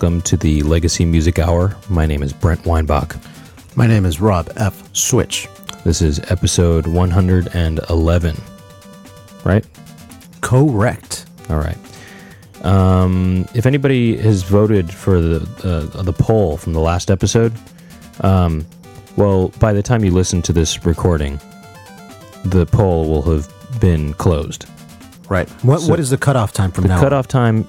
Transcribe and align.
welcome 0.00 0.20
to 0.22 0.36
the 0.36 0.62
Legacy 0.62 1.04
Music 1.04 1.40
Hour. 1.40 1.74
My 1.90 2.06
name 2.06 2.22
is 2.22 2.32
Brent 2.32 2.64
Weinbach. 2.64 3.16
My 3.74 3.88
name 3.88 4.06
is 4.06 4.20
Rob 4.20 4.48
F. 4.56 4.88
Switch. 4.94 5.48
This 5.84 6.00
is 6.02 6.20
episode 6.30 6.86
111, 6.86 8.36
right? 9.44 9.66
Correct. 10.40 11.26
All 11.50 11.58
right. 11.58 11.76
Um, 12.64 13.44
if 13.54 13.66
anybody 13.66 14.16
has 14.18 14.44
voted 14.44 14.92
for 14.92 15.20
the 15.20 15.90
uh, 15.94 16.02
the 16.02 16.12
poll 16.12 16.56
from 16.56 16.74
the 16.74 16.80
last 16.80 17.10
episode, 17.10 17.52
um, 18.20 18.64
well, 19.16 19.48
by 19.58 19.72
the 19.72 19.82
time 19.82 20.04
you 20.04 20.12
listen 20.12 20.42
to 20.42 20.52
this 20.52 20.84
recording, 20.86 21.40
the 22.44 22.66
poll 22.66 23.08
will 23.10 23.22
have 23.22 23.52
been 23.80 24.14
closed. 24.14 24.66
Right. 25.28 25.48
What 25.64 25.80
So- 25.80 25.90
What 25.90 25.98
is 25.98 26.10
the 26.10 26.18
cutoff 26.18 26.52
time 26.52 26.70
from 26.70 26.82
The 26.82 26.88
now? 26.88 26.96
on? 26.98 27.00
cutoff 27.02 27.26
time, 27.26 27.66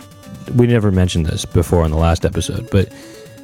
we 0.56 0.68
never 0.68 0.92
mentioned 0.92 1.26
this 1.26 1.46
before 1.46 1.84
on 1.84 1.92
the 1.92 1.98
last 1.98 2.26
episode, 2.26 2.70
but 2.72 2.92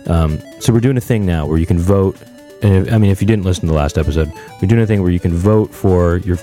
um, 0.07 0.39
so 0.59 0.71
we're 0.73 0.79
doing 0.79 0.97
a 0.97 1.01
thing 1.01 1.25
now 1.25 1.45
where 1.47 1.57
you 1.57 1.65
can 1.65 1.79
vote. 1.79 2.17
And 2.61 2.87
if, 2.87 2.93
I 2.93 2.97
mean, 2.97 3.11
if 3.11 3.21
you 3.21 3.27
didn't 3.27 3.43
listen 3.45 3.61
to 3.61 3.67
the 3.67 3.73
last 3.73 3.97
episode, 3.97 4.31
we're 4.61 4.67
doing 4.67 4.81
a 4.81 4.87
thing 4.87 5.01
where 5.01 5.11
you 5.11 5.19
can 5.19 5.33
vote 5.33 5.73
for 5.73 6.17
your 6.17 6.37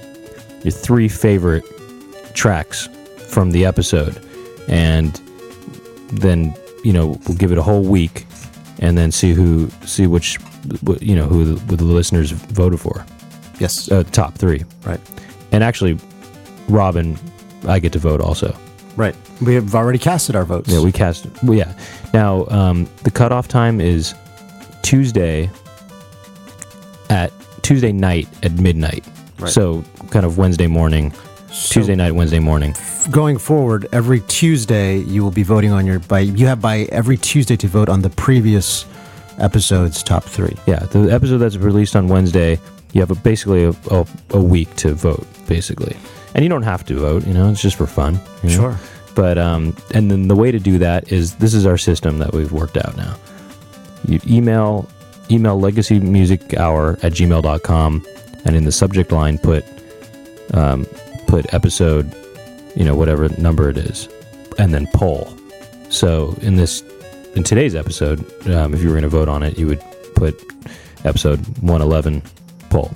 your 0.63 0.73
three 0.73 1.09
favorite 1.09 1.65
tracks 2.35 2.89
from 3.29 3.51
the 3.51 3.65
episode, 3.65 4.21
and 4.69 5.21
then 6.13 6.55
you 6.85 6.93
know 6.93 7.19
we'll 7.27 7.37
give 7.39 7.53
it 7.53 7.59
a 7.59 7.63
whole 7.63 7.83
week, 7.83 8.27
and 8.81 8.97
then 8.99 9.11
see 9.11 9.33
who 9.33 9.69
see 9.87 10.07
which 10.07 10.39
you 11.01 11.17
know 11.17 11.27
who 11.27 11.45
the, 11.55 11.61
who 11.67 11.77
the 11.77 11.85
listeners 11.85 12.31
voted 12.31 12.81
for 12.81 13.05
Yes. 13.59 13.91
uh, 13.91 14.03
top 14.05 14.35
three, 14.35 14.65
right. 14.85 15.01
and 15.53 15.63
actually, 15.65 15.99
Robin, 16.69 17.19
I 17.67 17.79
get 17.79 17.93
to 17.93 17.99
vote 17.99 18.21
also. 18.21 18.57
Right. 18.97 19.15
We 19.41 19.55
have 19.55 19.75
already 19.75 19.99
casted 19.99 20.37
our 20.37 20.45
votes. 20.45 20.71
Yeah, 20.71 20.81
we 20.81 20.93
cast. 20.93 21.27
Well, 21.43 21.57
yeah. 21.57 21.73
Now, 22.13 22.47
um, 22.47 22.89
the 23.05 23.11
cutoff 23.11 23.49
time 23.49 23.81
is 23.81 24.15
Tuesday 24.83 25.51
at 27.11 27.33
Tuesday 27.63 27.93
night 27.93 28.29
at 28.43 28.53
midnight. 28.53 29.05
Right. 29.39 29.51
So, 29.51 29.85
kind 30.11 30.27
of 30.27 30.39
Wednesday 30.39 30.67
morning, 30.67 31.13
So 31.51 31.75
Tuesday 31.75 31.95
night, 31.95 32.13
Wednesday 32.13 32.39
morning. 32.39 32.75
Going 33.11 33.39
forward, 33.39 33.89
every 33.93 34.21
Tuesday 34.21 34.99
you 34.99 35.23
will 35.23 35.31
be 35.31 35.43
voting 35.43 35.73
on 35.73 35.87
your 35.87 35.99
by. 36.01 36.21
You 36.21 36.47
have 36.47 36.61
by 36.61 36.81
every 36.93 37.17
Tuesday 37.17 37.57
to 37.57 37.69
vote 37.69 37.89
on 37.89 38.03
the 38.03 38.11
previous 38.11 38.85
episode's 39.39 40.03
top 40.03 40.25
three. 40.25 40.57
Yeah, 40.67 40.81
the 40.81 41.11
episode 41.11 41.39
that's 41.39 41.57
released 41.57 41.97
on 41.97 42.09
Wednesday, 42.09 42.61
you 42.93 43.01
have 43.01 43.11
a, 43.11 43.15
basically 43.15 43.65
a, 43.65 43.71
a, 43.91 44.07
a 44.31 44.41
week 44.41 44.75
to 44.77 44.95
vote, 44.95 45.27
basically. 45.49 45.97
And 46.35 46.45
you 46.45 46.49
don't 46.49 46.63
have 46.63 46.85
to 46.87 46.95
vote, 46.99 47.27
you 47.27 47.35
know, 47.35 47.51
it's 47.51 47.61
just 47.61 47.77
for 47.77 47.87
fun. 47.87 48.19
you 48.43 48.51
know? 48.51 48.63
But 49.15 49.39
um, 49.39 49.77
and 49.93 50.11
then 50.11 50.29
the 50.29 50.37
way 50.37 50.51
to 50.51 50.59
do 50.59 50.79
that 50.79 51.13
is 51.13 51.35
this 51.37 51.55
is 51.55 51.67
our 51.67 51.77
system 51.77 52.19
that 52.19 52.33
we've 52.33 52.53
worked 52.53 52.77
out 52.77 52.97
now. 52.97 53.17
You 54.07 54.21
email 54.27 54.89
email 55.31 55.59
legacy 55.59 56.01
music 56.01 56.55
hour 56.55 56.93
at 57.03 57.13
gmail.com 57.13 58.07
and 58.45 58.57
in 58.57 58.65
the 58.65 58.73
subject 58.73 59.13
line 59.13 59.39
put 59.39 59.65
um, 60.55 60.87
put 61.27 61.53
episode, 61.55 62.15
you 62.75 62.85
know, 62.85 62.95
whatever 62.95 63.29
number 63.39 63.69
it 63.69 63.77
is, 63.77 64.09
and 64.59 64.73
then 64.73 64.87
poll. 64.95 65.37
So 65.91 66.37
in 66.41 66.57
this 66.57 66.83
in 67.35 67.43
today's 67.43 67.75
episode, 67.75 68.21
um, 68.49 68.75
if 68.75 68.81
you 68.81 68.89
were 68.89 68.95
going 68.95 69.03
to 69.03 69.09
vote 69.09 69.29
on 69.29 69.43
it, 69.43 69.59
you 69.59 69.67
would 69.67 69.83
put 70.15 70.41
episode 71.05 71.41
111 71.59 72.23
poll 72.71 72.91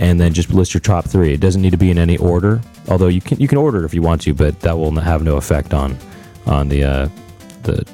and 0.00 0.18
then 0.18 0.32
just 0.32 0.50
list 0.50 0.72
your 0.72 0.80
top 0.80 1.04
three. 1.04 1.34
It 1.34 1.40
doesn't 1.40 1.60
need 1.60 1.70
to 1.72 1.76
be 1.76 1.90
in 1.90 1.98
any 1.98 2.16
order, 2.16 2.60
although 2.88 3.08
you 3.08 3.20
can 3.20 3.38
you 3.38 3.46
can 3.46 3.58
order 3.58 3.82
it 3.82 3.84
if 3.84 3.94
you 3.94 4.00
want 4.02 4.22
to, 4.22 4.34
but 4.34 4.58
that 4.60 4.76
will 4.76 4.90
have 4.98 5.22
no 5.22 5.36
effect 5.36 5.74
on 5.74 5.96
on 6.46 6.68
the 6.70 6.82
uh, 6.84 7.08
the 7.62 7.86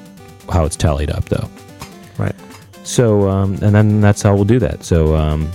how 0.51 0.65
it's 0.65 0.77
tallied 0.77 1.11
up 1.11 1.25
though. 1.25 1.49
Right. 2.17 2.35
So 2.83 3.29
um, 3.29 3.55
and 3.61 3.75
then 3.75 3.99
that's 4.01 4.21
how 4.21 4.33
we'll 4.33 4.45
do 4.45 4.57
that. 4.59 4.85
So 4.85 5.15
um, 5.17 5.51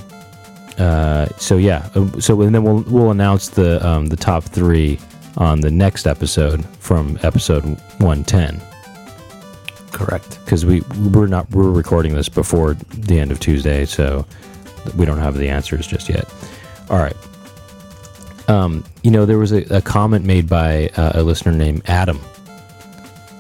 uh, 0.79 1.27
so 1.39 1.57
yeah. 1.57 1.89
Uh, 1.95 2.21
So 2.21 2.41
and 2.43 2.55
then 2.55 2.63
we'll 2.63 2.83
we'll 2.83 3.11
announce 3.11 3.49
the 3.49 3.85
um, 3.87 4.07
the 4.09 4.17
top 4.17 4.45
three 4.45 4.99
on 5.39 5.63
the 5.63 5.71
next 5.71 6.07
episode 6.07 6.63
from 6.81 7.19
episode 7.23 7.65
110 8.01 8.61
Correct. 9.91 10.39
because 10.45 10.67
we 10.67 10.83
we're 11.11 11.27
not 11.27 11.49
we're 11.51 11.71
recording 11.71 12.15
this 12.15 12.29
before 12.29 12.75
the 12.75 13.19
end 13.19 13.33
of 13.33 13.41
Tuesday, 13.41 13.87
so 13.87 14.27
we 14.97 15.07
don't 15.07 15.19
have 15.19 15.37
the 15.37 15.49
answers 15.49 15.87
just 15.87 16.09
yet. 16.09 16.33
All 16.91 16.99
right. 16.99 17.17
Um, 18.49 18.85
you 19.03 19.11
know, 19.11 19.25
there 19.25 19.39
was 19.39 19.53
a, 19.53 19.63
a 19.75 19.81
comment 19.81 20.25
made 20.25 20.49
by 20.49 20.89
uh, 20.97 21.13
a 21.15 21.23
listener 21.23 21.53
named 21.53 21.83
Adam 21.87 22.21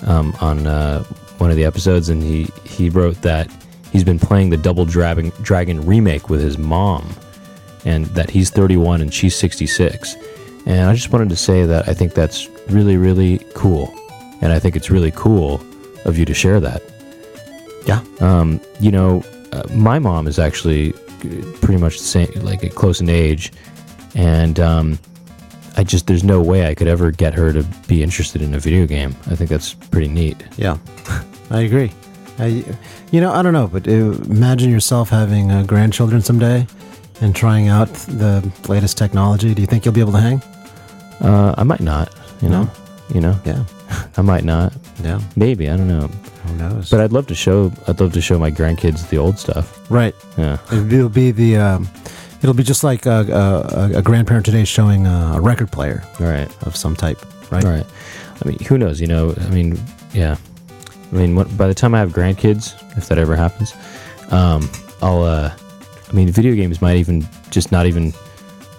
um, 0.07 0.35
on 0.41 0.67
uh, 0.67 1.03
one 1.39 1.51
of 1.51 1.57
the 1.57 1.65
episodes, 1.65 2.09
and 2.09 2.23
he 2.23 2.45
he 2.65 2.89
wrote 2.89 3.21
that 3.23 3.51
he's 3.91 4.05
been 4.05 4.19
playing 4.19 4.51
the 4.51 4.57
Double 4.57 4.85
Dragon 4.85 5.33
Dragon 5.43 5.85
remake 5.85 6.31
with 6.31 6.41
his 6.41 6.57
mom, 6.57 7.09
and 7.85 8.07
that 8.07 8.31
he's 8.31 8.51
31 8.51 9.01
and 9.01 9.13
she's 9.13 9.37
66. 9.37 10.17
And 10.65 10.89
I 10.89 10.95
just 10.95 11.13
wanted 11.13 11.29
to 11.31 11.37
say 11.37 11.67
that 11.67 11.89
I 11.89 11.95
think 11.95 12.15
that's 12.15 12.49
really 12.71 12.97
really 12.97 13.41
cool, 13.55 13.93
and 14.41 14.53
I 14.53 14.59
think 14.59 14.77
it's 14.77 14.91
really 14.91 15.13
cool 15.13 15.61
of 16.05 16.19
you 16.19 16.25
to 16.25 16.35
share 16.35 16.61
that. 16.61 16.83
Yeah. 17.87 18.03
Um, 18.21 18.61
you 18.81 18.93
know, 18.93 19.25
uh, 19.53 19.63
my 19.75 19.99
mom 19.99 20.27
is 20.27 20.39
actually 20.39 20.95
pretty 21.60 21.78
much 21.81 21.99
the 21.99 22.05
same, 22.05 22.28
like 22.43 22.75
close 22.75 23.00
in 23.00 23.09
age, 23.09 23.53
and 24.15 24.59
um, 24.60 24.99
I 25.77 25.84
just 25.84 26.06
there's 26.06 26.25
no 26.25 26.41
way 26.41 26.66
I 26.66 26.75
could 26.75 26.88
ever 26.88 27.10
get 27.10 27.34
her 27.34 27.53
to 27.53 27.62
be 27.88 28.03
interested 28.03 28.43
in 28.43 28.55
a 28.55 28.59
video 28.59 28.87
game. 28.87 29.15
I 29.31 29.37
think 29.37 29.50
that's 29.50 29.75
pretty 29.75 30.09
neat. 30.09 30.37
Yeah. 30.56 30.78
I 31.50 31.61
agree. 31.61 31.93
I, 32.38 32.65
you 33.11 33.21
know, 33.21 33.32
I 33.32 33.43
don't 33.43 33.53
know, 33.53 33.66
but 33.69 33.87
uh, 33.87 33.93
imagine 33.93 34.71
yourself 34.71 35.11
having 35.11 35.50
uh, 35.50 35.62
grandchildren 35.65 36.22
someday 36.22 36.66
and 37.21 37.37
trying 37.37 37.69
out 37.69 37.88
the 37.93 38.43
latest 38.69 38.97
technology. 38.99 39.55
Do 39.55 39.61
you 39.61 39.66
think 39.66 39.84
you'll 39.84 39.94
be 39.94 40.00
able 40.00 40.12
to 40.12 40.21
hang? 40.21 40.43
Uh, 41.21 41.55
I 41.59 41.62
might 41.62 41.81
not, 41.81 42.12
you 42.41 42.49
know, 42.49 42.65
No. 42.65 42.71
you 43.15 43.21
know, 43.21 43.38
Yeah. 43.44 43.65
I 44.16 44.22
might 44.22 44.44
not. 44.44 44.72
Yeah. 45.05 45.21
Maybe 45.37 45.69
I 45.69 45.77
don't 45.77 45.88
know, 45.88 46.11
Who 46.53 46.69
knows? 46.69 46.91
but 46.91 47.01
I'd 47.01 47.13
love 47.13 47.27
to 47.29 47.35
show. 47.35 47.73
I'd 47.87 48.01
love 48.01 48.13
to 48.13 48.21
show 48.21 48.39
my 48.39 48.51
grandkids 48.51 49.09
the 49.09 49.19
old 49.19 49.39
stuff. 49.39 49.91
right. 49.91 50.15
Yeah, 50.37 50.59
It'll 50.73 51.09
be 51.09 51.31
the. 51.31 51.57
Um, 51.57 51.89
it'll 52.43 52.55
be 52.55 52.63
just 52.63 52.85
like 52.85 53.07
a, 53.07 53.91
a, 53.95 53.99
a 53.99 54.03
grandparent 54.03 54.45
today 54.45 54.65
showing 54.65 55.07
a, 55.07 55.41
record 55.41 55.71
player 55.71 56.03
right. 56.19 56.51
of 56.65 56.77
some 56.77 56.97
type, 56.97 57.19
right? 57.53 57.65
Right. 57.65 57.87
I 58.45 58.49
mean, 58.49 58.59
who 58.61 58.79
knows? 58.79 59.01
You 59.01 59.07
know, 59.07 59.35
I 59.41 59.49
mean, 59.51 59.79
yeah. 60.12 60.37
I 61.12 61.15
mean, 61.15 61.37
what, 61.37 61.57
by 61.57 61.69
the 61.69 61.75
time 61.75 61.95
I 61.95 61.99
have 61.99 62.11
grandkids, 62.11 62.75
if 62.97 63.09
that 63.09 63.19
ever 63.19 63.37
happens, 63.37 63.75
um, 64.31 64.69
I'll. 65.01 65.23
Uh, 65.23 65.53
I 66.09 66.15
mean, 66.15 66.31
video 66.31 66.55
games 66.55 66.83
might 66.83 66.97
even 66.97 67.27
just 67.51 67.73
not 67.73 67.87
even. 67.87 68.12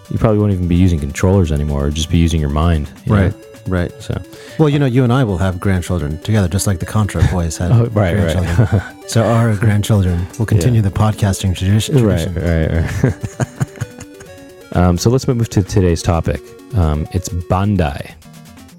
You 0.09 0.19
probably 0.19 0.39
won't 0.39 0.51
even 0.51 0.67
be 0.67 0.75
using 0.75 0.99
controllers 0.99 1.51
anymore. 1.51 1.87
Or 1.87 1.89
just 1.89 2.11
be 2.11 2.17
using 2.17 2.39
your 2.39 2.49
mind. 2.49 2.91
you 3.05 3.13
know? 3.13 3.33
Right. 3.67 3.91
Right. 3.91 4.01
So. 4.01 4.21
Well, 4.59 4.69
you 4.69 4.79
know, 4.79 4.85
you 4.85 5.03
and 5.03 5.11
I 5.13 5.23
will 5.23 5.37
have 5.37 5.59
grandchildren 5.59 6.19
together, 6.19 6.47
just 6.47 6.67
like 6.67 6.79
the 6.79 6.85
Contra 6.85 7.23
boys 7.31 7.57
had 7.57 7.71
Oh, 7.73 7.85
right, 7.87 8.15
right. 8.15 8.81
so 9.07 9.23
our 9.23 9.55
grandchildren 9.65 10.27
will 10.37 10.45
continue 10.45 10.81
the 10.81 10.89
podcasting 10.91 11.51
tradi- 11.55 11.85
tradition. 11.85 12.35
Right. 12.35 12.73
Right. 13.03 14.75
um, 14.75 14.97
so 14.97 15.09
let's 15.09 15.27
move 15.27 15.49
to 15.49 15.63
today's 15.63 16.01
topic. 16.01 16.41
Um, 16.75 17.07
it's 17.11 17.29
Bandai. 17.29 18.13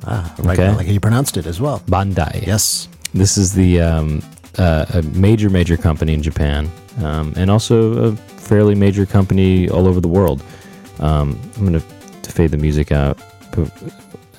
Ah, 0.07 0.35
right. 0.41 0.59
Okay. 0.59 0.75
Like 0.75 0.87
you 0.87 1.01
pronounced 1.01 1.37
it 1.37 1.47
as 1.47 1.61
well. 1.61 1.81
Bandai. 1.87 2.47
Yes. 2.47 2.89
This 3.15 3.39
is 3.39 3.53
the 3.55 3.81
um, 3.81 4.23
uh, 4.59 4.87
a 4.95 5.03
major, 5.03 5.49
major 5.51 5.77
company 5.77 6.15
in 6.15 6.23
Japan, 6.23 6.71
um, 7.03 7.33
and 7.37 7.51
also 7.51 8.13
a 8.13 8.17
fairly 8.17 8.75
major 8.75 9.07
company 9.07 9.69
all 9.69 9.87
over 9.87 10.01
the 10.01 10.09
world. 10.09 10.43
Um, 10.99 11.41
I'm 11.57 11.67
going 11.67 11.81
to 11.81 12.31
fade 12.31 12.51
the 12.51 12.57
music 12.57 12.93
out 12.93 13.19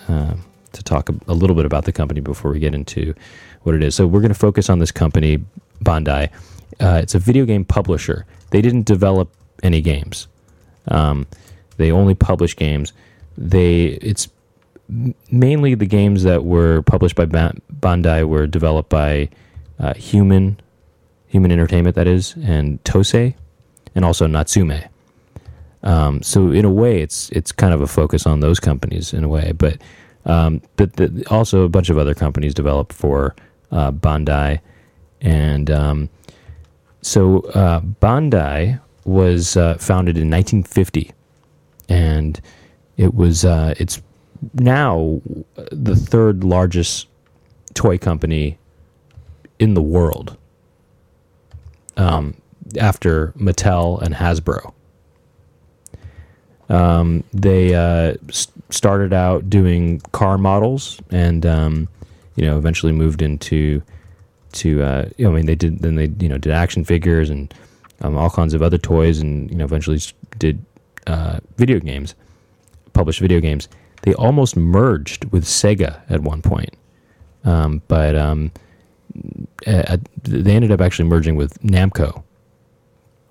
uh, 0.07 0.35
to 0.71 0.83
talk 0.83 1.09
a, 1.09 1.15
a 1.27 1.33
little 1.33 1.55
bit 1.55 1.65
about 1.65 1.85
the 1.85 1.91
company 1.91 2.21
before 2.21 2.51
we 2.51 2.59
get 2.59 2.73
into 2.73 3.13
what 3.63 3.75
it 3.75 3.83
is. 3.83 3.95
So 3.95 4.07
we're 4.07 4.21
going 4.21 4.33
to 4.33 4.39
focus 4.39 4.69
on 4.69 4.79
this 4.79 4.91
company, 4.91 5.43
Bandai. 5.83 6.29
Uh, 6.79 6.99
it's 7.01 7.15
a 7.15 7.19
video 7.19 7.45
game 7.45 7.65
publisher. 7.65 8.25
They 8.51 8.61
didn't 8.61 8.85
develop 8.85 9.31
any 9.63 9.81
games. 9.81 10.27
Um, 10.87 11.27
they 11.77 11.91
only 11.91 12.15
publish 12.15 12.55
games. 12.55 12.93
They 13.37 13.85
it's 13.85 14.29
mainly 15.31 15.75
the 15.75 15.85
games 15.85 16.23
that 16.23 16.45
were 16.45 16.81
published 16.83 17.15
by 17.15 17.25
Bandai 17.25 18.27
were 18.27 18.47
developed 18.47 18.89
by 18.89 19.29
uh, 19.79 19.93
Human, 19.95 20.59
Human 21.27 21.51
Entertainment, 21.51 21.95
that 21.95 22.07
is, 22.07 22.35
and 22.43 22.83
TOSE, 22.83 23.33
and 23.95 24.05
also 24.05 24.27
Natsume. 24.27 24.83
Um, 25.85 26.23
so 26.23 26.51
in 26.51 26.65
a 26.65 26.71
way, 26.71 27.01
it's 27.01 27.29
it's 27.29 27.51
kind 27.51 27.73
of 27.73 27.81
a 27.81 27.87
focus 27.87 28.25
on 28.25 28.39
those 28.39 28.59
companies 28.59 29.13
in 29.13 29.23
a 29.23 29.27
way, 29.27 29.53
but 29.55 29.77
um, 30.25 30.61
but 30.75 30.93
the, 30.93 31.23
also 31.29 31.63
a 31.63 31.69
bunch 31.69 31.89
of 31.89 31.97
other 31.97 32.15
companies 32.15 32.53
developed 32.53 32.91
for 32.91 33.35
uh, 33.71 33.91
Bandai, 33.91 34.59
and 35.21 35.69
um, 35.69 36.09
so 37.01 37.41
uh, 37.53 37.81
Bandai 37.81 38.81
was 39.05 39.55
uh, 39.55 39.75
founded 39.75 40.17
in 40.17 40.29
1950, 40.29 41.11
and 41.87 42.41
it 42.97 43.13
was 43.13 43.45
uh, 43.45 43.75
it's 43.77 44.01
now 44.55 45.21
the 45.71 45.95
third 45.95 46.43
largest 46.43 47.07
toy 47.75 47.99
company 47.99 48.57
in 49.59 49.75
the 49.75 49.83
world. 49.83 50.35
Um, 51.97 52.35
after 52.79 53.31
Mattel 53.37 54.01
and 54.01 54.15
Hasbro. 54.15 54.73
Um, 56.69 57.23
they 57.33 57.75
uh, 57.75 58.15
started 58.69 59.13
out 59.13 59.49
doing 59.49 59.99
car 60.11 60.37
models, 60.37 60.99
and 61.11 61.45
um, 61.45 61.87
you 62.35 62.45
know, 62.45 62.57
eventually 62.57 62.91
moved 62.91 63.21
into 63.21 63.81
to 64.53 64.81
uh, 64.81 65.09
you 65.17 65.25
know, 65.25 65.31
I 65.31 65.35
mean, 65.35 65.45
they 65.45 65.55
did 65.55 65.79
then 65.79 65.95
they 65.95 66.11
you 66.19 66.29
know 66.29 66.37
did 66.37 66.51
action 66.51 66.83
figures 66.83 67.29
and 67.29 67.53
um, 68.01 68.17
all 68.17 68.29
kinds 68.29 68.53
of 68.53 68.61
other 68.61 68.77
toys, 68.77 69.19
and 69.19 69.49
you 69.51 69.57
know, 69.57 69.65
eventually 69.65 69.99
did 70.39 70.63
uh, 71.07 71.39
video 71.57 71.79
games, 71.79 72.15
published 72.93 73.19
video 73.19 73.39
games. 73.39 73.67
They 74.01 74.13
almost 74.15 74.55
merged 74.55 75.25
with 75.25 75.45
Sega 75.45 76.01
at 76.09 76.21
one 76.21 76.41
point, 76.41 76.75
um, 77.43 77.81
but 77.87 78.15
um, 78.15 78.51
uh, 79.67 79.97
they 80.23 80.55
ended 80.55 80.71
up 80.71 80.81
actually 80.81 81.07
merging 81.09 81.35
with 81.35 81.59
Namco 81.61 82.23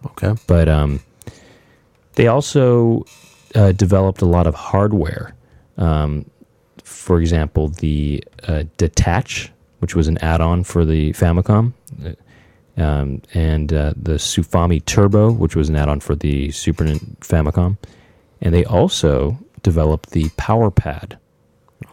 Okay. 0.06 0.34
but 0.46 0.69
um, 0.69 1.00
they 2.14 2.26
also 2.26 3.04
uh, 3.54 3.72
developed 3.72 4.22
a 4.22 4.26
lot 4.26 4.46
of 4.46 4.54
hardware. 4.54 5.34
Um, 5.76 6.28
for 6.82 7.20
example, 7.20 7.68
the 7.68 8.22
uh, 8.46 8.64
Datach, 8.78 9.50
which 9.78 9.94
was 9.94 10.08
an 10.08 10.18
add-on 10.18 10.64
for 10.64 10.84
the 10.84 11.12
Famicom, 11.12 11.72
uh, 12.04 12.12
um, 12.80 13.22
and 13.34 13.72
uh, 13.72 13.92
the 13.96 14.14
Sufami 14.14 14.84
Turbo, 14.84 15.30
which 15.30 15.56
was 15.56 15.68
an 15.68 15.76
add-on 15.76 16.00
for 16.00 16.14
the 16.14 16.50
Super 16.50 16.84
Famicom, 17.20 17.76
and 18.40 18.52
they 18.54 18.64
also 18.64 19.38
developed 19.62 20.10
the 20.10 20.28
Power 20.36 20.70
Pad, 20.70 21.18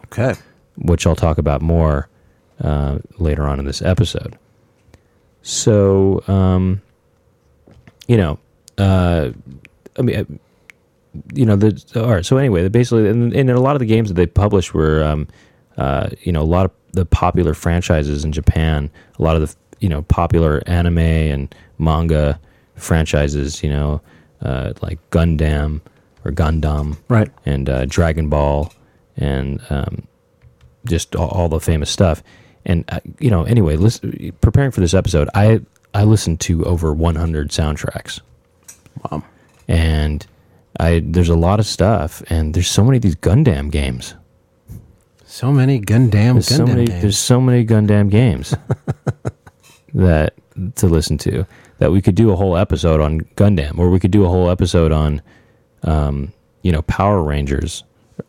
Okay. 0.06 0.34
which 0.76 1.06
I'll 1.06 1.16
talk 1.16 1.38
about 1.38 1.62
more 1.62 2.08
uh, 2.60 2.98
later 3.18 3.44
on 3.46 3.58
in 3.58 3.64
this 3.64 3.80
episode. 3.82 4.36
So, 5.42 6.22
um, 6.28 6.82
you 8.06 8.16
know, 8.16 8.38
uh, 8.78 9.30
I 9.98 10.02
mean, 10.02 10.38
you 11.34 11.44
know, 11.46 11.56
the 11.56 11.82
all 12.02 12.10
right. 12.10 12.24
So 12.24 12.36
anyway, 12.36 12.68
basically, 12.68 13.08
and, 13.08 13.32
and 13.34 13.50
a 13.50 13.60
lot 13.60 13.76
of 13.76 13.80
the 13.80 13.86
games 13.86 14.08
that 14.08 14.14
they 14.14 14.26
published 14.26 14.72
were, 14.74 15.02
um, 15.04 15.28
uh, 15.76 16.08
you 16.22 16.32
know, 16.32 16.42
a 16.42 16.44
lot 16.44 16.66
of 16.66 16.70
the 16.92 17.04
popular 17.06 17.54
franchises 17.54 18.24
in 18.24 18.32
Japan. 18.32 18.90
A 19.18 19.22
lot 19.22 19.36
of 19.36 19.42
the 19.42 19.54
you 19.80 19.88
know 19.88 20.02
popular 20.02 20.62
anime 20.66 20.98
and 20.98 21.54
manga 21.78 22.40
franchises. 22.76 23.62
You 23.62 23.70
know, 23.70 24.00
uh, 24.42 24.72
like 24.82 24.98
Gundam 25.10 25.80
or 26.24 26.30
Gundam 26.32 26.96
Right. 27.08 27.30
and 27.44 27.68
uh, 27.68 27.84
Dragon 27.86 28.28
Ball 28.28 28.72
and 29.16 29.60
um, 29.70 30.06
just 30.86 31.14
all, 31.16 31.28
all 31.28 31.48
the 31.48 31.60
famous 31.60 31.90
stuff. 31.90 32.22
And 32.64 32.84
uh, 32.90 33.00
you 33.18 33.28
know, 33.30 33.42
anyway, 33.44 33.76
listen, 33.76 34.32
preparing 34.40 34.70
for 34.70 34.80
this 34.80 34.94
episode, 34.94 35.28
I 35.34 35.60
I 35.94 36.04
listened 36.04 36.40
to 36.40 36.64
over 36.64 36.92
100 36.94 37.50
soundtracks, 37.50 38.20
Wow. 39.10 39.22
and 39.68 40.24
I 40.78 41.02
there's 41.04 41.28
a 41.28 41.36
lot 41.36 41.60
of 41.60 41.66
stuff, 41.66 42.22
and 42.30 42.54
there's 42.54 42.70
so 42.70 42.84
many 42.84 42.96
of 42.98 43.02
these 43.02 43.16
Gundam 43.16 43.70
games. 43.70 44.14
So 45.24 45.50
many 45.50 45.80
Gundam 45.80 46.34
There's 46.34 46.48
Gundam 46.48 46.56
so 46.56 46.66
many 46.66 46.84
games. 46.84 47.02
there's 47.02 47.18
so 47.18 47.40
many 47.40 47.64
Gundam 47.64 48.10
games 48.10 48.54
that 49.94 50.34
to 50.76 50.86
listen 50.86 51.16
to 51.18 51.46
that 51.78 51.90
we 51.90 52.02
could 52.02 52.14
do 52.14 52.30
a 52.30 52.36
whole 52.36 52.56
episode 52.56 53.00
on 53.00 53.20
Gundam, 53.36 53.78
or 53.78 53.88
we 53.90 53.98
could 53.98 54.10
do 54.10 54.24
a 54.24 54.28
whole 54.28 54.50
episode 54.50 54.92
on, 54.92 55.22
um, 55.84 56.32
you 56.62 56.70
know, 56.70 56.82
Power 56.82 57.22
Rangers, 57.22 57.82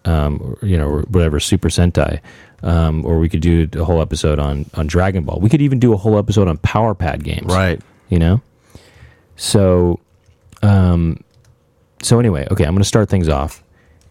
um, 0.06 0.40
or, 0.62 0.66
you 0.66 0.78
know, 0.78 0.88
or 0.88 1.02
whatever 1.04 1.40
Super 1.42 1.68
Sentai, 1.70 2.20
um, 2.64 3.06
or 3.06 3.20
we 3.20 3.28
could 3.28 3.42
do 3.42 3.68
a 3.76 3.84
whole 3.84 4.02
episode 4.02 4.40
on 4.40 4.66
on 4.76 4.88
Dragon 4.88 5.24
Ball. 5.26 5.40
We 5.42 5.50
could 5.50 5.62
even 5.62 5.80
do 5.80 5.94
a 5.94 5.98
whole 5.98 6.18
episode 6.18 6.48
on 6.48 6.58
Power 6.60 6.96
Pad 6.96 7.24
games, 7.24 7.54
Right. 7.54 7.82
You 8.10 8.20
know, 8.20 8.42
so, 9.36 10.00
um, 10.62 11.20
so 12.04 12.20
anyway, 12.20 12.48
okay, 12.52 12.66
I'm 12.66 12.74
going 12.74 12.82
to 12.82 12.88
start 12.88 13.10
things 13.10 13.30
off, 13.30 13.64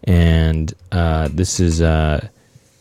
and 0.03 0.73
uh, 0.91 1.29
this 1.31 1.59
is 1.59 1.81
uh, 1.81 2.27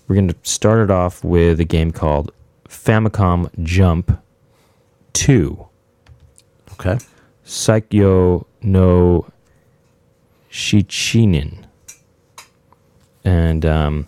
we're 0.08 0.16
going 0.16 0.28
to 0.28 0.36
start 0.42 0.80
it 0.80 0.90
off 0.90 1.22
with 1.22 1.60
a 1.60 1.64
game 1.64 1.92
called 1.92 2.32
Famicom 2.68 3.50
Jump 3.62 4.18
Two. 5.12 5.66
Okay. 6.72 6.98
Saikyo 7.44 8.46
no 8.62 9.26
Shichinin. 10.50 11.64
And 13.24 13.64
um, 13.64 14.06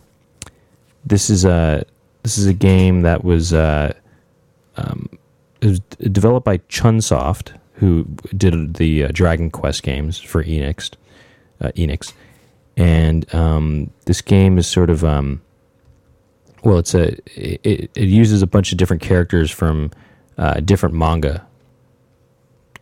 this 1.04 1.30
is 1.30 1.44
a 1.44 1.84
this 2.22 2.38
is 2.38 2.46
a 2.46 2.54
game 2.54 3.02
that 3.02 3.24
was 3.24 3.52
uh, 3.52 3.92
um, 4.76 5.08
it 5.60 5.68
was 5.68 5.80
developed 5.80 6.44
by 6.44 6.58
Chunsoft, 6.58 7.56
who 7.74 8.04
did 8.36 8.74
the 8.74 9.04
uh, 9.04 9.08
Dragon 9.12 9.50
Quest 9.50 9.82
games 9.82 10.18
for 10.18 10.42
Enix. 10.44 10.92
Uh, 11.60 11.68
Enix, 11.76 12.12
and 12.76 13.32
um, 13.34 13.90
this 14.06 14.20
game 14.20 14.58
is 14.58 14.66
sort 14.66 14.90
of 14.90 15.04
um, 15.04 15.40
well, 16.64 16.78
it's 16.78 16.94
a 16.94 17.16
it, 17.36 17.90
it 17.94 18.08
uses 18.08 18.42
a 18.42 18.46
bunch 18.46 18.72
of 18.72 18.78
different 18.78 19.02
characters 19.02 19.50
from 19.50 19.90
uh, 20.36 20.60
different 20.60 20.94
manga 20.94 21.46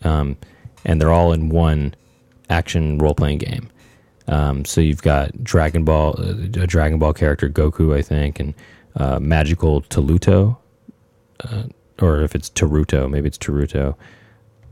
um, 0.05 0.37
and 0.85 1.01
they're 1.01 1.13
all 1.13 1.33
in 1.33 1.49
one 1.49 1.95
action 2.51 2.99
role 2.99 3.15
playing 3.15 3.39
game. 3.39 3.69
Um, 4.29 4.65
so 4.65 4.81
you've 4.81 5.03
got 5.03 5.43
Dragon 5.43 5.85
Ball, 5.85 6.15
uh, 6.19 6.63
a 6.63 6.67
Dragon 6.67 6.99
Ball 6.99 7.13
character 7.13 7.49
Goku, 7.49 7.97
I 7.97 8.03
think, 8.03 8.41
and 8.41 8.55
uh, 8.97 9.19
Magical 9.19 9.83
Taluto, 9.83 10.57
uh, 11.45 11.65
or 12.01 12.23
if 12.23 12.35
it's 12.35 12.49
Taruto, 12.51 13.11
maybe 13.11 13.27
it's 13.29 13.39
Taruto, 13.39 13.97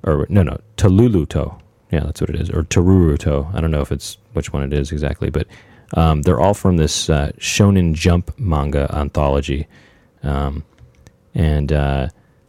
or 0.02 0.26
no, 0.28 0.42
no, 0.42 0.60
Taluluto. 0.76 1.60
Yeah, 1.90 2.00
that's 2.04 2.20
what 2.20 2.30
it 2.30 2.36
is, 2.36 2.50
or 2.50 2.62
Taruruto. 2.62 3.52
I 3.54 3.60
don't 3.60 3.72
know 3.72 3.80
if 3.80 3.90
it's 3.90 4.16
which 4.32 4.52
one 4.52 4.62
it 4.62 4.72
is 4.72 4.92
exactly, 4.92 5.28
but 5.28 5.46
um, 5.94 6.22
they're 6.22 6.38
all 6.38 6.54
from 6.54 6.76
this 6.76 7.10
uh, 7.10 7.32
Shonen 7.38 7.94
Jump 7.94 8.38
manga 8.38 8.88
anthology. 8.94 9.66
Um, 10.22 10.64
and 11.34 11.72
uh, 11.72 12.08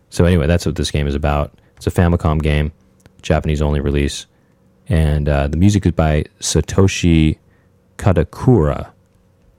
so 0.09 0.25
anyway, 0.25 0.45
that's 0.45 0.65
what 0.65 0.75
this 0.75 0.91
game 0.91 1.07
is 1.07 1.15
about. 1.15 1.53
It's 1.77 1.87
a 1.87 1.91
Famicom 1.91 2.41
game, 2.41 2.71
Japanese 3.23 3.61
only 3.61 3.79
release, 3.79 4.27
and 4.87 5.27
uh, 5.27 5.47
the 5.47 5.57
music 5.57 5.85
is 5.85 5.93
by 5.93 6.25
Satoshi 6.39 7.39
Kadokura. 7.97 8.91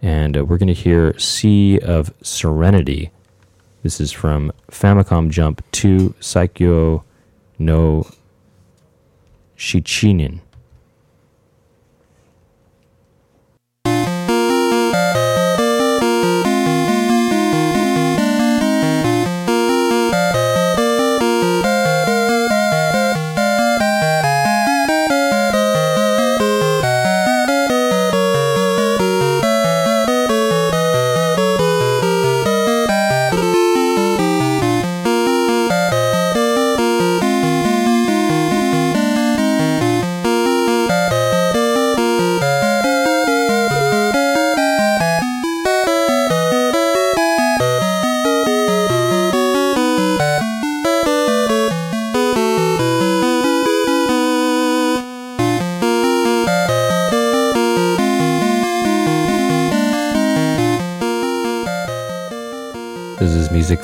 And 0.01 0.37
uh, 0.37 0.45
we're 0.45 0.59
going 0.59 0.67
to 0.69 0.75
hear 0.75 1.17
Sea 1.19 1.79
of 1.81 2.13
Serenity. 2.23 3.11
This 3.83 4.01
is 4.01 4.13
from 4.13 4.53
Famicom 4.71 5.31
Jump 5.31 5.63
2 5.73 6.15
Saikyo 6.21 7.03
no 7.65 8.05
Shichinin. 9.57 10.41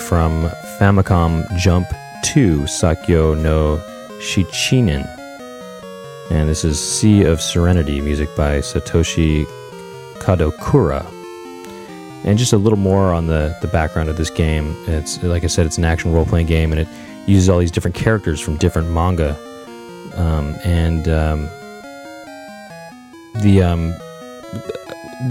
From 0.08 0.44
Famicom 0.78 1.46
Jump 1.58 1.86
2 2.24 2.60
Saikyo 2.60 3.38
no 3.38 3.76
Shichinin. 4.20 5.06
And 6.30 6.48
this 6.48 6.64
is 6.64 6.80
Sea 6.80 7.24
of 7.24 7.42
Serenity, 7.42 8.00
music 8.00 8.34
by 8.34 8.60
Satoshi 8.60 9.44
Kadokura. 10.14 11.04
And 12.24 12.38
just 12.38 12.54
a 12.54 12.56
little 12.56 12.78
more 12.78 13.12
on 13.12 13.26
the, 13.26 13.54
the 13.60 13.68
background 13.68 14.08
of 14.08 14.16
this 14.16 14.30
game. 14.30 14.74
It's 14.86 15.22
like 15.22 15.44
I 15.44 15.46
said, 15.46 15.66
it's 15.66 15.76
an 15.76 15.84
action 15.84 16.14
role 16.14 16.24
playing 16.24 16.46
game, 16.46 16.72
and 16.72 16.80
it 16.80 16.88
uses 17.26 17.50
all 17.50 17.58
these 17.58 17.70
different 17.70 17.94
characters 17.94 18.40
from 18.40 18.56
different 18.56 18.88
manga. 18.90 19.36
Um, 20.14 20.56
and 20.64 21.06
um, 21.06 21.50
the 23.42 23.62
um, 23.62 23.90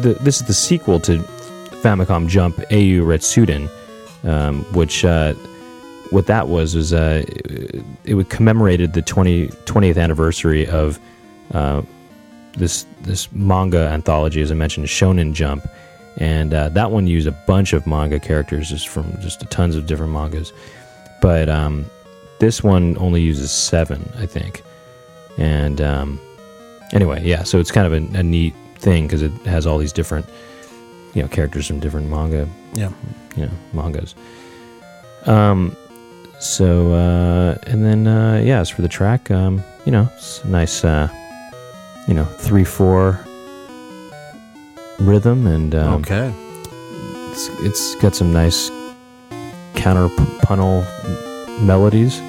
the 0.02 0.16
this 0.22 0.40
is 0.40 0.46
the 0.46 0.54
sequel 0.54 1.00
to 1.00 1.18
Famicom 1.82 2.28
Jump 2.28 2.60
Au 2.60 3.04
Retsuden, 3.04 3.72
um, 4.24 4.64
which 4.74 5.06
uh, 5.06 5.34
what 6.12 6.28
that 6.28 6.48
was 6.48 6.76
was 6.76 6.94
uh, 6.94 7.24
it, 7.28 7.84
it 8.06 8.30
commemorated 8.30 8.94
the 8.94 9.02
20, 9.02 9.48
20th 9.48 9.98
anniversary 9.98 10.68
of 10.68 11.00
uh, 11.54 11.82
this 12.54 12.86
this 13.02 13.32
manga 13.32 13.90
anthology, 13.90 14.42
as 14.42 14.52
I 14.52 14.56
mentioned, 14.56 14.88
Shonen 14.88 15.34
Jump, 15.34 15.68
and 16.18 16.54
uh, 16.54 16.70
that 16.70 16.92
one 16.92 17.08
used 17.08 17.28
a 17.28 17.32
bunch 17.32 17.74
of 17.74 17.86
manga 17.86 18.20
characters 18.20 18.70
just 18.70 18.88
from 18.88 19.20
just 19.22 19.40
tons 19.50 19.76
of 19.76 19.86
different 19.86 20.14
mangas, 20.14 20.54
but 21.22 21.50
um, 21.50 21.86
this 22.40 22.64
one 22.64 22.98
only 22.98 23.22
uses 23.22 23.52
seven, 23.52 24.12
I 24.18 24.26
think, 24.26 24.64
and 25.38 25.82
um, 25.82 26.20
anyway, 26.94 27.24
yeah, 27.24 27.44
so 27.44 27.60
it's 27.60 27.72
kind 27.72 27.92
of 27.92 27.94
a, 27.94 28.20
a 28.20 28.24
neat 28.24 28.56
thing 28.76 29.06
because 29.06 29.22
it 29.22 29.32
has 29.46 29.66
all 29.66 29.78
these 29.78 29.94
different 29.94 30.26
you 31.14 31.22
know 31.22 31.28
characters 31.28 31.68
from 31.68 31.80
different 31.80 32.10
manga, 32.10 32.48
Yeah. 32.74 32.92
you 33.36 33.46
know 33.46 33.52
mangas. 33.74 34.16
Um, 35.26 35.76
so 36.40 36.94
uh, 36.94 37.58
and 37.68 37.84
then 37.84 38.08
uh, 38.08 38.42
yeah, 38.44 38.60
as 38.60 38.70
for 38.70 38.82
the 38.82 38.88
track, 38.88 39.30
um, 39.32 39.64
you 39.86 39.92
know, 39.92 40.10
it's 40.16 40.44
a 40.44 40.48
nice, 40.48 40.84
uh, 40.84 41.08
you 42.08 42.14
know, 42.14 42.26
three 42.26 42.64
four 42.64 43.20
rhythm, 45.00 45.48
and 45.48 45.74
um, 45.76 46.02
okay. 46.02 46.32
it's 47.32 47.50
it's 47.62 47.96
got 48.02 48.16
some 48.16 48.32
nice 48.32 48.70
counter 49.76 50.08
punal 50.46 50.86
melodies. 51.66 52.20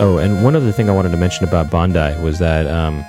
Oh, 0.00 0.18
and 0.18 0.42
one 0.42 0.56
other 0.56 0.72
thing 0.72 0.90
I 0.90 0.92
wanted 0.92 1.10
to 1.12 1.16
mention 1.16 1.46
about 1.46 1.68
Bandai 1.68 2.20
was 2.22 2.38
that 2.40 2.66
um, 2.66 3.04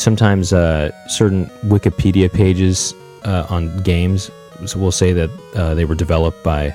sometimes 0.00 0.52
uh, 0.52 0.90
certain 1.08 1.46
Wikipedia 1.66 2.32
pages 2.32 2.94
uh, 3.24 3.46
on 3.50 3.76
games 3.82 4.30
will 4.76 4.92
say 4.92 5.12
that 5.12 5.30
uh, 5.54 5.74
they 5.74 5.84
were 5.84 5.94
developed 5.94 6.42
by 6.42 6.74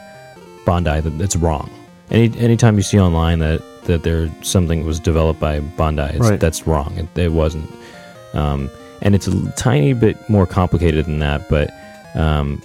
Bandai. 0.66 1.02
That's 1.18 1.36
wrong. 1.36 1.70
Any 2.12 2.36
anytime 2.40 2.78
you 2.78 2.84
see 2.84 3.00
online 3.00 3.40
that 3.40 3.62
that 3.86 4.04
there 4.04 4.30
something 4.42 4.86
was 4.86 5.00
developed 5.00 5.40
by 5.40 5.60
Bandai, 5.60 6.12
it's, 6.16 6.20
Right. 6.30 6.40
that's 6.40 6.66
wrong. 6.68 6.98
It, 6.98 7.20
it 7.20 7.32
wasn't. 7.32 7.70
Um, 8.34 8.70
and 9.02 9.14
it's 9.16 9.28
a 9.28 9.52
tiny 9.52 9.94
bit 9.94 10.18
more 10.30 10.46
complicated 10.46 11.06
than 11.06 11.20
that. 11.20 11.48
But 11.50 11.70
um, 12.16 12.62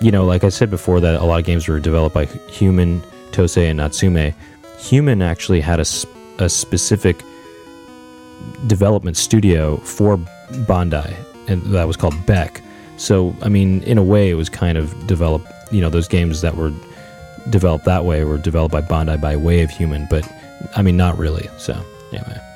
you 0.00 0.10
know, 0.10 0.24
like 0.24 0.44
I 0.44 0.48
said 0.48 0.70
before, 0.70 1.00
that 1.00 1.20
a 1.20 1.24
lot 1.24 1.40
of 1.40 1.46
games 1.46 1.68
were 1.68 1.78
developed 1.80 2.14
by 2.14 2.24
Human, 2.48 3.02
TOSE, 3.32 3.58
and 3.58 3.78
Natsume. 3.78 4.32
Human 4.78 5.20
actually 5.22 5.60
had 5.60 5.78
a, 5.78 5.86
a 6.38 6.48
specific 6.48 7.22
development 8.66 9.16
studio 9.16 9.76
for 9.78 10.16
Bandai, 10.66 11.14
and 11.48 11.62
that 11.74 11.86
was 11.86 11.96
called 11.96 12.14
Beck. 12.26 12.62
So, 12.96 13.34
I 13.42 13.48
mean, 13.48 13.82
in 13.84 13.98
a 13.98 14.02
way, 14.02 14.30
it 14.30 14.34
was 14.34 14.48
kind 14.48 14.76
of 14.76 15.06
developed. 15.06 15.46
You 15.72 15.80
know, 15.80 15.90
those 15.90 16.08
games 16.08 16.40
that 16.40 16.56
were 16.56 16.72
developed 17.50 17.84
that 17.84 18.04
way 18.04 18.24
were 18.24 18.38
developed 18.38 18.72
by 18.72 18.82
Bandai 18.82 19.20
by 19.20 19.36
way 19.36 19.62
of 19.62 19.70
Human, 19.70 20.06
but 20.10 20.30
I 20.76 20.82
mean, 20.82 20.96
not 20.96 21.16
really. 21.16 21.48
So, 21.58 21.80
anyway. 22.12 22.49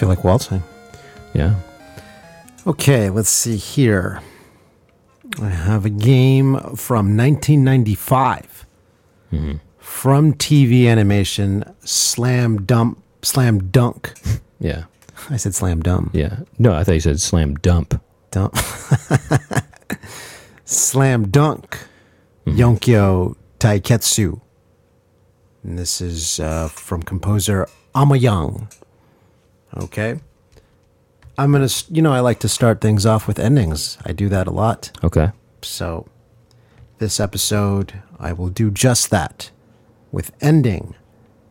Feel 0.00 0.08
like 0.08 0.24
waltzing. 0.24 0.62
Yeah. 1.34 1.56
Okay, 2.66 3.10
let's 3.10 3.28
see 3.28 3.56
here. 3.56 4.22
I 5.42 5.50
have 5.50 5.84
a 5.84 5.90
game 5.90 6.54
from 6.74 7.16
1995 7.16 8.66
hmm 9.30 9.52
from 9.78 10.32
TV 10.34 10.86
animation 10.88 11.64
Slam 11.80 12.64
Dump 12.64 13.02
Slam 13.22 13.70
Dunk. 13.70 14.14
Yeah. 14.62 14.84
I 15.30 15.38
said 15.38 15.54
Slam 15.54 15.80
Dumb. 15.80 16.10
Yeah. 16.12 16.40
No, 16.58 16.74
I 16.74 16.84
thought 16.84 16.92
you 16.92 17.00
said 17.00 17.18
slam 17.18 17.54
dump. 17.54 17.98
Dump. 18.30 18.54
Slam 20.66 21.30
Dunk. 21.30 21.78
Mhm. 22.46 22.58
Yonkyo 22.58 23.36
Taiketsu. 23.58 24.38
And 25.64 25.78
this 25.78 26.02
is 26.02 26.40
uh, 26.40 26.68
from 26.68 27.02
composer 27.02 27.66
Amayang. 27.94 28.70
Okay. 29.76 30.20
I'm 31.38 31.52
going 31.52 31.66
to, 31.66 31.84
you 31.92 32.02
know, 32.02 32.12
I 32.12 32.20
like 32.20 32.38
to 32.40 32.48
start 32.48 32.80
things 32.80 33.06
off 33.06 33.26
with 33.26 33.38
endings. 33.38 33.96
I 34.04 34.12
do 34.12 34.28
that 34.28 34.46
a 34.46 34.50
lot. 34.50 34.90
Okay. 35.02 35.30
So, 35.62 36.06
this 36.98 37.18
episode, 37.18 38.02
I 38.18 38.32
will 38.32 38.48
do 38.50 38.70
just 38.70 39.10
that 39.10 39.50
with 40.12 40.32
ending 40.40 40.94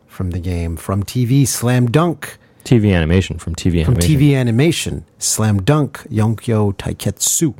from 0.06 0.30
the 0.30 0.38
game 0.38 0.76
from 0.76 1.02
TV 1.02 1.46
Slam 1.46 1.90
Dunk, 1.90 2.38
TV 2.64 2.94
animation 2.94 3.38
from 3.38 3.54
TV 3.54 3.84
from 3.84 3.94
animation. 3.94 4.20
TV 4.20 4.36
animation 4.36 5.04
Slam 5.18 5.62
Dunk 5.62 5.98
Yonkyo 6.10 6.74
Taiketsu. 6.76 7.54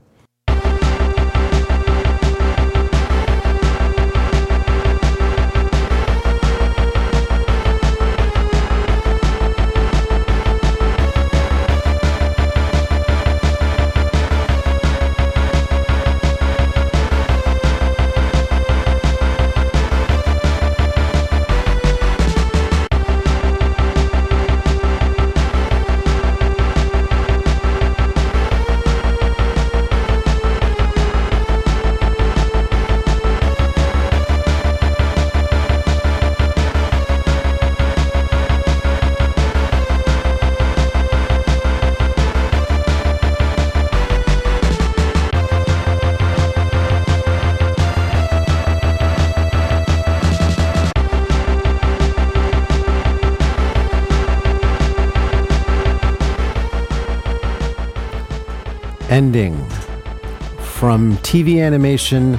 From 61.00 61.16
TV 61.22 61.64
animation 61.64 62.38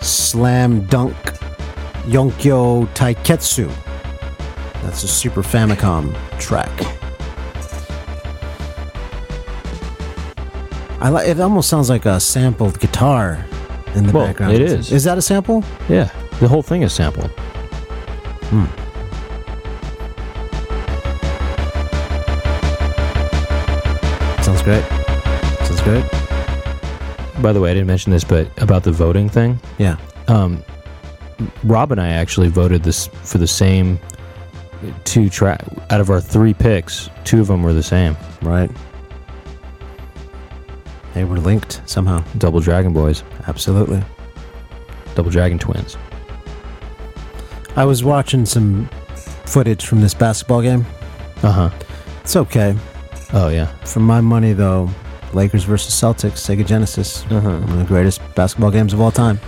Slam 0.00 0.84
Dunk 0.84 1.16
Yonkyo 2.06 2.86
Taiketsu. 2.94 3.68
That's 4.84 5.02
a 5.02 5.08
Super 5.08 5.42
Famicom 5.42 6.14
track. 6.38 6.70
I 11.00 11.08
like. 11.08 11.26
It 11.26 11.40
almost 11.40 11.68
sounds 11.68 11.90
like 11.90 12.06
a 12.06 12.20
sampled 12.20 12.78
guitar 12.78 13.44
in 13.96 14.06
the 14.06 14.12
Well, 14.12 14.26
background. 14.28 14.54
it 14.54 14.60
is. 14.60 14.92
Is 14.92 15.02
that 15.02 15.18
a 15.18 15.22
sample? 15.22 15.64
Yeah. 15.88 16.08
The 16.38 16.46
whole 16.46 16.62
thing 16.62 16.82
is 16.82 16.92
sampled. 16.92 17.30
Hmm. 18.50 18.66
Sounds 24.42 24.62
great. 24.62 24.84
Sounds 25.66 25.80
great. 25.82 26.17
By 27.42 27.52
the 27.52 27.60
way, 27.60 27.70
I 27.70 27.74
didn't 27.74 27.86
mention 27.86 28.12
this, 28.12 28.24
but 28.24 28.50
about 28.60 28.82
the 28.82 28.92
voting 28.92 29.28
thing. 29.28 29.60
Yeah. 29.78 29.96
Um, 30.26 30.62
Rob 31.64 31.92
and 31.92 32.00
I 32.00 32.08
actually 32.08 32.48
voted 32.48 32.82
this 32.82 33.06
for 33.22 33.38
the 33.38 33.46
same 33.46 33.98
two 35.04 35.28
track 35.28 35.64
out 35.90 36.00
of 36.00 36.10
our 36.10 36.20
three 36.20 36.54
picks. 36.54 37.10
Two 37.24 37.40
of 37.40 37.46
them 37.46 37.62
were 37.62 37.72
the 37.72 37.82
same. 37.82 38.16
Right. 38.42 38.70
They 41.14 41.24
were 41.24 41.38
linked 41.38 41.80
somehow. 41.86 42.22
Double 42.38 42.60
Dragon 42.60 42.92
Boys, 42.92 43.24
Absolutely. 43.46 44.02
Double 45.14 45.30
Dragon 45.30 45.58
Twins. 45.58 45.96
I 47.74 47.84
was 47.84 48.04
watching 48.04 48.46
some 48.46 48.88
footage 49.46 49.86
from 49.86 50.00
this 50.00 50.14
basketball 50.14 50.62
game. 50.62 50.86
Uh 51.42 51.52
huh. 51.52 51.70
It's 52.22 52.36
okay. 52.36 52.76
Oh 53.32 53.48
yeah. 53.48 53.66
For 53.84 54.00
my 54.00 54.20
money, 54.20 54.52
though, 54.52 54.88
Lakers 55.34 55.64
versus 55.64 55.94
Celtics, 55.94 56.38
Sega 56.38 56.66
Genesis, 56.66 57.24
Uh 57.30 57.40
huh. 57.40 57.50
one 57.60 57.72
of 57.72 57.78
the 57.78 57.84
greatest 57.84 58.20
basketball 58.34 58.70
games 58.70 58.92
of 58.92 59.00
all 59.00 59.10
time. 59.10 59.38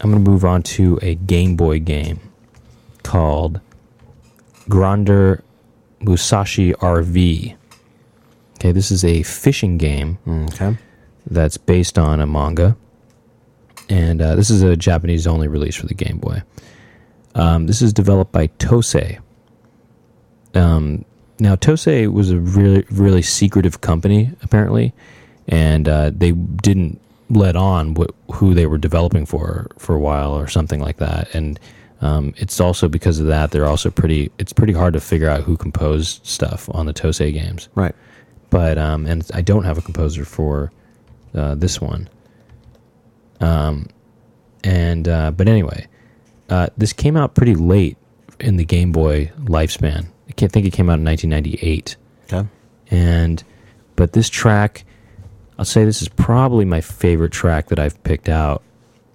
I'm 0.00 0.10
gonna 0.10 0.20
move 0.22 0.44
on 0.44 0.62
to 0.64 0.98
a 1.02 1.14
Game 1.14 1.56
Boy 1.56 1.78
game 1.78 2.20
called 3.02 3.60
Grander 4.68 5.42
Musashi 6.00 6.72
RV. 6.74 7.54
Okay, 8.58 8.72
this 8.72 8.90
is 8.90 9.04
a 9.04 9.22
fishing 9.22 9.78
game 9.78 10.18
Okay. 10.26 10.76
that's 11.26 11.56
based 11.56 11.98
on 11.98 12.20
a 12.20 12.26
manga, 12.26 12.76
and 13.88 14.20
uh, 14.20 14.34
this 14.34 14.50
is 14.50 14.62
a 14.62 14.76
Japanese 14.76 15.26
only 15.26 15.46
release 15.48 15.76
for 15.76 15.86
the 15.86 15.94
Game 15.94 16.18
Boy. 16.18 16.42
Um, 17.34 17.66
this 17.66 17.80
is 17.82 17.92
developed 17.92 18.32
by 18.32 18.48
TOSE. 18.58 19.18
Um, 20.54 21.04
now, 21.38 21.54
TOSE 21.56 22.08
was 22.08 22.30
a 22.30 22.38
really, 22.38 22.84
really 22.90 23.22
secretive 23.22 23.80
company, 23.80 24.30
apparently, 24.42 24.92
and 25.48 25.88
uh, 25.88 26.10
they 26.14 26.32
didn't 26.32 27.00
let 27.30 27.56
on 27.56 27.94
what, 27.94 28.10
who 28.32 28.52
they 28.54 28.66
were 28.66 28.76
developing 28.78 29.24
for 29.24 29.68
for 29.78 29.94
a 29.94 29.98
while 29.98 30.34
or 30.34 30.46
something 30.46 30.80
like 30.80 30.98
that. 30.98 31.34
And 31.34 31.58
um, 32.02 32.34
it's 32.36 32.60
also 32.60 32.88
because 32.88 33.18
of 33.18 33.26
that 33.28 33.50
they're 33.52 33.66
also 33.66 33.90
pretty. 33.90 34.30
It's 34.38 34.52
pretty 34.52 34.72
hard 34.74 34.92
to 34.92 35.00
figure 35.00 35.28
out 35.30 35.42
who 35.42 35.56
composed 35.56 36.26
stuff 36.26 36.68
on 36.72 36.86
the 36.86 36.92
TOSE 36.92 37.18
games 37.32 37.68
Right. 37.74 37.94
but 38.50 38.76
um, 38.76 39.06
and 39.06 39.28
I 39.32 39.40
don't 39.40 39.64
have 39.64 39.78
a 39.78 39.82
composer 39.82 40.24
for 40.24 40.70
uh, 41.34 41.54
this 41.54 41.80
one. 41.80 42.08
Um, 43.40 43.88
and 44.64 45.08
uh, 45.08 45.30
but 45.32 45.48
anyway, 45.48 45.86
uh, 46.52 46.66
this 46.76 46.92
came 46.92 47.16
out 47.16 47.34
pretty 47.34 47.54
late 47.54 47.96
in 48.40 48.56
the 48.56 48.64
Game 48.64 48.92
Boy 48.92 49.32
lifespan. 49.44 50.06
I 50.28 50.32
can't 50.32 50.52
think 50.52 50.66
it 50.66 50.72
came 50.72 50.88
out 50.90 50.98
in 50.98 51.04
1998, 51.04 51.96
Okay. 52.32 52.48
and 52.90 53.42
but 53.96 54.12
this 54.12 54.28
track, 54.28 54.84
I'll 55.58 55.64
say 55.64 55.84
this 55.84 56.02
is 56.02 56.08
probably 56.08 56.64
my 56.64 56.80
favorite 56.80 57.32
track 57.32 57.68
that 57.68 57.78
I've 57.78 58.02
picked 58.04 58.28
out 58.28 58.62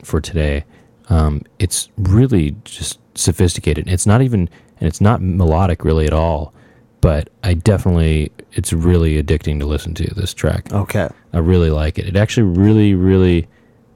for 0.03 0.21
today. 0.21 0.63
Um, 1.09 1.41
it's 1.59 1.89
really 1.97 2.55
just 2.63 2.99
sophisticated. 3.15 3.87
It's 3.87 4.05
not 4.05 4.21
even, 4.21 4.49
and 4.79 4.87
it's 4.87 5.01
not 5.01 5.21
melodic 5.21 5.83
really 5.83 6.05
at 6.05 6.13
all. 6.13 6.53
But 7.01 7.29
I 7.43 7.53
definitely, 7.53 8.31
it's 8.53 8.73
really 8.73 9.21
addicting 9.21 9.59
to 9.59 9.65
listen 9.65 9.93
to 9.95 10.13
this 10.15 10.33
track. 10.33 10.71
Okay. 10.73 11.07
I 11.33 11.37
really 11.39 11.69
like 11.69 11.97
it. 11.99 12.07
It 12.07 12.15
actually 12.15 12.43
really, 12.57 12.93
really 12.95 13.47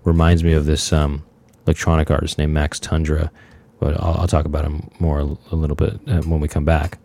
reminds 0.04 0.44
me 0.44 0.54
of 0.54 0.66
this 0.66 0.94
um, 0.94 1.24
electronic 1.72 2.12
artist 2.12 2.38
named 2.38 2.54
Max 2.54 2.80
Tundra. 2.80 3.32
But 3.80 4.00
I'll, 4.00 4.22
I'll 4.22 4.28
talk 4.28 4.46
about 4.46 4.66
him 4.66 4.90
more 5.00 5.20
a, 5.20 5.56
little 5.56 5.76
bit 5.76 6.00
uh, 6.08 6.22
when 6.22 6.40
we 6.40 6.48
come 6.48 6.66
back. 6.66 7.00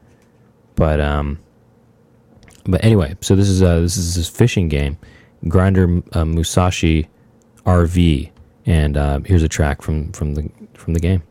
But 0.75 1.01
um, 1.01 1.39
but 2.65 2.85
anyway, 2.85 3.17
so 3.21 3.37
this 3.37 3.49
is 3.49 3.63
uh, 3.63 3.81
this 3.81 3.97
is 3.97 4.17
this 4.17 4.29
fishing 4.29 4.69
game, 4.69 4.99
Grander 5.49 6.03
uh, 6.13 6.25
Musashi 6.25 7.09
RV, 7.65 8.31
and 8.67 8.97
uh, 8.97 9.21
here's 9.25 9.43
a 9.43 9.49
track 9.49 9.81
from 9.81 10.13
from 10.13 10.35
the 10.35 10.51
from 10.75 10.93
the 10.93 11.01
game. 11.01 11.23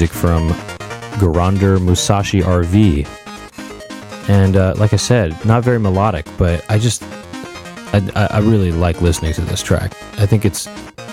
Music 0.00 0.14
from 0.16 0.46
Grander 1.18 1.80
Musashi 1.80 2.40
RV. 2.40 3.04
And 4.28 4.56
uh, 4.56 4.74
like 4.76 4.92
I 4.92 4.96
said, 4.96 5.44
not 5.44 5.64
very 5.64 5.80
melodic, 5.80 6.24
but 6.38 6.64
I 6.70 6.78
just, 6.78 7.02
I, 7.92 8.28
I 8.30 8.38
really 8.38 8.70
like 8.70 9.02
listening 9.02 9.32
to 9.32 9.40
this 9.40 9.60
track. 9.60 9.96
I 10.20 10.24
think 10.26 10.44
it's, 10.44 10.68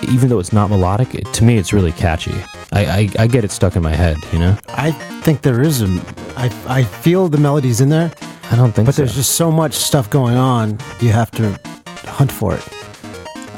even 0.08 0.28
though 0.28 0.38
it's 0.38 0.52
not 0.52 0.70
melodic, 0.70 1.16
it, 1.16 1.24
to 1.32 1.42
me 1.42 1.58
it's 1.58 1.72
really 1.72 1.90
catchy. 1.90 2.30
I, 2.70 2.84
I, 2.86 3.08
I 3.24 3.26
get 3.26 3.42
it 3.42 3.50
stuck 3.50 3.74
in 3.74 3.82
my 3.82 3.92
head, 3.92 4.18
you 4.32 4.38
know? 4.38 4.56
I 4.68 4.92
think 4.92 5.42
there 5.42 5.62
is 5.62 5.82
a. 5.82 5.86
I 6.36 6.48
I 6.68 6.84
feel 6.84 7.26
the 7.26 7.38
melodies 7.38 7.80
in 7.80 7.88
there, 7.88 8.12
I 8.52 8.54
don't 8.56 8.70
think 8.70 8.86
but 8.86 8.94
so. 8.94 9.02
there's 9.02 9.16
just 9.16 9.34
so 9.34 9.50
much 9.50 9.72
stuff 9.72 10.08
going 10.10 10.36
on. 10.36 10.78
You 11.00 11.10
have 11.10 11.32
to 11.32 11.58
hunt 12.04 12.30
for 12.30 12.54
it. 12.54 12.62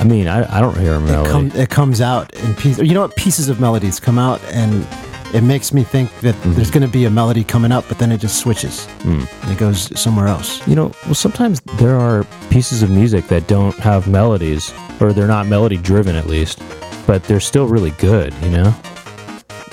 I 0.01 0.05
mean, 0.05 0.27
I, 0.27 0.57
I 0.57 0.63
don't 0.63 0.79
hear 0.79 0.95
a 0.95 0.97
It, 0.97 1.01
melody. 1.01 1.31
com- 1.31 1.61
it 1.61 1.69
comes 1.69 2.01
out 2.01 2.33
in 2.35 2.55
pieces. 2.55 2.89
You 2.89 2.95
know 2.95 3.03
what? 3.03 3.15
Pieces 3.17 3.51
of 3.51 3.61
melodies 3.61 4.01
come 4.01 4.19
out, 4.19 4.41
and 4.53 4.87
it 5.35 5.43
makes 5.43 5.73
me 5.73 5.83
think 5.85 6.11
that 6.21 6.35
Mm-hmm. 6.37 6.55
there's 6.55 6.71
going 6.71 6.87
to 6.87 6.93
be 6.93 7.05
a 7.05 7.11
melody 7.11 7.45
coming 7.45 7.73
up, 7.73 7.85
but 7.89 7.99
then 7.99 8.11
it 8.13 8.19
just 8.19 8.39
switches. 8.39 8.87
Hmm. 9.03 9.25
And 9.43 9.51
it 9.53 9.59
goes 9.59 9.99
somewhere 10.01 10.27
else. 10.27 10.67
You 10.67 10.75
know, 10.77 10.93
well, 11.05 11.15
sometimes 11.15 11.61
there 11.79 11.97
are 11.99 12.25
pieces 12.51 12.83
of 12.83 12.91
music 12.91 13.27
that 13.29 13.47
don't 13.47 13.75
have 13.77 14.09
melodies, 14.09 14.73
or 15.01 15.13
they're 15.13 15.27
not 15.27 15.47
melody 15.47 15.77
driven 15.77 16.17
at 16.17 16.27
least, 16.27 16.63
but 17.07 17.25
they're 17.25 17.41
still 17.41 17.67
really 17.67 17.91
good, 17.93 18.33
you 18.43 18.51
know? 18.51 18.69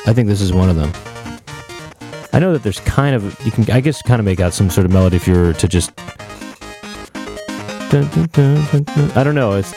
I 0.08 0.13
think 0.13 0.28
this 0.28 0.41
is 0.41 0.52
one 0.54 0.70
of 0.70 0.76
them. 0.76 0.91
I 2.34 2.39
know 2.39 2.52
that 2.54 2.63
there's 2.63 2.80
kind 2.82 3.15
of, 3.15 3.39
you 3.46 3.52
can, 3.52 3.70
I 3.72 3.80
guess, 3.80 4.02
kind 4.02 4.20
of 4.20 4.26
make 4.26 4.39
out 4.39 4.54
some 4.54 4.70
sort 4.70 4.86
of 4.86 4.91
melody 4.91 5.15
if 5.15 5.28
you 5.28 5.34
were 5.36 5.54
to 5.54 5.68
just. 5.68 5.91
I 7.96 9.22
don't 9.24 9.36
know. 9.36 9.54
It's 9.54 9.74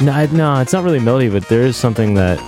no, 0.00 0.26
no, 0.32 0.60
it's 0.60 0.72
not 0.72 0.82
really 0.82 0.98
melody, 1.00 1.28
but 1.28 1.46
there 1.48 1.60
is 1.62 1.76
something 1.76 2.14
that. 2.14 2.38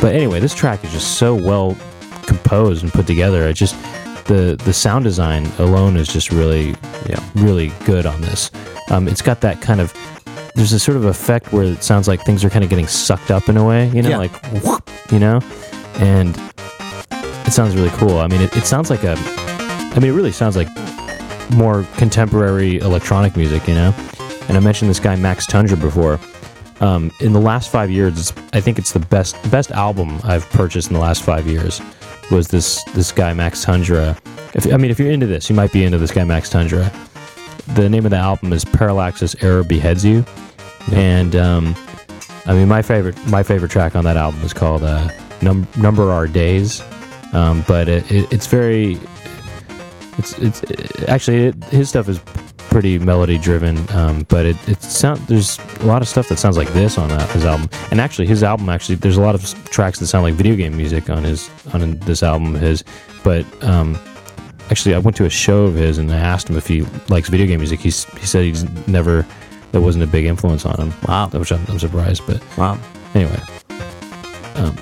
But 0.00 0.14
anyway, 0.14 0.40
this 0.40 0.54
track 0.54 0.82
is 0.84 0.92
just 0.92 1.18
so 1.18 1.34
well 1.34 1.76
composed 2.22 2.82
and 2.82 2.92
put 2.92 3.06
together. 3.06 3.46
It 3.48 3.54
just 3.54 3.74
the 4.26 4.56
the 4.64 4.72
sound 4.72 5.04
design 5.04 5.46
alone 5.58 5.96
is 5.96 6.08
just 6.08 6.30
really 6.30 6.74
yeah 7.08 7.22
really 7.34 7.72
good 7.84 8.06
on 8.06 8.20
this. 8.20 8.50
Um, 8.90 9.08
it's 9.08 9.22
got 9.22 9.40
that 9.42 9.60
kind 9.60 9.80
of 9.80 9.92
there's 10.54 10.72
a 10.72 10.78
sort 10.78 10.96
of 10.96 11.04
effect 11.04 11.52
where 11.52 11.64
it 11.64 11.82
sounds 11.82 12.08
like 12.08 12.22
things 12.24 12.44
are 12.44 12.50
kind 12.50 12.64
of 12.64 12.70
getting 12.70 12.86
sucked 12.86 13.30
up 13.30 13.48
in 13.48 13.56
a 13.56 13.64
way, 13.64 13.88
you 13.90 14.02
know, 14.02 14.08
Yeah. 14.10 14.16
like 14.18 14.32
whoop, 14.64 14.88
you 15.12 15.18
know, 15.18 15.40
and 15.94 16.36
it 17.46 17.52
sounds 17.52 17.74
really 17.76 17.90
cool. 17.90 18.18
I 18.18 18.26
mean, 18.26 18.40
it, 18.40 18.56
it 18.56 18.64
sounds 18.64 18.90
like 18.90 19.04
a, 19.04 19.14
I 19.16 19.98
mean, 20.00 20.10
it 20.10 20.14
really 20.14 20.32
sounds 20.32 20.56
like 20.56 20.68
more 21.52 21.84
contemporary 21.96 22.78
electronic 22.78 23.36
music, 23.36 23.66
you 23.68 23.74
know. 23.74 23.94
And 24.48 24.56
I 24.56 24.60
mentioned 24.60 24.90
this 24.90 25.00
guy 25.00 25.14
Max 25.16 25.46
Tundra 25.46 25.76
before. 25.76 26.18
Um, 26.80 27.12
in 27.20 27.32
the 27.32 27.40
last 27.40 27.70
five 27.70 27.90
years, 27.90 28.32
I 28.52 28.60
think 28.60 28.78
it's 28.78 28.92
the 28.92 29.00
best 29.00 29.36
best 29.50 29.70
album 29.70 30.18
I've 30.24 30.48
purchased 30.50 30.88
in 30.88 30.94
the 30.94 31.00
last 31.00 31.22
five 31.22 31.46
years. 31.46 31.80
Was 32.30 32.48
this 32.48 32.82
this 32.94 33.12
guy 33.12 33.32
Max 33.34 33.62
Tundra? 33.64 34.16
If, 34.54 34.72
I 34.72 34.76
mean, 34.76 34.90
if 34.90 34.98
you're 34.98 35.10
into 35.10 35.26
this, 35.26 35.50
you 35.50 35.56
might 35.56 35.72
be 35.72 35.84
into 35.84 35.98
this 35.98 36.10
guy 36.10 36.24
Max 36.24 36.48
Tundra. 36.48 36.90
The 37.74 37.88
name 37.88 38.04
of 38.04 38.10
the 38.10 38.16
album 38.16 38.52
is 38.52 38.64
Parallax 38.64 39.34
Error 39.42 39.62
Beheads 39.62 40.04
You, 40.04 40.24
and 40.92 41.36
um, 41.36 41.76
I 42.46 42.54
mean, 42.54 42.68
my 42.68 42.82
favorite 42.82 43.16
my 43.26 43.42
favorite 43.42 43.70
track 43.70 43.94
on 43.94 44.04
that 44.04 44.16
album 44.16 44.40
is 44.42 44.52
called 44.52 44.82
uh, 44.82 45.08
Num- 45.42 45.68
"Number 45.76 46.10
Our 46.10 46.26
Days," 46.26 46.82
um, 47.32 47.64
but 47.68 47.88
it, 47.88 48.10
it, 48.10 48.32
it's 48.32 48.46
very 48.46 48.98
it's 50.18 50.38
it's 50.38 50.62
it, 50.64 51.08
actually 51.08 51.46
it, 51.46 51.64
his 51.64 51.88
stuff 51.88 52.08
is 52.08 52.20
pretty 52.70 52.98
melody 52.98 53.36
driven, 53.38 53.76
um, 53.90 54.24
but 54.28 54.46
it 54.46 54.56
it 54.68 54.82
sound 54.82 55.18
there's 55.26 55.58
a 55.80 55.86
lot 55.86 56.02
of 56.02 56.08
stuff 56.08 56.28
that 56.28 56.38
sounds 56.38 56.56
like 56.56 56.68
this 56.72 56.98
on 56.98 57.10
uh, 57.10 57.26
his 57.28 57.44
album, 57.44 57.68
and 57.90 58.00
actually 58.00 58.26
his 58.26 58.42
album 58.42 58.68
actually 58.68 58.94
there's 58.94 59.16
a 59.16 59.20
lot 59.20 59.34
of 59.34 59.42
tracks 59.70 59.98
that 59.98 60.06
sound 60.06 60.22
like 60.24 60.34
video 60.34 60.54
game 60.56 60.76
music 60.76 61.10
on 61.10 61.24
his 61.24 61.50
on 61.74 61.98
this 62.00 62.22
album 62.22 62.54
of 62.54 62.60
his, 62.60 62.84
but 63.24 63.44
um, 63.64 63.98
actually 64.70 64.94
I 64.94 64.98
went 64.98 65.16
to 65.16 65.24
a 65.24 65.30
show 65.30 65.64
of 65.64 65.74
his 65.74 65.98
and 65.98 66.10
I 66.12 66.18
asked 66.18 66.48
him 66.48 66.56
if 66.56 66.66
he 66.66 66.82
likes 67.08 67.28
video 67.28 67.46
game 67.46 67.58
music. 67.60 67.80
He's 67.80 68.04
he 68.14 68.26
said 68.26 68.44
he's 68.44 68.64
never 68.86 69.26
that 69.72 69.80
wasn't 69.80 70.04
a 70.04 70.06
big 70.06 70.24
influence 70.24 70.64
on 70.66 70.76
him. 70.80 70.92
Wow. 71.06 71.28
which 71.28 71.52
I'm, 71.52 71.64
I'm 71.68 71.78
surprised, 71.78 72.22
but 72.26 72.42
Wow. 72.56 72.78
anyway. 73.14 73.40
Um, 74.56 74.76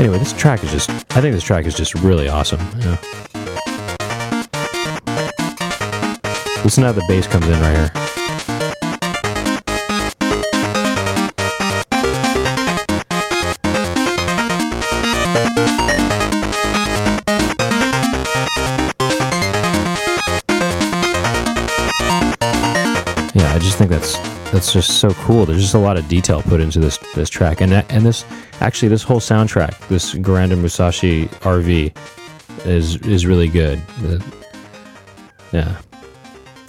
anyway, 0.00 0.18
this 0.18 0.32
track 0.32 0.64
is 0.64 0.70
just, 0.72 0.90
I 0.90 1.20
think 1.20 1.34
this 1.34 1.44
track 1.44 1.64
is 1.66 1.74
just 1.76 1.94
really 1.94 2.28
awesome. 2.28 2.60
Yeah. 2.80 2.96
Listen 6.70 6.84
how 6.84 6.92
the 6.92 7.04
bass 7.08 7.26
comes 7.26 7.48
in 7.48 7.60
right 7.60 7.76
here. 7.76 7.90
Yeah, 23.34 23.52
I 23.52 23.58
just 23.58 23.76
think 23.76 23.90
that's 23.90 24.16
that's 24.52 24.72
just 24.72 25.00
so 25.00 25.10
cool. 25.14 25.46
There's 25.46 25.62
just 25.62 25.74
a 25.74 25.78
lot 25.78 25.96
of 25.96 26.06
detail 26.06 26.40
put 26.40 26.60
into 26.60 26.78
this 26.78 26.98
this 27.16 27.28
track, 27.28 27.62
and 27.62 27.72
and 27.72 28.06
this 28.06 28.24
actually 28.60 28.90
this 28.90 29.02
whole 29.02 29.18
soundtrack, 29.18 29.88
this 29.88 30.14
Grand 30.14 30.56
Musashi 30.56 31.26
RV, 31.40 31.96
is 32.64 32.94
is 32.98 33.26
really 33.26 33.48
good. 33.48 33.82
Yeah. 35.50 35.80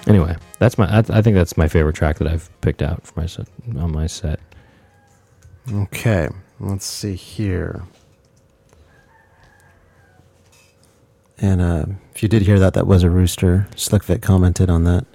Anyway, 0.08 0.36
that's 0.60 0.78
my. 0.78 0.86
I, 0.88 1.00
I 1.10 1.22
think 1.22 1.36
that's 1.36 1.58
my 1.58 1.68
favorite 1.68 1.96
track 1.96 2.18
that 2.20 2.28
I've 2.28 2.50
picked 2.62 2.82
out 2.82 3.06
for 3.06 3.20
my 3.20 3.26
set 3.28 3.48
on 3.78 3.92
my 3.92 4.08
set. 4.08 4.40
Okay, 5.72 6.28
let's 6.60 6.86
see 6.86 7.16
here. 7.16 7.84
And 11.40 11.62
uh, 11.62 11.86
if 12.14 12.22
you 12.22 12.30
did 12.30 12.44
hear 12.44 12.60
that, 12.60 12.74
that 12.76 12.86
was 12.88 13.04
a 13.04 13.10
rooster. 13.10 13.68
Slickvic 13.76 14.22
commented 14.22 14.70
on 14.70 14.84
that 14.84 15.06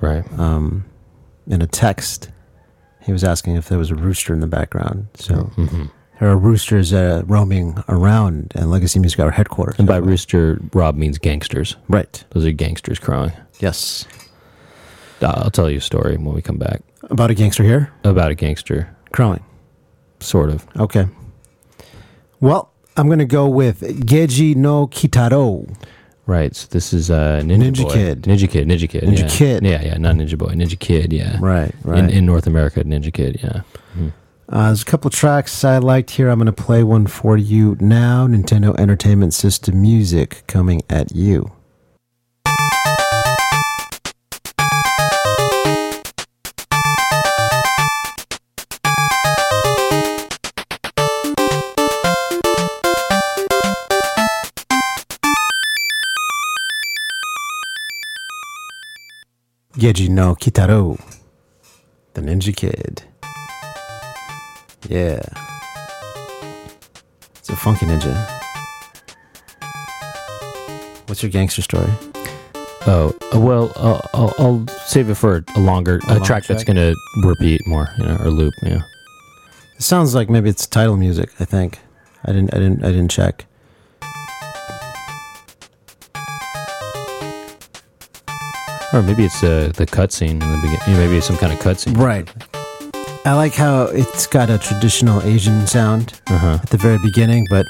Right. 0.00 0.24
um, 0.38 0.84
in 1.46 1.62
a 1.62 1.66
text. 1.66 2.30
He 3.02 3.12
was 3.12 3.22
asking 3.22 3.54
if 3.56 3.68
there 3.68 3.78
was 3.78 3.90
a 3.90 3.94
rooster 3.94 4.32
in 4.34 4.40
the 4.40 4.46
background. 4.48 5.06
So 5.14 5.34
hmm 5.54 5.84
there 6.18 6.30
are 6.30 6.36
roosters 6.38 6.94
uh, 6.94 7.22
roaming 7.26 7.76
around 7.90 8.50
and 8.54 8.70
Legacy 8.70 8.98
Music 8.98 9.20
Hour 9.20 9.30
headquarters. 9.32 9.74
And 9.78 9.86
by 9.86 9.98
rooster, 9.98 10.58
Rob 10.72 10.96
means 10.96 11.18
gangsters. 11.18 11.76
right. 11.88 12.24
Those 12.30 12.46
are 12.46 12.52
gangsters 12.52 12.98
crowing. 12.98 13.32
Yes. 13.60 14.06
I'll 15.22 15.50
tell 15.50 15.70
you 15.70 15.78
a 15.78 15.80
story 15.80 16.16
when 16.16 16.34
we 16.34 16.42
come 16.42 16.58
back 16.58 16.82
About 17.04 17.30
a 17.30 17.34
gangster 17.34 17.62
here 17.62 17.90
about 18.04 18.30
a 18.30 18.34
gangster, 18.34 18.94
crowing. 19.12 19.42
sort 20.20 20.50
of. 20.50 20.66
Okay. 20.78 21.06
Well, 22.40 22.70
I'm 22.96 23.06
going 23.06 23.18
to 23.18 23.24
go 23.24 23.48
with 23.48 23.80
Geji 23.80 24.54
no 24.56 24.86
Kitaro. 24.86 25.74
Right. 26.26 26.54
So 26.56 26.66
this 26.70 26.92
is 26.92 27.10
uh, 27.10 27.40
Ninja, 27.44 27.72
Ninja. 27.72 27.92
Kid. 27.92 28.22
Ninja 28.22 28.48
Kid. 28.50 28.66
Ninja 28.68 28.88
Kid. 28.88 29.04
Ninja 29.04 29.20
yeah. 29.20 29.28
Kid. 29.28 29.64
Yeah, 29.64 29.82
yeah. 29.84 29.96
Not 29.96 30.16
Ninja 30.16 30.36
Boy. 30.36 30.48
Ninja 30.48 30.78
Kid. 30.78 31.12
Yeah. 31.12 31.38
Right, 31.40 31.72
right. 31.84 31.98
In, 31.98 32.10
in 32.10 32.26
North 32.26 32.46
America, 32.46 32.82
Ninja 32.84 33.12
Kid. 33.12 33.40
Yeah. 33.42 33.62
Mhm. 33.96 34.12
Uh, 34.48 34.66
there's 34.66 34.82
a 34.82 34.84
couple 34.84 35.10
tracks 35.10 35.64
I 35.64 35.78
liked 35.78 36.10
here. 36.10 36.28
I'm 36.28 36.38
going 36.38 36.46
to 36.46 36.52
play 36.52 36.84
one 36.84 37.06
for 37.06 37.36
you 37.36 37.76
now. 37.80 38.26
Nintendo 38.28 38.78
Entertainment 38.78 39.34
System 39.34 39.80
music 39.82 40.42
coming 40.46 40.82
at 40.90 41.14
you. 41.14 41.50
Geji 59.78 60.08
no 60.08 60.34
Kitaro, 60.34 60.98
the 62.14 62.22
Ninja 62.22 62.56
Kid. 62.56 63.02
Yeah. 64.88 65.20
It's 67.34 67.50
a 67.50 67.56
funky 67.56 67.84
ninja. 67.84 68.14
What's 71.06 71.22
your 71.22 71.30
gangster 71.30 71.60
story? 71.60 71.92
Oh 72.86 73.14
uh, 73.34 73.38
well, 73.38 73.70
uh, 73.76 74.00
I'll, 74.14 74.34
I'll 74.38 74.66
save 74.86 75.10
it 75.10 75.16
for 75.16 75.44
a 75.54 75.60
longer 75.60 76.00
A 76.08 76.12
a 76.12 76.14
long 76.14 76.24
track 76.24 76.46
that's 76.46 76.64
gonna 76.64 76.94
repeat 77.22 77.60
more, 77.66 77.88
you 77.98 78.06
know, 78.06 78.16
or 78.20 78.30
loop. 78.30 78.54
Yeah. 78.62 78.80
It 79.74 79.82
sounds 79.82 80.14
like 80.14 80.30
maybe 80.30 80.48
it's 80.48 80.66
title 80.66 80.96
music, 80.96 81.30
I 81.38 81.44
think. 81.44 81.80
I 82.24 82.32
didn't 82.32 82.54
I 82.54 82.58
didn't 82.58 82.82
I 82.82 82.88
didn't 82.92 83.10
check. 83.10 83.44
Or 88.92 89.02
maybe 89.02 89.24
it's 89.24 89.42
uh, 89.42 89.72
the 89.74 89.86
cutscene 89.86 90.30
in 90.30 90.38
the 90.38 90.58
beginning. 90.62 90.96
Maybe 91.00 91.16
it's 91.16 91.26
some 91.26 91.36
kind 91.36 91.52
of 91.52 91.58
cutscene. 91.58 91.96
Right. 91.96 92.28
I 93.24 93.32
like 93.34 93.54
how 93.54 93.86
it's 93.86 94.26
got 94.28 94.50
a 94.50 94.58
traditional 94.58 95.20
Asian 95.22 95.66
sound 95.66 96.20
Uh 96.28 96.38
huh. 96.38 96.58
at 96.62 96.70
the 96.70 96.76
very 96.76 96.98
beginning, 97.02 97.46
but 97.50 97.66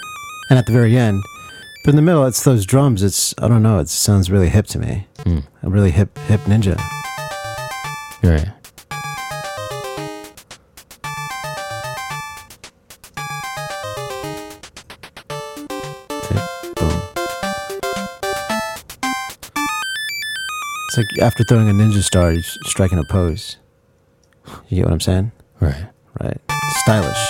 and 0.50 0.58
at 0.58 0.66
the 0.66 0.72
very 0.72 0.96
end. 0.96 1.22
But 1.84 1.90
in 1.90 1.96
the 1.96 2.02
middle 2.02 2.26
it's 2.26 2.42
those 2.44 2.66
drums. 2.66 3.02
It's 3.02 3.34
I 3.38 3.48
don't 3.48 3.62
know, 3.62 3.78
it 3.78 3.88
sounds 3.88 4.30
really 4.30 4.48
hip 4.50 4.66
to 4.68 4.78
me. 4.78 5.06
Hmm. 5.24 5.38
A 5.62 5.70
really 5.70 5.90
hip 5.90 6.18
hip 6.28 6.40
ninja. 6.42 6.76
Right. 8.22 8.48
It's 20.96 21.12
like 21.12 21.22
after 21.22 21.44
throwing 21.44 21.68
a 21.68 21.72
ninja 21.74 22.02
star, 22.02 22.32
you're 22.32 22.42
striking 22.64 22.98
a 22.98 23.04
pose. 23.04 23.58
You 24.68 24.76
get 24.76 24.84
what 24.84 24.94
I'm 24.94 25.00
saying? 25.00 25.30
Right. 25.60 25.88
Right. 26.18 26.40
Stylish. 26.78 27.28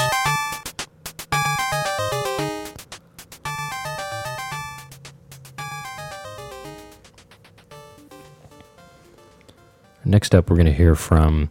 Next 10.04 10.32
up, 10.32 10.48
we're 10.48 10.54
going 10.54 10.66
to 10.66 10.72
hear 10.72 10.94
from 10.94 11.50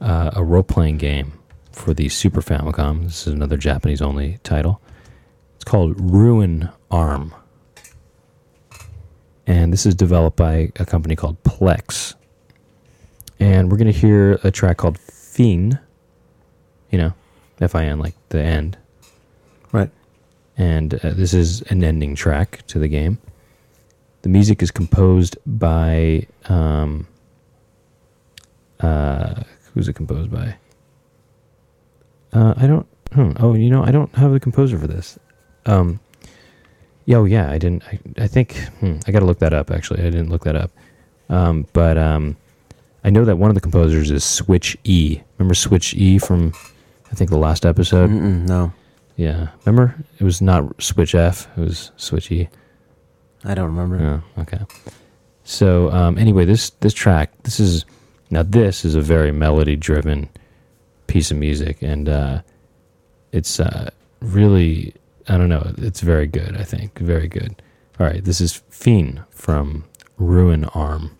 uh, 0.00 0.30
a 0.34 0.44
role 0.44 0.62
playing 0.62 0.98
game 0.98 1.32
for 1.72 1.92
the 1.92 2.08
Super 2.08 2.40
Famicom. 2.40 3.02
This 3.02 3.26
is 3.26 3.32
another 3.32 3.56
Japanese 3.56 4.00
only 4.00 4.38
title. 4.44 4.80
It's 5.56 5.64
called 5.64 5.96
Ruin 5.98 6.68
Arm. 6.92 7.34
And 9.46 9.72
this 9.72 9.86
is 9.86 9.94
developed 9.94 10.36
by 10.36 10.70
a 10.76 10.84
company 10.84 11.16
called 11.16 11.42
Plex. 11.42 12.14
And 13.40 13.70
we're 13.70 13.78
going 13.78 13.92
to 13.92 13.98
hear 13.98 14.38
a 14.44 14.50
track 14.50 14.76
called 14.76 14.98
Fin. 14.98 15.78
You 16.90 16.98
know, 16.98 17.12
F 17.60 17.74
I 17.74 17.84
N, 17.84 17.98
like 17.98 18.14
the 18.28 18.40
end. 18.40 18.78
Right. 19.72 19.90
And 20.56 20.94
uh, 20.94 21.10
this 21.10 21.34
is 21.34 21.62
an 21.62 21.82
ending 21.82 22.14
track 22.14 22.64
to 22.68 22.78
the 22.78 22.88
game. 22.88 23.18
The 24.22 24.28
music 24.28 24.62
is 24.62 24.70
composed 24.70 25.36
by. 25.46 26.26
Um, 26.44 27.08
uh, 28.78 29.42
who's 29.74 29.88
it 29.88 29.94
composed 29.94 30.30
by? 30.30 30.56
Uh, 32.32 32.54
I 32.56 32.66
don't. 32.66 32.86
Hmm, 33.12 33.32
oh, 33.40 33.54
you 33.54 33.70
know, 33.70 33.82
I 33.82 33.90
don't 33.90 34.14
have 34.14 34.32
the 34.32 34.40
composer 34.40 34.78
for 34.78 34.86
this. 34.86 35.18
Um, 35.66 36.00
yeah, 37.04 37.16
oh, 37.16 37.24
yeah, 37.24 37.50
I 37.50 37.58
didn't. 37.58 37.82
I, 37.84 37.98
I 38.18 38.26
think 38.26 38.56
hmm, 38.80 38.98
I 39.06 39.12
got 39.12 39.20
to 39.20 39.26
look 39.26 39.38
that 39.40 39.52
up. 39.52 39.70
Actually, 39.70 40.00
I 40.00 40.10
didn't 40.10 40.30
look 40.30 40.44
that 40.44 40.56
up. 40.56 40.70
Um, 41.28 41.66
but 41.72 41.96
um, 41.98 42.36
I 43.04 43.10
know 43.10 43.24
that 43.24 43.36
one 43.36 43.50
of 43.50 43.54
the 43.54 43.60
composers 43.60 44.10
is 44.10 44.24
Switch 44.24 44.76
E. 44.84 45.20
Remember 45.38 45.54
Switch 45.54 45.94
E 45.94 46.18
from 46.18 46.52
I 47.10 47.14
think 47.14 47.30
the 47.30 47.38
last 47.38 47.66
episode. 47.66 48.10
Mm-mm, 48.10 48.46
no, 48.48 48.72
Yeah, 49.16 49.48
remember 49.64 49.94
it 50.18 50.24
was 50.24 50.40
not 50.40 50.82
Switch 50.82 51.14
F. 51.14 51.48
It 51.56 51.60
was 51.60 51.90
Switch 51.96 52.30
E. 52.30 52.48
I 53.44 53.54
don't 53.54 53.74
remember. 53.74 54.22
Oh, 54.36 54.42
okay. 54.42 54.60
So 55.44 55.90
um, 55.90 56.16
anyway, 56.18 56.44
this 56.44 56.70
this 56.80 56.94
track, 56.94 57.30
this 57.42 57.58
is 57.58 57.84
now 58.30 58.42
this 58.42 58.84
is 58.84 58.94
a 58.94 59.00
very 59.00 59.32
melody 59.32 59.76
driven 59.76 60.28
piece 61.06 61.30
of 61.30 61.36
music, 61.36 61.82
and 61.82 62.08
uh, 62.08 62.42
it's 63.32 63.58
uh, 63.58 63.90
really 64.20 64.94
I 65.32 65.38
don't 65.38 65.48
know, 65.48 65.72
it's 65.78 66.02
very 66.02 66.26
good. 66.26 66.58
I 66.58 66.62
think 66.62 66.98
very 66.98 67.26
good. 67.26 67.62
All 67.98 68.06
right, 68.06 68.22
this 68.22 68.38
is 68.38 68.62
Fiend 68.68 69.22
from 69.30 69.84
Ruin 70.18 70.66
Arm. 70.66 71.16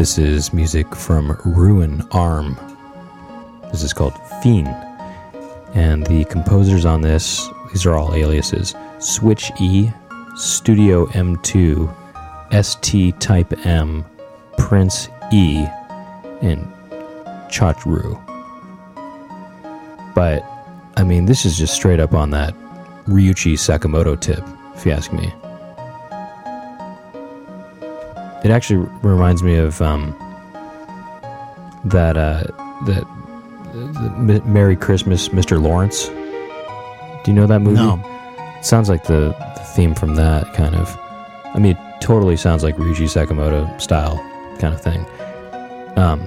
This 0.00 0.16
is 0.16 0.54
music 0.54 0.96
from 0.96 1.38
Ruin 1.44 2.00
Arm. 2.12 2.56
This 3.70 3.82
is 3.82 3.92
called 3.92 4.14
Fiend. 4.42 4.74
And 5.74 6.06
the 6.06 6.24
composers 6.24 6.86
on 6.86 7.02
this, 7.02 7.46
these 7.70 7.84
are 7.84 7.94
all 7.96 8.14
aliases 8.14 8.74
Switch 8.98 9.52
E, 9.60 9.90
Studio 10.36 11.04
M2, 11.08 12.64
ST 12.64 13.20
Type 13.20 13.66
M, 13.66 14.06
Prince 14.56 15.10
E, 15.34 15.66
and 16.40 16.66
Chachru. 17.50 18.18
But, 20.14 20.42
I 20.96 21.04
mean, 21.04 21.26
this 21.26 21.44
is 21.44 21.58
just 21.58 21.74
straight 21.74 22.00
up 22.00 22.14
on 22.14 22.30
that 22.30 22.54
Ryuichi 23.04 23.52
Sakamoto 23.52 24.18
tip, 24.18 24.42
if 24.74 24.86
you 24.86 24.92
ask 24.92 25.12
me. 25.12 25.30
It 28.44 28.50
actually 28.50 28.88
reminds 29.02 29.42
me 29.42 29.56
of 29.56 29.80
um, 29.82 30.16
that 31.84 32.16
uh, 32.16 32.44
that 32.86 33.06
the 33.72 34.42
Merry 34.44 34.76
Christmas, 34.76 35.28
Mr. 35.28 35.60
Lawrence. 35.60 36.08
Do 36.08 37.30
you 37.30 37.34
know 37.34 37.46
that 37.46 37.60
movie? 37.60 37.76
No. 37.76 38.00
It 38.58 38.64
sounds 38.64 38.88
like 38.88 39.04
the, 39.04 39.34
the 39.56 39.64
theme 39.74 39.94
from 39.94 40.16
that 40.16 40.52
kind 40.54 40.74
of. 40.74 40.96
I 41.54 41.58
mean, 41.58 41.76
it 41.76 42.00
totally 42.00 42.36
sounds 42.36 42.62
like 42.62 42.76
Ryuichi 42.76 43.08
Sakamoto 43.08 43.80
style 43.80 44.16
kind 44.58 44.74
of 44.74 44.80
thing. 44.80 45.06
Um, 45.96 46.20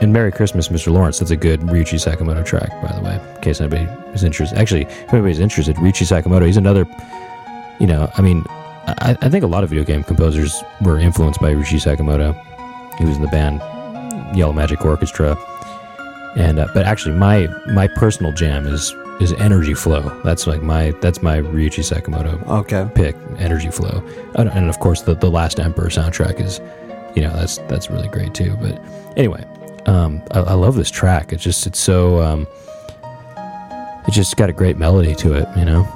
and 0.00 0.12
Merry 0.12 0.32
Christmas, 0.32 0.68
Mr. 0.68 0.92
Lawrence. 0.92 1.18
That's 1.18 1.30
a 1.30 1.36
good 1.36 1.60
Ryuichi 1.60 1.98
Sakamoto 1.98 2.44
track, 2.44 2.70
by 2.82 2.92
the 2.96 3.02
way, 3.02 3.20
in 3.34 3.40
case 3.40 3.60
anybody 3.60 3.84
is 4.12 4.24
interested. 4.24 4.58
Actually, 4.58 4.82
if 4.82 5.12
anybody's 5.12 5.38
interested, 5.38 5.76
Ryuichi 5.76 6.06
Sakamoto, 6.06 6.46
he's 6.46 6.56
another, 6.56 6.86
you 7.78 7.86
know, 7.86 8.10
I 8.16 8.22
mean, 8.22 8.44
I, 9.04 9.16
I 9.20 9.28
think 9.28 9.44
a 9.44 9.46
lot 9.46 9.62
of 9.62 9.70
video 9.70 9.84
game 9.84 10.02
composers 10.02 10.62
were 10.80 10.98
influenced 10.98 11.40
by 11.40 11.52
Ryuichi 11.52 11.78
Sakamoto. 11.80 12.34
He 12.98 13.04
was 13.04 13.16
in 13.16 13.22
the 13.22 13.28
band 13.28 13.60
Yellow 14.36 14.52
Magic 14.52 14.84
Orchestra. 14.84 15.36
And 16.36 16.58
uh, 16.58 16.68
but 16.74 16.84
actually, 16.86 17.14
my 17.14 17.46
my 17.72 17.86
personal 17.86 18.32
jam 18.32 18.66
is 18.66 18.94
is 19.20 19.32
Energy 19.34 19.74
Flow. 19.74 20.20
That's 20.24 20.46
like 20.46 20.62
my 20.62 20.90
that's 21.00 21.22
my 21.22 21.38
Ryuichi 21.38 21.84
Sakamoto 21.84 22.44
Okay. 22.48 22.88
pick, 22.94 23.14
Energy 23.38 23.70
Flow, 23.70 24.02
and, 24.34 24.48
and 24.48 24.68
of 24.68 24.80
course 24.80 25.02
the 25.02 25.14
the 25.14 25.30
Last 25.30 25.60
Emperor 25.60 25.86
soundtrack 25.88 26.40
is, 26.40 26.60
you 27.14 27.22
know, 27.22 27.32
that's 27.36 27.58
that's 27.68 27.90
really 27.90 28.08
great 28.08 28.34
too. 28.34 28.56
But 28.60 28.82
anyway, 29.16 29.44
um, 29.86 30.22
I, 30.32 30.40
I 30.40 30.54
love 30.54 30.74
this 30.74 30.90
track. 30.90 31.32
It's 31.32 31.44
just 31.44 31.66
it's 31.68 31.78
so 31.78 32.20
um, 32.20 32.48
it 34.08 34.10
just 34.12 34.36
got 34.36 34.50
a 34.50 34.52
great 34.52 34.76
melody 34.76 35.14
to 35.16 35.34
it, 35.34 35.46
you 35.56 35.64
know. 35.64 35.86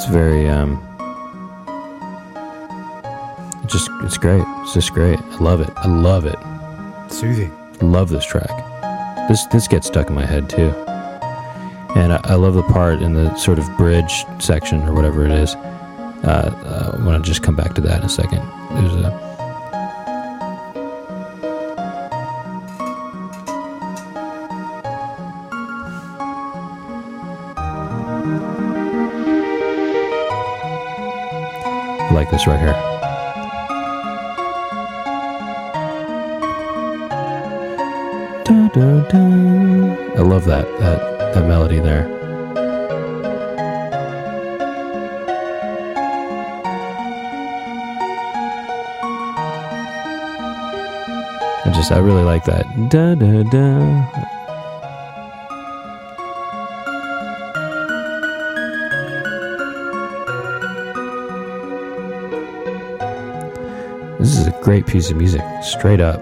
It's 0.00 0.08
very 0.08 0.48
um, 0.48 0.80
just 3.66 3.90
it's 4.00 4.16
great. 4.16 4.42
It's 4.62 4.72
just 4.72 4.94
great. 4.94 5.18
I 5.18 5.36
love 5.36 5.60
it. 5.60 5.68
I 5.76 5.88
love 5.88 6.24
it. 6.24 6.38
Soothing. 7.12 7.52
Love 7.82 8.08
this 8.08 8.24
track. 8.24 8.48
This 9.28 9.44
this 9.48 9.68
gets 9.68 9.88
stuck 9.88 10.08
in 10.08 10.14
my 10.14 10.24
head 10.24 10.48
too, 10.48 10.70
and 11.96 12.14
I, 12.14 12.20
I 12.24 12.36
love 12.36 12.54
the 12.54 12.62
part 12.62 13.02
in 13.02 13.12
the 13.12 13.36
sort 13.36 13.58
of 13.58 13.76
bridge 13.76 14.24
section 14.38 14.80
or 14.88 14.94
whatever 14.94 15.26
it 15.26 15.32
is. 15.32 15.54
Uh, 15.54 16.50
uh, 16.64 16.96
I 16.98 17.04
want 17.04 17.22
to 17.22 17.30
just 17.30 17.42
come 17.42 17.54
back 17.54 17.74
to 17.74 17.82
that 17.82 17.98
in 17.98 18.06
a 18.06 18.08
second. 18.08 18.40
There's 18.70 18.94
a 18.94 19.29
like 32.30 32.38
this 32.38 32.46
right 32.46 32.60
here. 32.60 32.74
I 40.12 40.22
love 40.22 40.44
that 40.44 40.66
that 40.80 41.34
that 41.34 41.46
melody 41.46 41.78
there. 41.80 42.06
I 51.64 51.72
just 51.74 51.92
I 51.92 51.98
really 51.98 52.22
like 52.22 52.44
that. 52.44 52.64
Da 52.90 53.14
da 53.14 53.42
da. 53.44 54.39
Great 64.62 64.86
piece 64.86 65.10
of 65.10 65.16
music, 65.16 65.42
straight 65.62 66.00
up. 66.00 66.20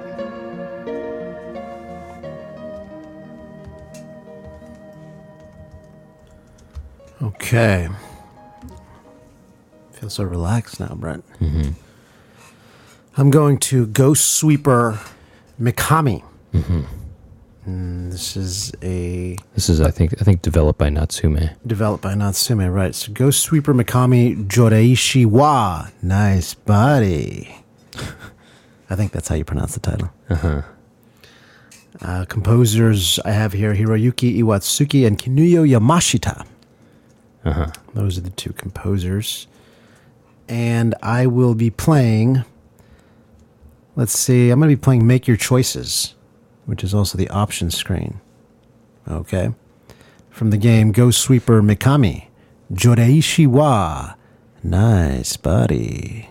Okay. 7.20 7.88
Feel 9.92 10.11
so 10.11 10.24
relaxed 10.24 10.81
now, 10.81 10.94
Brent. 10.94 11.24
Mm-hmm. 11.40 11.70
I'm 13.16 13.31
going 13.31 13.59
to 13.59 13.87
Ghost 13.87 14.35
Sweeper 14.35 15.01
Mikami. 15.61 16.22
Mm-hmm. 16.55 16.83
And 17.66 18.12
this 18.12 18.37
is 18.37 18.72
a 18.83 19.37
This 19.55 19.68
is, 19.68 19.81
I 19.81 19.90
think, 19.90 20.14
I 20.20 20.24
think 20.24 20.40
developed 20.40 20.79
by 20.79 20.88
Natsume. 20.88 21.51
developed 21.66 22.03
by 22.03 22.14
Natsume, 22.14 22.66
right? 22.70 22.94
So 22.94 23.12
Ghost 23.12 23.40
Sweeper 23.40 23.74
Mikami 23.74 24.46
Joreishi 24.46 25.27
wa. 25.27 25.88
Nice 26.01 26.55
body. 26.55 27.58
I 28.90 28.96
think 28.96 29.12
that's 29.12 29.29
how 29.29 29.35
you 29.35 29.44
pronounce 29.44 29.74
the 29.74 29.81
title. 29.81 30.11
Uh-huh. 30.31 30.62
Uh, 32.01 32.24
composers 32.27 33.18
I 33.24 33.33
have 33.33 33.53
here 33.53 33.74
Hiroyuki 33.74 34.38
Iwatsuki 34.38 35.07
and 35.07 35.18
Kinuyo 35.18 35.68
Yamashita. 35.68 36.46
Uh-huh. 37.44 37.70
Those 37.94 38.18
are 38.18 38.22
the 38.22 38.31
two 38.31 38.53
composers. 38.53 39.46
And 40.48 40.94
I 41.03 41.27
will 41.27 41.55
be 41.55 41.70
playing, 41.70 42.44
let's 43.96 44.18
see, 44.18 44.51
I'm 44.51 44.61
going 44.61 44.70
to 44.70 44.77
be 44.77 44.81
playing 44.81 45.07
Make 45.07 45.27
Your 45.27 45.37
Choices, 45.37 46.14
which 46.66 46.83
is 46.83 46.94
also 46.94 47.18
the 47.18 47.29
option 47.29 47.70
screen. 47.70 48.20
Okay. 49.07 49.55
From 50.31 50.51
the 50.51 50.57
game 50.57 50.92
Ghost 50.92 51.20
Sweeper 51.20 51.62
Mikami, 51.62 52.29
Joreishi 52.72 53.46
wa. 53.46 54.14
Nice 54.62 55.37
Body. 55.37 56.29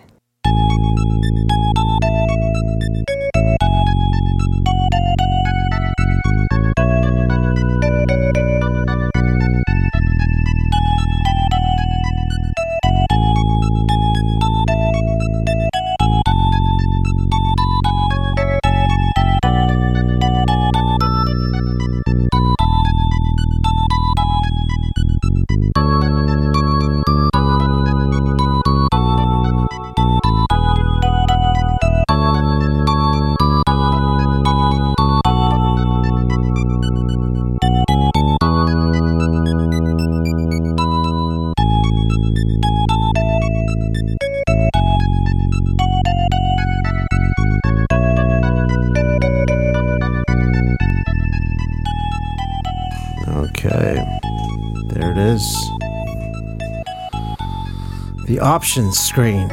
The 58.28 58.38
options 58.40 58.98
screen. 58.98 59.50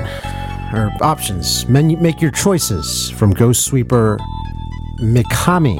Or 0.73 0.91
options. 1.01 1.67
Menu 1.69 1.97
make 1.97 2.21
your 2.21 2.31
choices 2.31 3.09
from 3.11 3.31
Ghost 3.31 3.63
Sweeper 3.65 4.17
Mikami. 5.01 5.79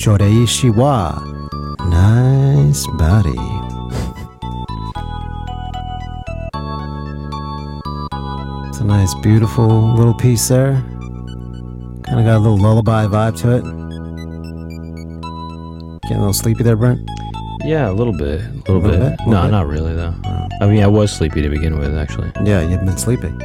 Joreishi 0.00 0.74
wa. 0.74 1.18
Nice 1.90 2.86
body. 2.96 3.36
It's 8.68 8.78
a 8.80 8.84
nice, 8.84 9.14
beautiful 9.16 9.94
little 9.94 10.14
piece 10.14 10.48
there. 10.48 10.74
Kind 12.04 12.18
of 12.20 12.24
got 12.24 12.36
a 12.36 12.38
little 12.38 12.58
lullaby 12.58 13.04
vibe 13.06 13.36
to 13.40 13.56
it. 13.56 13.62
Getting 16.02 16.16
a 16.16 16.20
little 16.20 16.32
sleepy 16.32 16.62
there, 16.62 16.76
Brent? 16.76 17.00
Yeah, 17.64 17.90
a 17.90 17.92
little 17.92 18.16
bit. 18.16 18.40
A 18.40 18.44
little, 18.72 18.80
Little 18.80 18.80
bit. 18.80 19.00
bit? 19.00 19.10
Little 19.26 19.32
No, 19.32 19.42
bit? 19.42 19.50
not 19.50 19.66
really 19.66 19.94
though. 19.94 20.14
I 20.60 20.66
mean, 20.66 20.82
I 20.82 20.86
was 20.86 21.10
sleepy 21.10 21.40
to 21.40 21.48
begin 21.48 21.78
with, 21.78 21.96
actually. 21.96 22.30
Yeah, 22.44 22.60
you've 22.60 22.84
been 22.84 22.98
sleeping. 22.98 23.40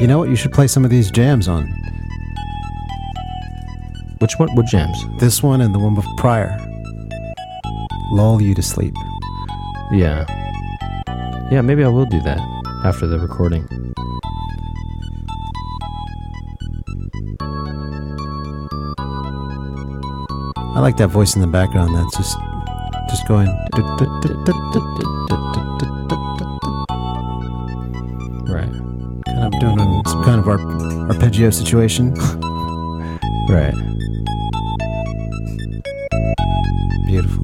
You 0.00 0.08
know 0.08 0.18
what? 0.18 0.28
You 0.28 0.34
should 0.34 0.52
play 0.52 0.66
some 0.66 0.84
of 0.84 0.90
these 0.90 1.12
jams 1.12 1.46
on. 1.46 1.64
Which 4.18 4.32
one? 4.38 4.52
What 4.56 4.66
jams? 4.66 4.98
This 5.20 5.44
one 5.44 5.60
and 5.60 5.72
the 5.72 5.78
one 5.78 5.96
prior. 6.16 6.58
Lull 8.10 8.42
you 8.42 8.54
to 8.54 8.62
sleep. 8.62 8.94
Yeah. 9.92 10.26
Yeah, 11.52 11.60
maybe 11.60 11.84
I 11.84 11.88
will 11.88 12.06
do 12.06 12.20
that 12.22 12.40
after 12.84 13.06
the 13.06 13.20
recording. 13.20 13.68
I 20.74 20.80
like 20.80 20.96
that 20.96 21.08
voice 21.08 21.36
in 21.36 21.42
the 21.42 21.46
background. 21.46 21.94
That's 21.94 22.16
just, 22.16 22.36
just 23.08 23.28
going. 23.28 23.46
Arpeggio 31.36 31.50
situation. 31.50 32.14
Right. 33.48 33.72
Beautiful. 37.06 37.40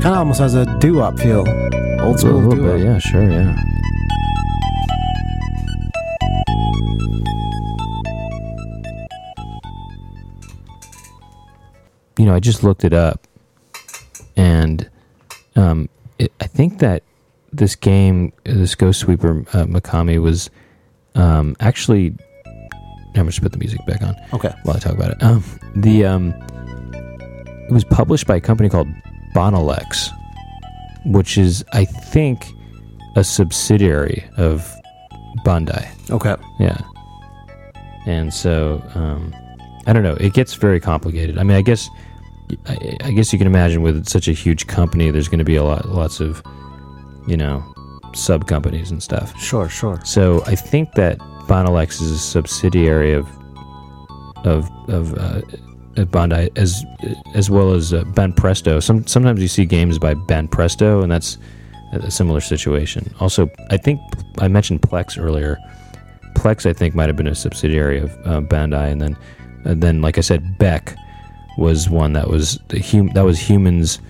Kind 0.00 0.06
of 0.06 0.18
almost 0.18 0.38
has 0.38 0.54
a 0.54 0.64
doo-wop 0.78 1.18
feel. 1.18 1.40
Old 2.00 2.14
A 2.14 2.18
school 2.18 2.34
little 2.34 2.52
doo-wop. 2.52 2.76
bit, 2.76 2.84
yeah, 2.84 2.98
sure, 2.98 3.28
yeah. 3.28 3.56
You 12.16 12.26
know, 12.26 12.34
I 12.36 12.38
just 12.38 12.62
looked 12.62 12.84
it 12.84 12.92
up, 12.92 13.26
and 14.36 14.88
um, 15.56 15.88
it, 16.20 16.30
I 16.40 16.46
think 16.46 16.78
that 16.78 17.02
this 17.52 17.74
game, 17.74 18.32
this 18.44 18.76
Ghost 18.76 19.00
Sweeper 19.00 19.40
uh, 19.52 19.64
Mikami, 19.64 20.22
was 20.22 20.48
um, 21.16 21.56
actually. 21.60 22.14
I'm 23.16 23.24
just 23.26 23.40
put 23.40 23.52
the 23.52 23.56
music 23.58 23.80
back 23.86 24.02
on 24.02 24.14
Okay. 24.34 24.52
while 24.64 24.76
I 24.76 24.78
talk 24.78 24.92
about 24.92 25.10
it. 25.12 25.22
Um, 25.22 25.42
the 25.74 26.04
um, 26.04 26.34
it 27.68 27.72
was 27.72 27.82
published 27.84 28.26
by 28.26 28.36
a 28.36 28.40
company 28.42 28.68
called 28.68 28.88
Banalex, 29.34 30.10
which 31.06 31.38
is, 31.38 31.64
I 31.72 31.86
think, 31.86 32.44
a 33.16 33.24
subsidiary 33.24 34.22
of 34.36 34.70
Bandai. 35.46 35.88
Okay. 36.10 36.36
Yeah, 36.60 36.76
and 38.06 38.34
so 38.34 38.82
um, 38.94 39.34
I 39.86 39.94
don't 39.94 40.02
know. 40.02 40.16
It 40.20 40.34
gets 40.34 40.52
very 40.52 40.78
complicated. 40.78 41.38
I 41.38 41.42
mean, 41.42 41.56
I 41.56 41.62
guess 41.62 41.88
I, 42.66 42.98
I 43.02 43.10
guess 43.12 43.32
you 43.32 43.38
can 43.38 43.46
imagine 43.46 43.80
with 43.80 44.06
such 44.06 44.28
a 44.28 44.32
huge 44.32 44.66
company, 44.66 45.10
there's 45.10 45.28
going 45.28 45.38
to 45.38 45.44
be 45.44 45.56
a 45.56 45.64
lot, 45.64 45.88
lots 45.88 46.20
of, 46.20 46.42
you 47.26 47.36
know, 47.38 47.64
sub 48.16 48.46
companies 48.46 48.90
and 48.90 49.02
stuff. 49.02 49.38
Sure, 49.40 49.68
sure. 49.68 50.00
So 50.04 50.42
I 50.46 50.54
think 50.54 50.92
that 50.94 51.18
Banalex 51.48 52.00
is 52.00 52.10
a 52.10 52.18
subsidiary 52.18 53.12
of 53.12 53.28
of 54.44 54.70
of 54.88 55.14
uh, 55.14 55.42
uh, 55.96 56.04
Bandai 56.04 56.50
as 56.56 56.84
as 57.34 57.50
well 57.50 57.72
as 57.72 57.92
uh, 57.92 58.04
Banpresto. 58.04 58.82
Some 58.82 59.06
sometimes 59.06 59.40
you 59.40 59.48
see 59.48 59.64
games 59.64 59.98
by 59.98 60.14
Banpresto, 60.14 61.02
and 61.02 61.10
that's 61.10 61.38
a 61.92 61.98
a 61.98 62.10
similar 62.10 62.40
situation. 62.40 63.14
Also, 63.20 63.50
I 63.70 63.76
think 63.76 64.00
I 64.38 64.48
mentioned 64.48 64.82
Plex 64.82 65.18
earlier. 65.18 65.58
Plex, 66.34 66.68
I 66.68 66.72
think, 66.72 66.94
might 66.94 67.08
have 67.08 67.16
been 67.16 67.26
a 67.26 67.34
subsidiary 67.34 67.98
of 68.00 68.10
uh, 68.24 68.40
Bandai, 68.40 68.92
and 68.92 69.00
then 69.00 69.16
and 69.64 69.82
then, 69.82 70.02
like 70.02 70.18
I 70.18 70.20
said, 70.20 70.58
Beck 70.58 70.96
was 71.58 71.88
one 71.88 72.12
that 72.12 72.28
was 72.28 72.58
the 72.68 72.80
hum- 72.80 73.12
that 73.14 73.24
was 73.24 73.38
humans. 73.38 74.00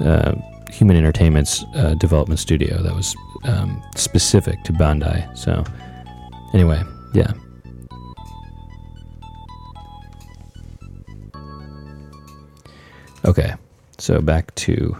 Uh, 0.00 0.34
Human 0.70 0.96
Entertainment's 0.96 1.64
uh, 1.74 1.94
development 1.94 2.38
studio 2.38 2.80
that 2.82 2.94
was 2.94 3.14
um, 3.44 3.82
specific 3.96 4.62
to 4.64 4.72
Bandai. 4.72 5.36
So, 5.36 5.64
anyway, 6.52 6.82
yeah. 7.14 7.32
Okay, 13.24 13.54
so 13.98 14.20
back 14.20 14.54
to 14.56 14.96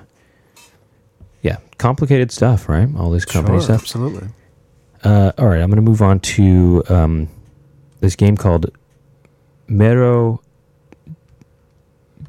yeah, 1.42 1.56
complicated 1.78 2.30
stuff, 2.30 2.68
right? 2.68 2.88
All 2.96 3.10
this 3.10 3.24
company 3.24 3.58
sure, 3.58 3.62
stuff. 3.62 3.80
Absolutely. 3.82 4.28
Uh, 5.02 5.32
all 5.38 5.46
right, 5.46 5.60
I'm 5.60 5.70
going 5.70 5.76
to 5.76 5.82
move 5.82 6.02
on 6.02 6.20
to 6.20 6.82
um, 6.90 7.28
this 8.00 8.14
game 8.16 8.36
called 8.36 8.70
Meiro 9.68 10.42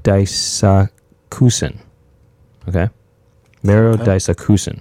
Daisakusen. 0.04 1.78
Okay, 2.70 2.90
Meiro 3.64 3.94
Okay. 3.94 4.04
Daisakusen, 4.06 4.80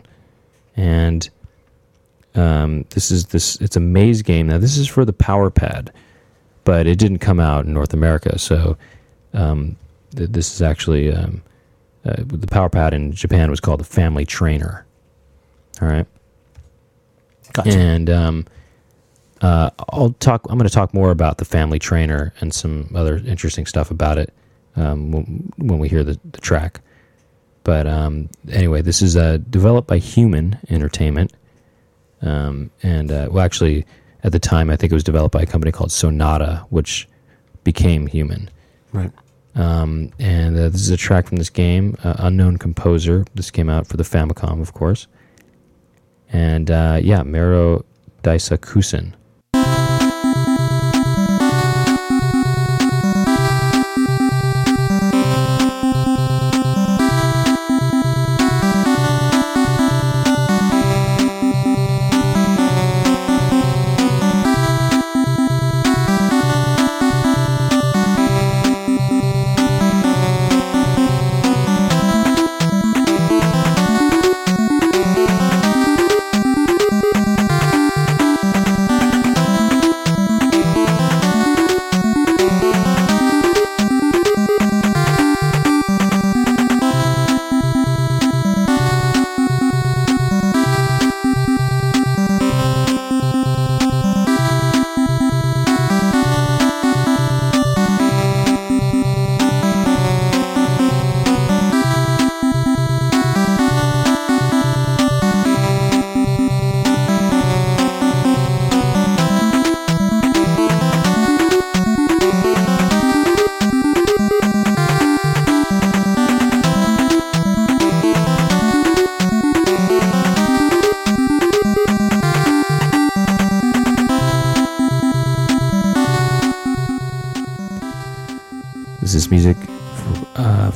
and 0.81 1.29
um, 2.35 2.87
this 2.91 3.11
is 3.11 3.27
this. 3.27 3.57
It's 3.57 3.77
a 3.77 3.81
maze 3.81 4.23
game. 4.23 4.47
Now, 4.49 4.59
this 4.59 4.79
is 4.79 4.89
for 4.89 5.05
the 5.05 5.13
Power 5.13 5.51
Pad, 5.51 5.93
but 6.65 6.87
it 6.87 6.99
didn't 6.99 7.19
come 7.19 7.39
out 7.39 7.67
in 7.67 7.75
North 7.75 7.93
America, 7.93 8.39
so 8.39 8.79
um, 9.35 9.77
th- 10.17 10.31
this 10.31 10.55
is 10.55 10.63
actually 10.63 11.13
um, 11.13 11.43
uh, 12.07 12.15
the 12.19 12.47
Power 12.47 12.71
Pad 12.71 12.95
in 12.95 13.13
Japan 13.13 13.51
was 13.51 13.61
called 13.61 13.81
the 13.81 13.85
Family 13.85 14.25
Trainer. 14.25 14.87
All 15.83 15.89
right. 15.89 16.07
Gotcha. 17.53 17.71
And 17.71 18.09
um, 18.09 18.47
uh, 19.43 19.71
I'll 19.91 20.15
talk. 20.15 20.47
I'm 20.49 20.57
going 20.57 20.69
to 20.69 20.75
talk 20.75 20.95
more 20.95 21.11
about 21.11 21.39
the 21.39 21.45
family 21.45 21.79
trainer 21.79 22.33
and 22.41 22.55
some 22.55 22.91
other 22.95 23.17
interesting 23.19 23.67
stuff 23.67 23.91
about 23.91 24.17
it 24.17 24.33
um, 24.77 25.11
when, 25.11 25.53
when 25.57 25.79
we 25.79 25.89
hear 25.89 26.05
the, 26.05 26.19
the 26.33 26.41
track. 26.41 26.81
But 27.65 27.87
um, 27.87 28.29
anyway, 28.51 28.83
this 28.83 29.03
is 29.03 29.17
uh, 29.17 29.39
developed 29.51 29.87
by 29.89 29.99
Human 29.99 30.59
Entertainment, 30.71 31.33
um, 32.23 32.71
and 32.83 33.11
uh, 33.11 33.29
well, 33.31 33.45
actually, 33.45 33.85
at 34.25 34.33
the 34.33 34.39
time, 34.39 34.71
I 34.71 34.77
think 34.77 34.93
it 34.93 34.95
was 34.95 35.05
developed 35.05 35.33
by 35.33 35.43
a 35.43 35.47
company 35.47 35.73
called 35.73 35.93
Sonata, 35.93 36.65
which 36.71 37.09
became 37.65 38.07
Human. 38.07 38.51
right. 38.93 39.11
Um, 39.57 40.13
and 40.21 40.57
uh, 40.57 40.69
this 40.69 40.81
is 40.83 40.91
a 40.91 40.97
track 40.97 41.27
from 41.27 41.39
this 41.39 41.51
game, 41.51 41.97
uh, 42.05 42.15
unknown 42.19 42.57
composer. 42.57 43.25
This 43.35 43.51
came 43.51 43.69
out 43.69 43.87
for 43.87 43.97
the 43.97 44.05
Famicom, 44.05 44.61
of 44.61 44.73
course. 44.75 45.09
And 46.33 46.71
uh, 46.71 47.01
yeah, 47.03 47.23
Meiro 47.23 47.85
Daisakusen. 48.23 49.13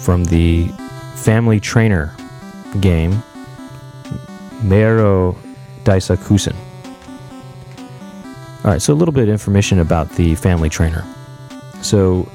From 0.05 0.25
the 0.25 0.69
Family 1.17 1.59
Trainer 1.61 2.15
game, 2.81 3.23
Meiro 4.63 5.35
Daisakusen. 5.85 6.55
All 8.65 8.71
right, 8.71 8.83
so 8.83 8.93
a 8.93 8.97
little 8.97 9.13
bit 9.13 9.25
of 9.25 9.29
information 9.31 9.79
about 9.79 10.11
the 10.11 10.35
Family 10.35 10.69
Trainer. 10.69 11.05
So, 11.83 12.29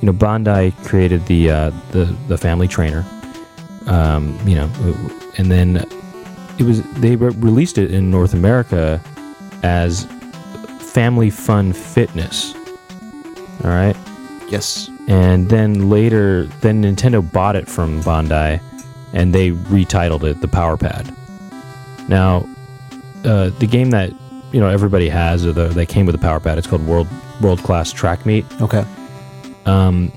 you 0.00 0.06
know, 0.06 0.12
Bandai 0.12 0.72
created 0.84 1.24
the 1.26 1.50
uh, 1.50 1.70
the 1.92 2.04
the 2.28 2.36
Family 2.36 2.68
Trainer. 2.68 3.04
Um, 3.86 4.38
you 4.46 4.54
know, 4.54 4.70
and 5.38 5.50
then 5.50 5.84
it 6.58 6.64
was 6.64 6.82
they 7.00 7.16
re- 7.16 7.34
released 7.38 7.78
it 7.78 7.92
in 7.92 8.10
North 8.10 8.32
America 8.34 9.00
as 9.62 10.06
Family 10.92 11.30
Fun 11.30 11.72
Fitness. 11.72 12.54
All 13.64 13.70
right, 13.70 13.96
Yes. 14.48 14.91
And 15.08 15.48
then 15.48 15.90
later, 15.90 16.44
then 16.60 16.82
Nintendo 16.82 17.20
bought 17.32 17.56
it 17.56 17.68
from 17.68 18.02
Bandai, 18.02 18.60
and 19.12 19.34
they 19.34 19.50
retitled 19.50 20.22
it 20.24 20.40
the 20.40 20.48
Power 20.48 20.76
Pad. 20.76 21.14
Now, 22.08 22.48
uh, 23.24 23.50
the 23.50 23.66
game 23.66 23.90
that 23.90 24.12
you 24.52 24.60
know 24.60 24.68
everybody 24.68 25.08
has, 25.08 25.46
or 25.46 25.52
the, 25.52 25.68
that 25.68 25.86
came 25.86 26.06
with 26.06 26.14
the 26.14 26.20
Power 26.20 26.40
Pad, 26.40 26.58
it's 26.58 26.66
called 26.66 26.86
World 26.86 27.08
World 27.40 27.60
Class 27.60 27.92
Track 27.92 28.24
Meet. 28.26 28.44
Okay. 28.60 28.84
Um, 29.66 30.12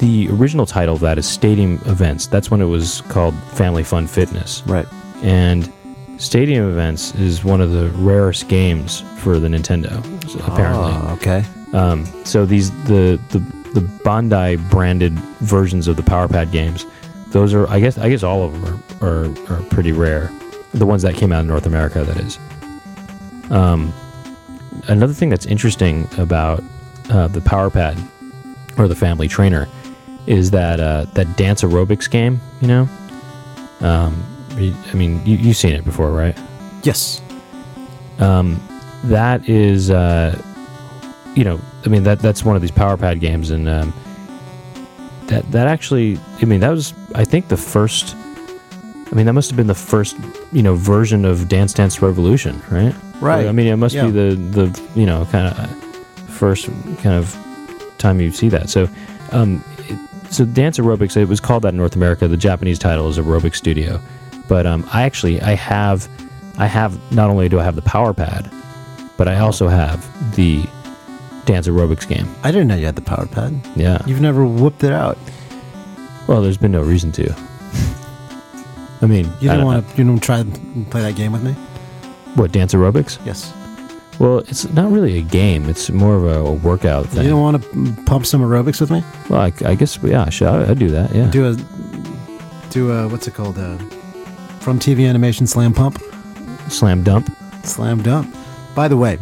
the 0.00 0.28
original 0.30 0.66
title 0.66 0.94
of 0.94 1.00
that 1.02 1.18
is 1.18 1.26
Stadium 1.26 1.74
Events. 1.84 2.26
That's 2.26 2.50
when 2.50 2.60
it 2.60 2.66
was 2.66 3.02
called 3.02 3.34
Family 3.52 3.84
Fun 3.84 4.06
Fitness. 4.06 4.62
Right. 4.66 4.86
And 5.22 5.70
Stadium 6.16 6.68
Events 6.70 7.14
is 7.16 7.44
one 7.44 7.60
of 7.60 7.72
the 7.72 7.90
rarest 7.90 8.48
games 8.48 9.02
for 9.18 9.38
the 9.38 9.48
Nintendo, 9.48 9.98
apparently. 10.46 10.92
Oh, 10.94 11.18
okay. 11.20 11.44
Um, 11.72 12.06
so 12.24 12.46
these 12.46 12.70
the, 12.84 13.20
the 13.30 13.40
the 13.74 13.80
Bandai 13.80 14.70
branded 14.70 15.12
versions 15.40 15.88
of 15.88 15.96
the 15.96 16.02
Power 16.02 16.28
Pad 16.28 16.50
games, 16.52 16.86
those 17.30 17.52
are 17.52 17.68
I 17.68 17.80
guess 17.80 17.98
I 17.98 18.08
guess 18.08 18.22
all 18.22 18.44
of 18.44 18.52
them 18.52 18.82
are, 19.00 19.06
are, 19.08 19.52
are 19.52 19.62
pretty 19.64 19.92
rare. 19.92 20.30
The 20.72 20.86
ones 20.86 21.02
that 21.02 21.14
came 21.14 21.32
out 21.32 21.40
in 21.40 21.46
North 21.46 21.66
America, 21.66 22.02
that 22.04 22.16
is. 22.18 22.38
Um, 23.50 23.92
another 24.88 25.12
thing 25.12 25.28
that's 25.28 25.46
interesting 25.46 26.08
about 26.18 26.62
uh, 27.10 27.28
the 27.28 27.40
Power 27.40 27.70
Pad 27.70 27.98
or 28.78 28.88
the 28.88 28.94
Family 28.94 29.28
Trainer 29.28 29.68
is 30.26 30.50
that 30.52 30.80
uh, 30.80 31.04
that 31.14 31.36
dance 31.36 31.62
aerobics 31.62 32.10
game. 32.10 32.40
You 32.60 32.68
know, 32.68 32.88
um, 33.80 34.24
I 34.52 34.94
mean, 34.94 35.24
you, 35.26 35.36
you've 35.36 35.56
seen 35.56 35.74
it 35.74 35.84
before, 35.84 36.10
right? 36.12 36.38
Yes. 36.82 37.20
um, 38.18 38.60
that 39.04 39.48
is 39.48 39.90
uh, 39.90 40.40
you 41.34 41.44
know 41.44 41.60
i 41.84 41.88
mean 41.88 42.02
that 42.04 42.18
that's 42.20 42.44
one 42.44 42.56
of 42.56 42.62
these 42.62 42.70
power 42.70 42.96
pad 42.96 43.20
games 43.20 43.50
and 43.50 43.68
um, 43.68 43.92
that 45.26 45.50
that 45.52 45.66
actually 45.66 46.18
i 46.40 46.44
mean 46.44 46.60
that 46.60 46.70
was 46.70 46.92
i 47.14 47.24
think 47.24 47.48
the 47.48 47.56
first 47.56 48.14
i 49.10 49.14
mean 49.14 49.26
that 49.26 49.32
must 49.32 49.50
have 49.50 49.56
been 49.56 49.66
the 49.66 49.74
first 49.74 50.16
you 50.52 50.62
know 50.62 50.74
version 50.74 51.24
of 51.24 51.48
dance 51.48 51.72
dance 51.72 52.00
revolution 52.02 52.60
right 52.70 52.94
Right. 53.20 53.46
i 53.46 53.52
mean 53.52 53.66
it 53.68 53.76
must 53.76 53.94
Yeah. 53.94 54.06
be 54.06 54.10
the 54.10 54.34
the 54.34 54.82
you 54.94 55.06
know 55.06 55.24
kind 55.30 55.46
of 55.48 55.70
first 56.30 56.66
kind 57.02 57.16
of 57.16 57.34
time 57.98 58.20
you 58.20 58.30
see 58.32 58.48
that 58.50 58.68
so 58.68 58.88
um 59.32 59.64
it, 59.88 59.98
so 60.32 60.44
dance 60.44 60.78
aerobics 60.78 61.16
it 61.16 61.26
was 61.28 61.40
called 61.40 61.62
that 61.62 61.68
in 61.68 61.76
north 61.76 61.96
america 61.96 62.26
the 62.28 62.36
japanese 62.36 62.78
title 62.78 63.08
is 63.08 63.16
aerobic 63.18 63.54
studio 63.54 64.00
but 64.48 64.66
um 64.66 64.84
i 64.92 65.04
actually 65.04 65.40
i 65.42 65.54
have 65.54 66.08
i 66.58 66.66
have 66.66 66.98
not 67.12 67.30
only 67.30 67.48
do 67.48 67.58
i 67.60 67.64
have 67.64 67.76
the 67.76 67.82
power 67.82 68.12
pad 68.12 68.50
but 69.16 69.26
i 69.28 69.38
also 69.38 69.68
have 69.68 70.04
the 70.34 70.66
dance 71.46 71.66
aerobics 71.68 72.06
game 72.08 72.26
I 72.42 72.50
didn't 72.50 72.68
know 72.68 72.76
you 72.76 72.86
had 72.86 72.96
the 72.96 73.02
power 73.02 73.26
pad. 73.26 73.52
yeah 73.76 74.02
You've 74.06 74.20
never 74.20 74.44
whooped 74.46 74.82
it 74.84 74.92
out. 74.92 75.18
well 76.28 76.40
there's 76.42 76.56
been 76.58 76.72
no 76.72 76.82
reason 76.82 77.12
to 77.12 77.34
i 79.02 79.06
mean 79.06 79.30
You 79.40 79.50
I 79.50 79.56
don't- 79.56 79.64
want 79.64 79.88
to. 79.88 79.96
You 79.96 80.04
don't 80.04 80.22
try 80.22 80.38
and 80.38 80.90
play 80.90 81.02
that 81.02 81.16
game 81.16 81.32
with 81.32 81.42
me. 81.42 81.52
what 82.34 82.52
dance 82.52 82.74
aerobics 82.74 83.18
Yes. 83.26 83.52
well 84.18 84.38
it's 84.38 84.64
not 84.72 84.90
really 84.90 85.18
a 85.18 85.22
game 85.22 85.68
it's 85.68 85.90
more 85.90 86.16
of 86.16 86.24
a, 86.24 86.40
a 86.48 86.52
workout 86.54 87.06
thing 87.06 87.24
You 87.24 87.30
don't 87.30 87.40
want 87.42 87.62
to 87.62 88.02
pump 88.04 88.26
some 88.26 88.40
aerobics 88.42 88.80
with 88.80 88.90
me. 88.90 89.02
well 89.28 89.40
I, 89.40 89.52
I 89.64 89.74
guess 89.74 89.98
yeah 90.02 90.28
sure, 90.30 90.48
I, 90.48 90.70
i'd 90.70 90.78
do 90.78 90.90
that 90.90 91.14
yeah 91.14 91.30
Do 91.30 91.46
a. 91.50 91.56
Do 92.70 92.90
a. 92.90 93.06
What's 93.08 93.28
it 93.28 93.34
called? 93.34 93.56
Uh, 93.56 93.76
from 94.58 94.80
TV 94.80 95.08
animation 95.08 95.46
slam 95.46 95.72
pump. 95.72 96.02
slam 96.68 97.04
dump 97.04 97.30
Slam 97.62 98.02
dump. 98.02 98.34
By 98.74 98.88
the 98.88 98.96
way, 98.96 99.16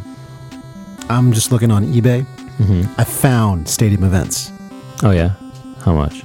I'm 1.17 1.33
just 1.33 1.53
looking 1.53 1.71
on 1.71 1.85
eBay. 1.85 2.25
hmm 2.59 2.83
I 2.99 3.05
found 3.05 3.69
stadium 3.69 4.05
events. 4.05 4.53
oh 5.03 5.11
yeah 5.11 5.31
how 5.85 5.93
much 5.95 6.25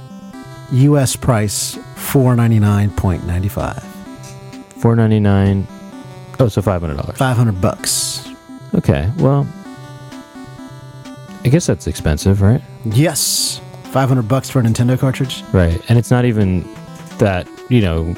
U.S. 0.72 1.16
price 1.16 1.78
four 1.96 2.36
ninety 2.36 2.58
nine 2.58 2.90
point 2.90 3.24
ninety 3.26 3.48
five. 3.48 3.82
499 4.80 5.66
oh 6.40 6.46
so 6.48 6.62
$500 6.62 7.16
Five 7.16 7.36
hundred 7.36 7.60
bucks. 7.60 8.28
okay 8.74 9.10
well 9.18 9.44
i 11.44 11.48
guess 11.48 11.66
that's 11.66 11.86
expensive 11.88 12.40
right 12.42 12.62
Yes. 12.84 13.60
Five 13.90 14.08
hundred 14.08 14.28
bucks 14.28 14.48
for 14.50 14.60
a 14.60 14.62
Nintendo 14.62 14.96
cartridge. 14.98 15.42
right 15.52 15.80
and 15.88 15.98
it's 15.98 16.10
not 16.12 16.24
even 16.24 16.62
that 17.18 17.48
you 17.70 17.80
know 17.80 18.14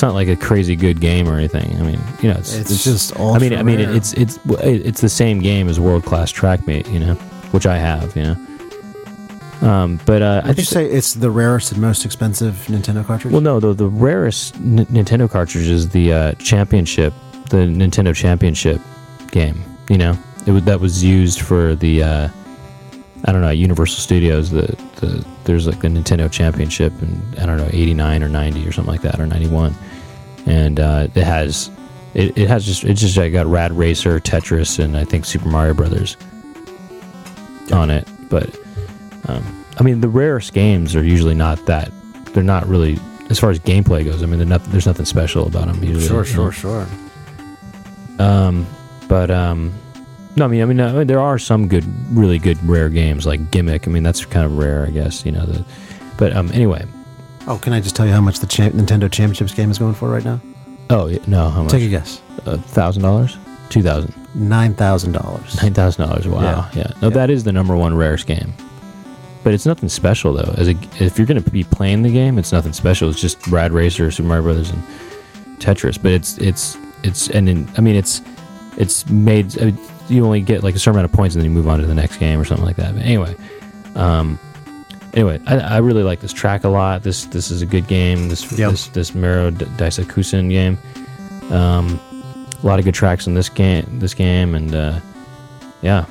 it's 0.00 0.02
not 0.02 0.14
like 0.14 0.28
a 0.28 0.36
crazy 0.36 0.76
good 0.76 0.98
game 0.98 1.28
or 1.28 1.36
anything 1.36 1.76
i 1.78 1.82
mean 1.82 2.00
you 2.22 2.30
know 2.30 2.38
it's, 2.38 2.56
It's, 2.56 2.82
just 2.82 3.14
all. 3.16 3.34
i 3.34 3.38
mean 3.38 3.52
i 3.52 3.62
mean 3.62 3.80
it's 3.80 4.14
it's 4.14 4.38
it's 4.48 5.02
the 5.02 5.10
same 5.10 5.40
game 5.40 5.68
as 5.68 5.78
world 5.78 6.06
class 6.06 6.30
Track 6.30 6.66
Meet, 6.66 6.88
you 6.88 6.98
know 6.98 7.16
which 7.52 7.66
i 7.66 7.76
have 7.76 8.16
you 8.16 8.22
know 8.22 8.36
um 9.60 10.00
but 10.06 10.22
uh 10.22 10.40
i 10.42 10.46
Would 10.46 10.56
think 10.56 10.68
say 10.68 10.86
it's 10.86 11.12
the 11.12 11.30
rarest 11.30 11.72
and 11.72 11.82
most 11.82 12.06
expensive 12.06 12.54
Nintendo 12.68 13.04
cartridge? 13.04 13.30
well 13.30 13.42
no 13.42 13.60
the, 13.60 13.74
the 13.74 13.88
rarest 13.88 14.54
N- 14.56 14.86
nintendo 14.86 15.30
cartridge 15.30 15.68
is 15.68 15.90
the 15.90 16.14
uh 16.14 16.32
championship 16.36 17.12
the 17.50 17.58
nintendo 17.58 18.14
championship 18.16 18.80
game 19.32 19.62
you 19.90 19.98
know 19.98 20.16
it 20.46 20.52
was 20.52 20.64
that 20.64 20.80
was 20.80 21.04
used 21.04 21.42
for 21.42 21.74
the 21.74 22.02
uh 22.02 22.28
I 23.26 23.32
don't 23.32 23.42
know 23.42 23.50
Universal 23.50 23.98
Studios. 23.98 24.48
The 24.50 24.62
the 24.96 25.22
there's 25.44 25.66
like 25.66 25.80
the 25.82 25.88
Nintendo 25.88 26.32
Championship 26.32 26.90
and 27.02 27.20
I 27.38 27.44
don't 27.44 27.58
know 27.58 27.68
89 27.70 28.22
or 28.22 28.30
90 28.30 28.66
or 28.66 28.72
something 28.72 28.90
like 28.90 29.02
that 29.02 29.20
or 29.20 29.26
91, 29.26 29.74
and 30.50 30.80
uh, 30.80 31.06
it 31.14 31.22
has 31.22 31.70
it, 32.14 32.36
it 32.36 32.48
has 32.48 32.66
just 32.66 32.84
it's 32.84 33.00
just 33.00 33.16
I 33.16 33.28
got 33.28 33.46
Rad 33.46 33.72
Racer, 33.72 34.18
Tetris, 34.18 34.82
and 34.82 34.96
I 34.96 35.04
think 35.04 35.24
Super 35.24 35.48
Mario 35.48 35.74
Brothers 35.74 36.16
on 37.72 37.90
it. 37.90 38.08
But 38.28 38.58
um, 39.28 39.64
I 39.78 39.84
mean 39.84 40.00
the 40.00 40.08
rarest 40.08 40.52
games 40.52 40.96
are 40.96 41.04
usually 41.04 41.34
not 41.34 41.64
that 41.66 41.92
they're 42.32 42.42
not 42.42 42.66
really 42.66 42.98
as 43.30 43.38
far 43.38 43.50
as 43.50 43.60
gameplay 43.60 44.04
goes. 44.04 44.22
I 44.22 44.26
mean 44.26 44.46
not, 44.48 44.64
there's 44.64 44.86
nothing 44.86 45.06
special 45.06 45.46
about 45.46 45.68
them 45.68 45.82
usually. 45.84 46.06
sure, 46.06 46.24
sure, 46.24 46.52
sure. 46.52 46.86
Um, 48.18 48.66
but 49.08 49.30
um, 49.30 49.72
no, 50.36 50.44
I 50.44 50.48
mean, 50.48 50.62
I 50.62 50.64
mean, 50.64 50.80
uh, 50.80 51.04
there 51.04 51.20
are 51.20 51.38
some 51.38 51.68
good, 51.68 51.84
really 52.10 52.38
good 52.38 52.62
rare 52.68 52.88
games 52.88 53.24
like 53.24 53.50
Gimmick. 53.50 53.88
I 53.88 53.90
mean, 53.90 54.02
that's 54.02 54.24
kind 54.24 54.44
of 54.44 54.58
rare, 54.58 54.84
I 54.86 54.90
guess. 54.90 55.24
You 55.24 55.32
know, 55.32 55.46
the, 55.46 55.64
but 56.18 56.34
um, 56.34 56.50
anyway. 56.52 56.84
Oh, 57.46 57.58
can 57.58 57.72
I 57.72 57.80
just 57.80 57.96
tell 57.96 58.06
you 58.06 58.12
how 58.12 58.20
much 58.20 58.38
the 58.40 58.46
cha- 58.46 58.68
Nintendo 58.70 59.10
Championships 59.10 59.54
game 59.54 59.70
is 59.70 59.78
going 59.78 59.94
for 59.94 60.08
right 60.08 60.24
now? 60.24 60.40
Oh 60.90 61.06
yeah, 61.06 61.18
no, 61.26 61.48
how 61.48 61.62
much? 61.62 61.72
Take 61.72 61.84
a 61.84 61.88
guess. 61.88 62.20
Thousand 62.44 63.02
dollars, 63.02 63.36
two 63.68 63.82
thousand, 63.82 64.14
Nine 64.34 64.74
thousand 64.74 65.12
dollars. 65.12 65.60
nine 65.62 65.72
thousand 65.74 66.06
dollars. 66.08 66.26
Wow, 66.28 66.40
Yeah. 66.42 66.68
yeah. 66.74 66.92
No, 67.00 67.08
Yeah. 67.08 67.14
that 67.14 67.30
is 67.30 67.44
the 67.44 67.52
number 67.52 67.76
one 67.76 67.96
rarest 67.96 68.26
game. 68.26 68.52
But 69.42 69.54
it's 69.54 69.64
nothing 69.66 69.88
special 69.88 70.34
though. 70.34 70.52
As 70.58 70.68
a, 70.68 70.74
if 70.98 71.16
you're 71.16 71.26
going 71.26 71.42
to 71.42 71.50
be 71.50 71.64
playing 71.64 72.02
the 72.02 72.10
game, 72.12 72.38
it's 72.38 72.52
nothing 72.52 72.72
special. 72.74 73.08
It's 73.08 73.20
just 73.20 73.46
Rad 73.46 73.72
Racer, 73.72 74.10
Super 74.10 74.28
Mario 74.28 74.42
Brothers, 74.44 74.70
and 74.70 74.82
Tetris. 75.60 76.00
But 76.00 76.12
it's 76.12 76.36
it's 76.38 76.76
it's 77.02 77.30
and 77.30 77.48
in, 77.48 77.68
I 77.78 77.80
mean 77.80 77.96
it's 77.96 78.20
it's 78.76 79.08
made. 79.08 79.60
I 79.60 79.66
mean, 79.66 79.78
you 80.08 80.24
only 80.26 80.40
get 80.42 80.62
like 80.62 80.74
a 80.74 80.78
certain 80.78 80.98
amount 80.98 81.10
of 81.12 81.16
points 81.16 81.34
and 81.36 81.42
then 81.44 81.50
you 81.50 81.54
move 81.56 81.68
on 81.68 81.78
to 81.80 81.86
the 81.86 81.94
next 81.94 82.16
game 82.18 82.38
or 82.40 82.44
something 82.44 82.66
like 82.66 82.76
that. 82.76 82.94
But 82.94 83.02
anyway, 83.04 83.34
um, 83.94 84.38
anyway, 85.14 85.40
I, 85.46 85.58
I 85.58 85.78
really 85.78 86.02
like 86.02 86.20
this 86.20 86.32
track 86.32 86.64
a 86.64 86.68
lot. 86.68 87.02
This 87.02 87.24
this 87.26 87.50
is 87.50 87.62
a 87.62 87.66
good 87.66 87.86
game. 87.86 88.28
This 88.28 88.50
Yep. 88.58 88.70
this 88.70 88.86
this 88.88 89.10
Meiro 89.12 89.50
D- 89.56 89.64
Daisakusen 89.76 90.48
game. 90.50 90.78
Um, 91.50 91.98
a 92.62 92.66
lot 92.66 92.78
of 92.78 92.84
good 92.84 92.94
tracks 92.94 93.26
in 93.26 93.34
this 93.34 93.48
game. 93.48 93.86
This 93.98 94.14
game 94.14 94.54
and 94.54 94.74
uh, 94.74 95.00
yeah. 95.82 96.04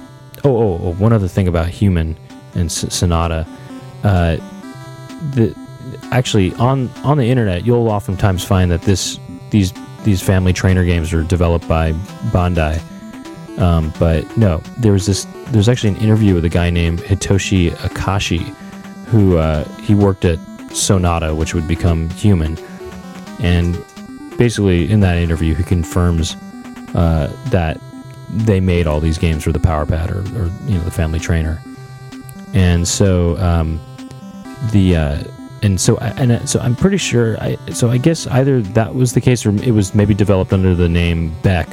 Oh, 0.44 0.56
oh, 0.56 0.80
oh, 0.84 0.94
one 0.94 1.12
other 1.14 1.28
thing 1.28 1.48
about 1.48 1.68
Human 1.68 2.18
and 2.56 2.66
S- 2.66 2.86
Sonata. 2.94 3.46
Uh, 4.04 4.38
the 5.34 5.54
actually 6.12 6.54
on 6.56 6.90
on 7.04 7.18
the 7.18 7.26
internet, 7.30 7.66
you'll 7.66 7.90
oftentimes 7.90 8.44
find 8.44 8.72
that 8.72 8.82
this 8.84 9.20
these 9.52 9.74
these 10.04 10.22
family 10.22 10.54
trainer 10.54 10.86
games 10.86 11.14
are 11.14 11.24
developed 11.24 11.68
by 11.68 11.92
Bandai. 12.32 12.82
Um, 13.60 13.92
but 14.00 14.26
no, 14.38 14.62
there 14.78 14.94
was 14.94 15.06
this. 15.06 15.28
There's 15.48 15.68
actually 15.68 15.90
an 15.90 15.98
interview 15.98 16.34
with 16.34 16.46
a 16.46 16.50
guy 16.50 16.70
named 16.70 17.00
Hitoshi 17.00 17.72
Akashi, 17.72 18.56
who 19.10 19.38
uh, 19.38 19.64
he 19.82 19.96
worked 19.96 20.26
at 20.26 20.40
Sonata, 20.72 21.34
which 21.36 21.54
would 21.54 21.68
become 21.68 22.10
Human, 22.12 22.58
and 23.40 23.78
basically 24.38 24.90
in 24.90 25.00
that 25.02 25.18
interview 25.18 25.54
he 25.56 25.64
confirms 25.64 26.36
uh, 26.96 27.36
that 27.50 27.80
they 28.30 28.60
made 28.60 28.86
all 28.88 29.00
these 29.00 29.18
games 29.18 29.44
for 29.44 29.52
the 29.52 29.60
Power 29.60 29.86
Pad 29.86 30.12
or, 30.12 30.20
or 30.38 30.46
you 30.68 30.78
know 30.78 30.84
the 30.84 30.92
Family 30.92 31.20
Trainer, 31.20 31.60
and 32.54 32.88
so 32.88 33.38
um, 33.38 33.80
the 34.72 34.96
uh, 34.96 35.24
and 35.64 35.82
so 35.82 35.98
I- 35.98 36.10
and 36.12 36.32
uh, 36.32 36.46
so 36.46 36.60
I'm 36.60 36.76
pretty 36.76 36.98
sure 36.98 37.38
I 37.42 37.58
so 37.72 37.90
I 37.90 37.98
guess 37.98 38.28
either 38.28 38.62
that 38.62 38.94
was 38.94 39.14
the 39.14 39.22
case 39.22 39.46
or 39.46 39.50
it 39.64 39.72
was 39.72 39.96
maybe 39.96 40.14
developed 40.14 40.54
under 40.54 40.76
the 40.76 40.88
name 40.90 41.34
Beck, 41.42 41.68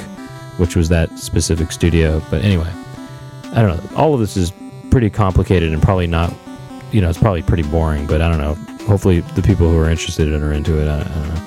which 0.58 0.74
was 0.76 0.88
that 0.88 1.10
specific 1.18 1.70
studio. 1.72 2.22
But 2.30 2.42
anyway, 2.42 2.72
I 3.52 3.60
don't 3.62 3.76
know. 3.76 3.96
All 3.96 4.14
of 4.14 4.20
this 4.20 4.36
is 4.38 4.52
pretty 4.90 5.10
complicated 5.10 5.72
and 5.74 5.82
probably 5.82 6.06
not 6.06 6.32
you 6.96 7.02
know, 7.02 7.10
it's 7.10 7.18
probably 7.18 7.42
pretty 7.42 7.62
boring, 7.64 8.06
but 8.06 8.22
I 8.22 8.28
don't 8.30 8.38
know. 8.38 8.54
Hopefully, 8.86 9.20
the 9.20 9.42
people 9.42 9.70
who 9.70 9.76
are 9.78 9.90
interested 9.90 10.32
and 10.32 10.42
are 10.42 10.50
into 10.54 10.80
it, 10.80 10.88
I, 10.88 11.00
I 11.00 11.04
don't 11.04 11.28
know. 11.34 11.42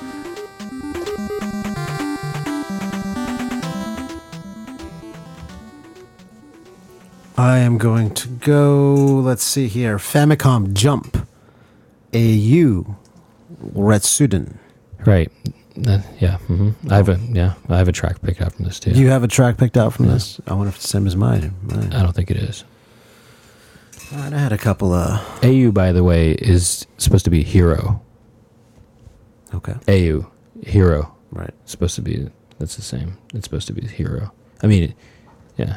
I 7.36 7.58
am 7.58 7.78
going 7.78 8.12
to 8.14 8.28
go. 8.28 8.94
Let's 8.94 9.42
see 9.42 9.66
here. 9.68 9.96
Famicom 9.96 10.72
Jump. 10.74 11.26
Eiyū. 12.12 12.94
Retsuden. 13.74 14.56
Right. 15.06 15.30
Uh, 15.86 16.00
yeah. 16.18 16.36
hmm 16.38 16.70
I 16.90 16.96
have 16.96 17.08
a 17.08 17.18
yeah. 17.30 17.54
I 17.68 17.78
have 17.78 17.88
a 17.88 17.92
track 17.92 18.20
picked 18.20 18.40
out 18.42 18.52
from 18.52 18.66
this 18.66 18.78
too. 18.80 18.90
You 18.90 19.08
have 19.08 19.22
a 19.22 19.28
track 19.28 19.56
picked 19.56 19.76
out 19.76 19.92
from 19.94 20.06
Yeah. 20.06 20.12
this? 20.14 20.40
I 20.46 20.52
wonder 20.54 20.68
if 20.68 20.74
it's 20.76 20.84
the 20.84 20.88
same 20.88 21.06
as 21.06 21.16
mine. 21.16 21.54
mine. 21.62 21.92
I 21.92 22.02
don't 22.02 22.14
think 22.14 22.30
it 22.30 22.36
is. 22.36 22.64
I 24.12 24.38
had 24.38 24.52
a 24.52 24.58
couple 24.58 24.92
of. 24.92 25.20
Eiyū, 25.40 25.72
by 25.72 25.92
the 25.92 26.02
way, 26.02 26.32
is 26.32 26.86
supposed 26.98 27.24
to 27.24 27.30
be 27.30 27.42
hero. 27.42 28.02
Okay. 29.54 29.74
Eiyū, 29.86 30.28
hero. 30.62 31.14
Right. 31.30 31.54
It's 31.62 31.72
supposed 31.72 31.94
to 31.96 32.02
be. 32.02 32.28
That's 32.58 32.76
the 32.76 32.82
same. 32.82 33.16
It's 33.34 33.44
supposed 33.44 33.66
to 33.68 33.72
be 33.72 33.86
hero. 33.86 34.32
I 34.62 34.66
mean, 34.66 34.94
yeah. 35.56 35.76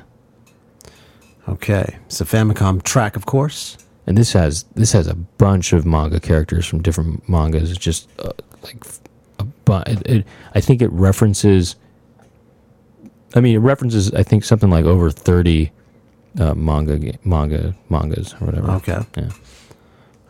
Okay. 1.48 1.98
So 2.08 2.26
Famicom 2.26 2.82
track, 2.84 3.16
of 3.16 3.26
course. 3.26 3.78
And 4.06 4.18
this 4.18 4.34
has 4.34 4.64
this 4.76 4.92
has 4.92 5.08
a 5.08 5.14
bunch 5.16 5.72
of 5.72 5.86
manga 5.86 6.20
characters 6.20 6.66
from 6.66 6.82
different 6.82 7.28
mangas. 7.30 7.70
It's 7.72 7.80
just 7.80 8.10
uh, 8.20 8.32
like 8.64 8.84
a 9.40 9.44
bu- 9.44 9.84
it, 9.92 10.08
it, 10.08 10.28
I 10.56 10.60
think 10.60 10.82
it 10.82 10.92
references. 10.92 11.76
I 13.36 13.40
mean, 13.40 13.56
it 13.56 13.60
references. 13.60 14.14
I 14.14 14.24
think 14.24 14.44
something 14.44 14.70
like 14.70 14.84
over 14.86 15.10
thirty 15.10 15.72
uh, 16.40 16.54
manga 16.54 16.98
ga- 16.98 17.18
manga 17.24 17.76
mangas 17.90 18.34
or 18.36 18.46
whatever. 18.46 18.72
Okay. 18.72 19.00
Yeah. 19.18 19.30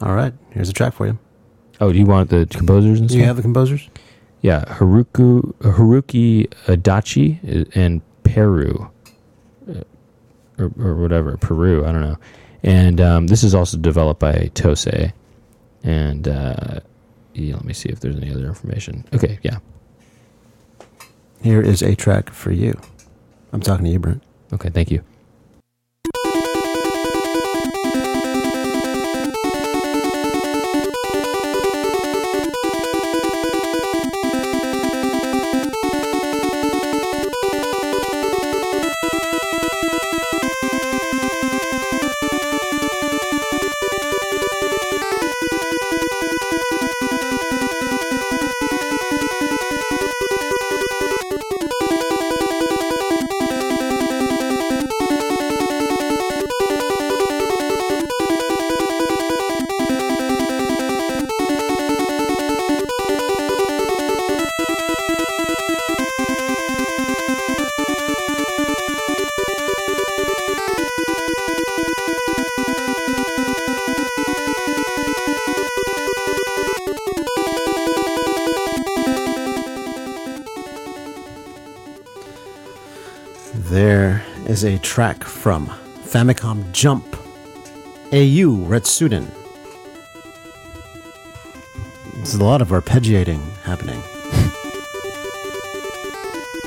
All 0.02 0.14
right. 0.16 0.34
Here's 0.52 0.70
a 0.70 0.74
track 0.74 0.94
for 0.94 1.08
you. 1.08 1.18
Oh, 1.82 1.92
do 1.92 1.98
you 2.00 2.06
want 2.06 2.30
the 2.30 2.46
composers 2.46 3.00
and 3.00 3.10
Do 3.10 3.14
stuff? 3.14 3.20
you 3.22 3.26
have 3.26 3.36
the 3.36 3.42
composers? 3.42 3.90
Yeah, 4.42 4.66
Haruku 4.66 5.54
Haruki 5.62 6.48
Adachi 6.66 7.72
and 7.76 8.02
Peru, 8.24 8.90
uh, 9.70 9.74
or, 10.60 10.72
or 10.80 10.96
whatever 10.96 11.38
Peru. 11.38 11.86
I 11.86 11.92
don't 11.94 12.02
know. 12.02 12.18
And 12.62 13.00
um, 13.02 13.28
this 13.28 13.44
is 13.44 13.56
also 13.56 13.78
developed 13.78 14.20
by 14.20 14.50
TOSE. 14.54 15.12
And 15.84 16.28
uh, 16.28 16.80
yeah, 17.34 17.56
let 17.56 17.64
me 17.66 17.74
see 17.74 17.90
if 17.90 18.00
there's 18.02 18.16
any 18.18 18.32
other 18.32 18.48
information. 18.48 19.06
Okay, 19.14 19.40
yeah, 19.44 19.58
Here 21.42 21.62
is 21.62 21.82
a 21.82 21.96
track 21.96 22.30
for 22.30 22.52
you. 22.52 22.80
I'm 23.52 23.62
talking 23.62 23.86
to 23.86 23.92
you, 23.92 24.00
Brent. 24.00 24.24
okay, 24.54 24.70
thank 24.70 24.92
you. 24.92 25.04
Track 84.94 85.24
from 85.24 85.66
Famicom 86.06 86.72
Jump. 86.72 87.04
Eiyū 88.12 88.68
Retsuden. 88.68 89.26
There's 92.18 92.36
a 92.36 92.44
lot 92.44 92.62
of 92.62 92.68
arpeggiating 92.68 93.42
happening. 93.64 94.00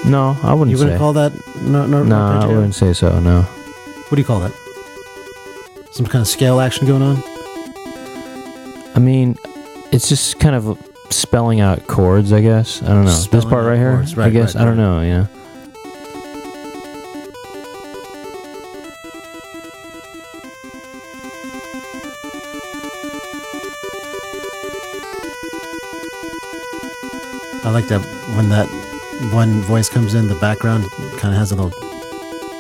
No, 0.07 0.37
I 0.43 0.55
wouldn't 0.55 0.77
say 0.77 0.85
You 0.85 0.91
wouldn't 0.91 0.95
say. 0.95 0.99
call 0.99 1.13
that 1.13 1.33
no 1.63 1.87
no 1.87 2.03
no, 2.03 2.17
I 2.17 2.47
wouldn't 2.49 2.75
say 2.75 2.93
so. 2.93 3.19
No. 3.21 3.43
What 3.43 4.11
do 4.11 4.19
you 4.19 4.25
call 4.25 4.41
that? 4.41 4.53
Some 5.93 6.07
kind 6.07 6.23
of 6.23 6.27
scale 6.27 6.59
action 6.61 6.89
going 6.89 7.03
on? 7.03 7.23
I 8.97 8.99
mean, 9.01 9.37
it's 9.93 10.09
just 10.09 10.41
kind 10.41 10.57
of 10.57 10.77
spelling 11.11 11.61
out 11.61 11.87
chords. 11.87 12.33
I 12.33 12.41
guess 12.41 12.83
I 12.83 12.89
don't 12.89 13.05
know. 13.05 13.21
this 13.21 13.45
part 13.45 13.67
right 13.67 13.77
here. 13.79 13.97
chords, 13.97 14.19
I 14.19 14.31
guess 14.31 14.57
right, 14.57 14.63
I 14.63 14.65
don't 14.65 14.79
right. 14.79 14.85
know. 14.85 15.01
Yeah. 15.03 15.27
I 27.67 27.71
like 27.71 27.89
that 27.89 28.01
when 28.37 28.49
that 28.51 28.67
one 29.33 29.61
voice 29.63 29.89
comes 29.89 30.15
in, 30.15 30.29
the 30.29 30.37
background 30.37 30.85
kind 31.19 31.35
of 31.35 31.39
has 31.39 31.51
a 31.53 31.57
little 31.57 31.73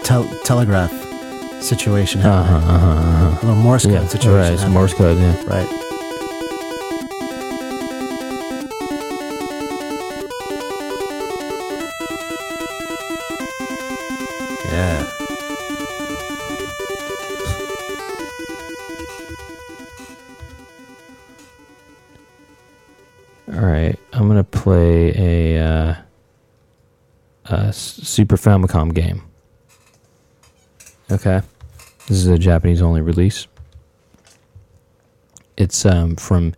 tel- 0.02 0.28
telegraph 0.44 0.90
situation 1.62 2.20
Uh 2.22 2.42
happening. 2.42 2.62
huh. 2.62 2.74
Uh 2.74 2.78
huh. 3.30 3.38
A 3.42 3.46
little 3.46 3.62
Morse 3.62 3.84
code 3.84 3.92
Yeah. 3.94 4.06
situation. 4.08 4.34
Right. 4.34 4.50
Happening. 4.58 4.72
Morse 4.72 4.94
code. 4.94 5.18
Yeah. 5.18 5.36
Right. 5.46 5.68
Super 28.16 28.38
Famicom 28.38 28.94
game. 28.94 29.22
Okay, 31.10 31.42
this 32.08 32.16
is 32.16 32.26
a 32.28 32.38
Japanese 32.38 32.80
only 32.80 33.02
release. 33.02 33.46
It's 35.58 35.84
um, 35.84 36.16
from 36.16 36.54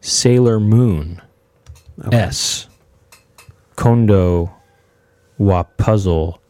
Sailor 0.00 0.58
Moon 0.58 1.20
Okay. 2.06 2.16
S 2.16 2.68
Kondo 3.76 4.50
wa 5.36 5.64
Puzzle 5.76 6.40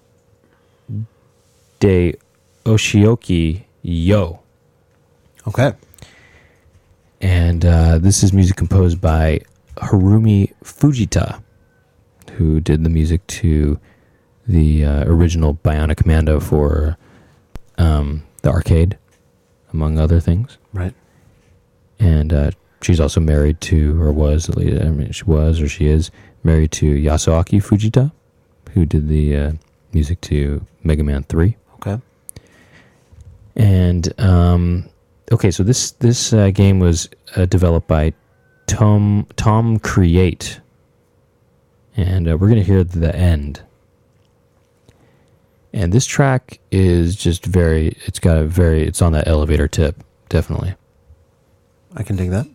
de 1.81 2.15
Oshioki 2.65 3.65
Yo. 3.83 4.39
Okay. 5.49 5.73
And 7.21 7.65
uh, 7.65 7.99
this 7.99 8.23
is 8.23 8.33
music 8.33 8.57
composed 8.57 9.01
by 9.01 9.41
Harumi 9.79 10.55
Fujita, 10.63 11.43
who 12.35 12.61
did 12.61 12.85
the 12.85 12.91
music 12.91 13.27
to 13.27 13.81
the 14.47 14.85
uh, 14.85 15.05
original 15.05 15.55
Bionic 15.55 15.97
Commando 15.99 16.41
for 16.41 16.97
um, 17.79 18.25
the 18.43 18.51
arcade, 18.51 18.99
among 19.73 19.99
other 19.99 20.21
things. 20.21 20.59
Right. 20.73 20.95
And 21.99 22.33
uh, 22.33 22.51
she's 22.83 23.01
also 23.01 23.21
married 23.21 23.61
to, 23.63 24.01
or 24.01 24.13
was, 24.13 24.49
at 24.49 24.57
least, 24.57 24.83
I 24.83 24.91
mean, 24.91 25.13
she 25.13 25.25
was 25.25 25.61
or 25.61 25.69
she 25.69 25.87
is 25.87 26.11
married 26.43 26.73
to 26.73 26.87
Yasuaki 26.87 27.63
Fujita, 27.63 28.13
who 28.73 28.85
did 28.85 29.09
the 29.09 29.37
uh, 29.37 29.53
music 29.93 30.21
to 30.23 30.65
Mega 30.83 31.03
Man 31.03 31.23
3. 31.25 31.57
Okay. 31.77 31.99
And 33.57 34.21
um, 34.21 34.89
okay, 35.31 35.51
so 35.51 35.63
this 35.63 35.93
this 35.93 36.33
uh, 36.33 36.51
game 36.51 36.81
was 36.81 37.09
uh, 37.37 37.47
developed 37.47 37.87
by 37.87 38.13
Tom 38.67 39.27
Tom 39.37 39.79
Create, 39.79 40.61
and 41.97 42.29
uh, 42.29 42.37
we're 42.37 42.49
gonna 42.49 42.63
hear 42.63 42.83
the 42.83 43.15
end. 43.15 43.63
And 45.75 45.93
this 45.93 46.07
track 46.07 46.61
is 46.71 47.17
just 47.17 47.45
very. 47.45 47.99
It's 48.05 48.21
got 48.21 48.39
a 48.39 48.45
very. 48.45 48.87
It's 48.87 49.03
on 49.03 49.11
that 49.13 49.27
elevator 49.27 49.67
tip, 49.67 50.05
definitely. 50.29 50.77
I 51.97 52.05
can 52.05 52.15
dig 52.15 52.31
that. 52.31 52.47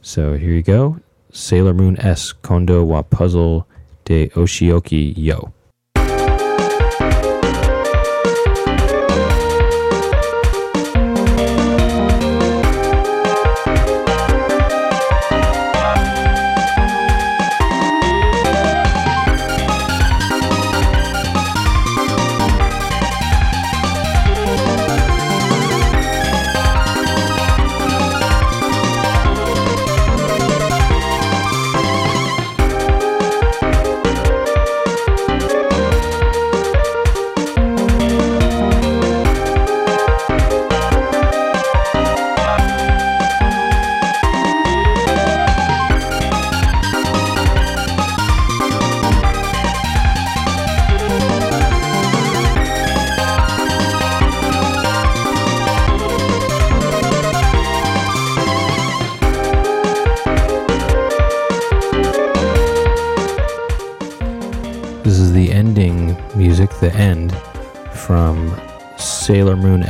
So 0.00 0.38
here 0.38 0.52
you 0.52 0.62
go. 0.62 1.00
Sailor 1.32 1.74
Moon 1.74 2.00
S 2.00 2.32
Kondo 2.32 2.82
wa 2.82 3.02
Puzzle 3.02 3.68
de 4.06 4.28
Oshioki 4.30 5.12
Yo. 5.18 5.52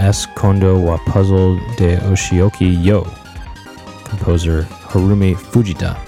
S. 0.08 0.24
Kondo 0.24 0.78
wa 0.78 0.96
Puzzle 0.96 1.60
de 1.76 1.98
Oshioki 1.98 2.82
Yo. 2.82 3.02
Composer 4.04 4.62
Harumi 4.62 5.34
Fujita. 5.36 5.98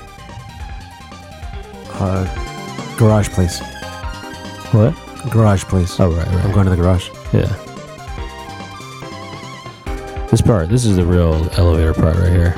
Uh, 2.01 2.25
garage, 2.97 3.29
please. 3.29 3.61
What? 4.73 4.95
Garage, 5.31 5.65
please. 5.65 6.01
Oh, 6.01 6.11
right, 6.11 6.27
right. 6.27 6.45
I'm 6.47 6.51
going 6.51 6.65
to 6.65 6.71
the 6.71 6.77
garage. 6.77 7.11
Yeah. 7.35 7.55
This 10.31 10.41
part, 10.41 10.71
this 10.71 10.87
is 10.87 10.97
the 10.97 11.05
real 11.05 11.35
elevator 11.59 11.93
part 11.93 12.17
right 12.17 12.33
here. 12.33 12.55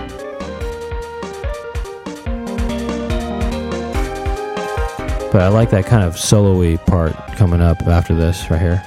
But 5.33 5.41
I 5.41 5.49
like 5.49 5.71
that 5.71 5.87
kind 5.87 6.05
of 6.05 6.17
solo-y 6.17 6.77
part 6.87 7.17
coming 7.35 7.61
up 7.61 7.83
after 7.89 8.15
this 8.15 8.49
right 8.49 8.61
here. 8.61 8.85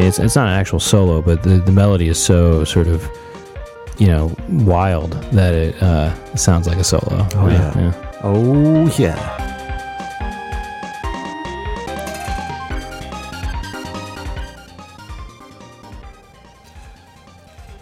Mean, 0.00 0.08
it's, 0.08 0.18
it's 0.18 0.36
not 0.36 0.48
an 0.48 0.54
actual 0.54 0.80
solo, 0.80 1.20
but 1.20 1.42
the, 1.42 1.58
the 1.58 1.72
melody 1.72 2.08
is 2.08 2.22
so 2.22 2.64
sort 2.64 2.86
of, 2.86 3.08
you 3.98 4.06
know, 4.06 4.34
wild 4.48 5.12
that 5.32 5.54
it 5.54 5.82
uh, 5.82 6.14
sounds 6.36 6.66
like 6.66 6.78
a 6.78 6.84
solo. 6.84 7.26
Oh, 7.34 7.46
right? 7.46 7.52
yeah. 7.52 8.20
Oh, 8.22 8.96
yeah. 8.98 9.46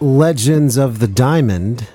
Legends 0.01 0.77
of 0.77 0.99
the 0.99 1.07
Diamond 1.07 1.87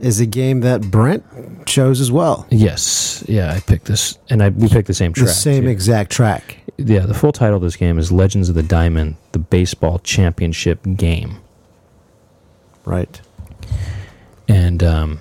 is 0.00 0.20
a 0.20 0.26
game 0.26 0.60
that 0.60 0.80
Brent 0.82 1.66
chose 1.66 2.00
as 2.00 2.10
well. 2.10 2.46
Yes. 2.50 3.24
Yeah, 3.28 3.52
I 3.52 3.60
picked 3.60 3.86
this, 3.86 4.18
and 4.28 4.42
I 4.42 4.48
we 4.48 4.68
picked 4.68 4.86
the 4.86 4.94
same 4.94 5.12
track. 5.12 5.26
the 5.26 5.34
same 5.34 5.64
too. 5.64 5.68
exact 5.68 6.10
track. 6.10 6.59
Yeah, 6.84 7.06
the 7.06 7.14
full 7.14 7.32
title 7.32 7.56
of 7.56 7.62
this 7.62 7.76
game 7.76 7.98
is 7.98 8.10
Legends 8.12 8.48
of 8.48 8.54
the 8.54 8.62
Diamond: 8.62 9.16
The 9.32 9.38
Baseball 9.38 9.98
Championship 10.00 10.80
Game, 10.96 11.38
Right. 12.84 13.20
and 14.48 14.82
um, 14.82 15.20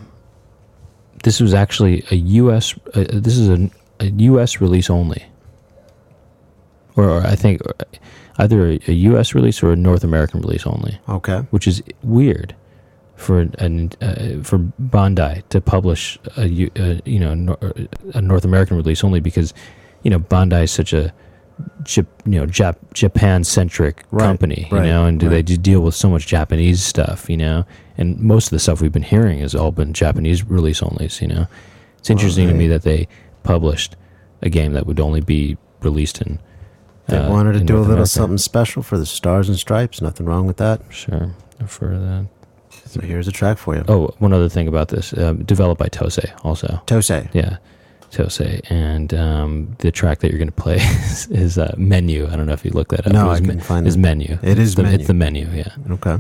this 1.24 1.40
was 1.40 1.54
actually 1.54 2.04
a 2.12 2.16
U.S. 2.16 2.74
Uh, 2.94 3.06
this 3.12 3.38
is 3.38 3.50
a, 3.50 3.70
a 4.00 4.06
U.S. 4.06 4.62
release 4.62 4.90
only, 4.90 5.26
or, 6.96 7.10
or 7.10 7.22
I 7.26 7.36
think 7.36 7.62
either 8.38 8.68
a, 8.72 8.80
a 8.88 8.94
U.S. 8.94 9.36
release 9.36 9.62
or 9.62 9.72
a 9.72 9.76
North 9.76 10.04
American 10.04 10.42
release 10.42 10.66
only. 10.66 11.00
Okay. 11.10 11.40
which 11.52 11.68
is 11.68 11.84
weird 12.04 12.56
for 13.16 13.42
an 13.60 13.92
uh, 14.02 14.42
for 14.44 14.60
Bandai 14.82 15.44
to 15.50 15.60
publish 15.60 16.18
a, 16.38 16.44
a 16.78 17.02
you 17.06 17.20
know 17.20 17.58
a 18.14 18.22
North 18.22 18.46
American 18.46 18.78
release 18.78 19.04
only 19.04 19.20
because 19.20 19.54
you 20.04 20.10
know 20.10 20.20
Bandai 20.20 20.64
is 20.64 20.72
such 20.72 20.94
a 20.94 21.14
Jap, 21.84 22.08
you 22.26 22.40
know 22.40 22.46
Jap, 22.46 22.76
Japan 22.94 23.44
centric 23.44 24.04
Right, 24.12 24.24
company 24.26 24.68
you 24.72 24.78
right, 24.78 24.86
know 24.86 25.06
and 25.06 25.20
do 25.20 25.28
they 25.30 25.38
right. 25.38 25.46
just 25.46 25.62
deal 25.62 25.82
with 25.82 25.96
so 25.96 26.10
much 26.10 26.28
Japanese 26.28 26.82
stuff 26.84 27.30
you 27.30 27.38
know 27.38 27.66
and 27.98 28.20
most 28.20 28.48
of 28.48 28.52
the 28.52 28.60
stuff 28.60 28.82
we've 28.82 28.92
been 28.92 29.04
hearing 29.04 29.40
has 29.40 29.56
all 29.56 29.72
been 29.72 29.92
Japanese 29.94 30.44
release 30.44 30.82
onlys 30.82 31.22
you 31.22 31.28
know 31.28 31.48
it's 31.98 32.10
interesting 32.10 32.48
to 32.48 32.54
me 32.54 32.68
that 32.68 32.84
they 32.84 33.08
published 33.44 33.96
a 34.42 34.50
game 34.50 34.74
that 34.74 34.86
would 34.86 35.00
only 35.00 35.20
be 35.22 35.58
released 35.82 36.22
in 36.22 36.40
They 37.08 37.18
uh, 37.18 37.30
wanted 37.30 37.54
to 37.54 37.60
do 37.62 37.76
a 37.76 37.80
little 37.80 37.94
America. 37.94 38.08
something 38.10 38.38
special 38.38 38.84
for 38.84 38.98
the 38.98 39.06
Stars 39.06 39.50
and 39.50 39.58
Stripes. 39.58 40.02
Nothing 40.02 40.26
wrong 40.26 40.46
with 40.48 40.58
that. 40.58 40.82
sure 40.90 41.32
for 41.66 41.98
that 41.98 42.28
So 42.86 43.02
here's 43.02 43.28
a 43.28 43.32
track 43.34 43.58
for 43.58 43.76
you. 43.76 43.84
Oh, 43.88 44.14
one 44.20 44.32
other 44.32 44.48
thing 44.50 44.68
about 44.68 44.88
this, 44.90 45.12
um, 45.18 45.44
developed 45.44 45.80
by 45.80 45.88
Tose 45.88 46.20
also. 46.44 46.82
Tose. 46.86 47.10
Yeah, 47.34 47.58
TOSE, 48.12 48.62
and 48.70 49.14
um, 49.14 49.76
the 49.80 49.92
track 49.92 50.20
that 50.20 50.30
you're 50.32 50.38
going 50.40 50.48
to 50.52 50.62
play 50.62 50.76
is, 50.80 51.28
is 51.28 51.58
uh, 51.58 51.74
menu. 51.78 52.28
I 52.28 52.36
don't 52.36 52.46
know 52.48 52.54
if 52.54 52.66
you 52.66 52.72
looked 52.72 52.92
that 52.92 53.06
up. 53.08 53.14
No, 53.14 53.30
I 53.30 53.40
me- 53.40 53.46
couldn't 53.48 53.62
find 53.62 53.88
Is 53.88 53.96
it. 53.96 54.00
menu. 54.00 54.38
It 54.42 54.58
is 54.60 54.76
the, 54.76 54.84
menu. 54.84 54.98
It's 54.98 55.08
the 55.08 55.14
menu. 55.14 55.48
Yeah. 55.54 55.70
Okay. 55.92 56.18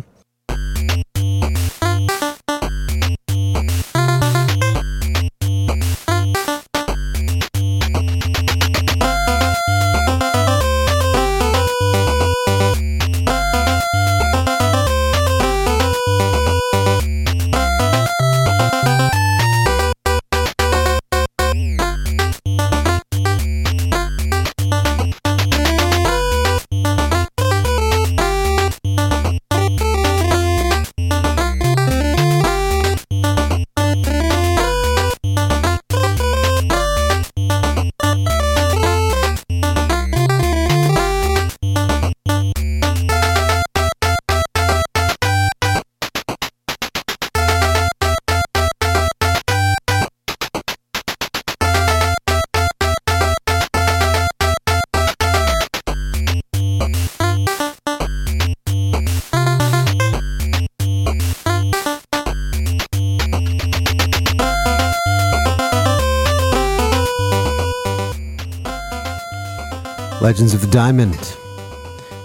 Legends 70.29 70.53
of 70.53 70.61
the 70.61 70.67
Diamond. 70.67 71.15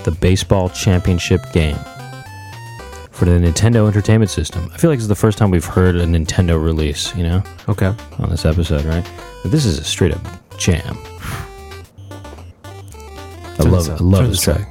The 0.04 0.14
baseball 0.20 0.68
championship 0.68 1.40
game 1.54 1.78
for 3.10 3.24
the 3.24 3.30
Nintendo 3.30 3.86
Entertainment 3.88 4.30
System. 4.30 4.70
I 4.74 4.76
feel 4.76 4.90
like 4.90 4.98
it's 4.98 5.08
the 5.08 5.14
first 5.14 5.38
time 5.38 5.50
we've 5.50 5.64
heard 5.64 5.96
a 5.96 6.04
Nintendo 6.04 6.62
release. 6.62 7.16
You 7.16 7.22
know, 7.22 7.42
Okay. 7.66 7.94
on 8.18 8.28
this 8.28 8.44
episode, 8.44 8.84
right? 8.84 9.02
But 9.42 9.52
this 9.52 9.64
is 9.64 9.78
a 9.78 9.84
straight 9.84 10.12
up 10.12 10.20
jam. 10.58 10.98
I 12.62 13.56
Turn 13.56 13.70
love 13.72 13.86
this 13.86 13.88
it. 13.88 13.92
I 14.02 14.04
love 14.04 14.28
this 14.28 14.42
track. 14.42 14.68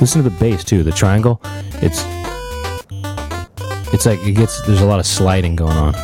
Listen 0.00 0.24
to 0.24 0.28
the 0.28 0.36
bass 0.40 0.64
too. 0.64 0.82
The 0.82 0.90
triangle. 0.90 1.40
It's 1.80 2.02
it's 3.94 4.04
like 4.04 4.18
it 4.26 4.32
gets. 4.32 4.60
There's 4.66 4.80
a 4.80 4.86
lot 4.86 4.98
of 4.98 5.06
sliding 5.06 5.54
going 5.54 5.76
on. 5.76 5.94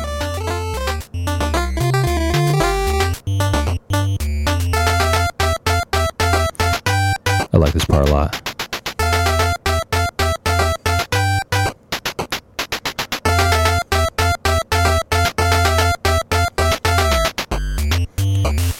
Like 7.65 7.73
this 7.73 7.85
part 7.85 8.07
a 8.07 8.11
lot. 8.11 8.35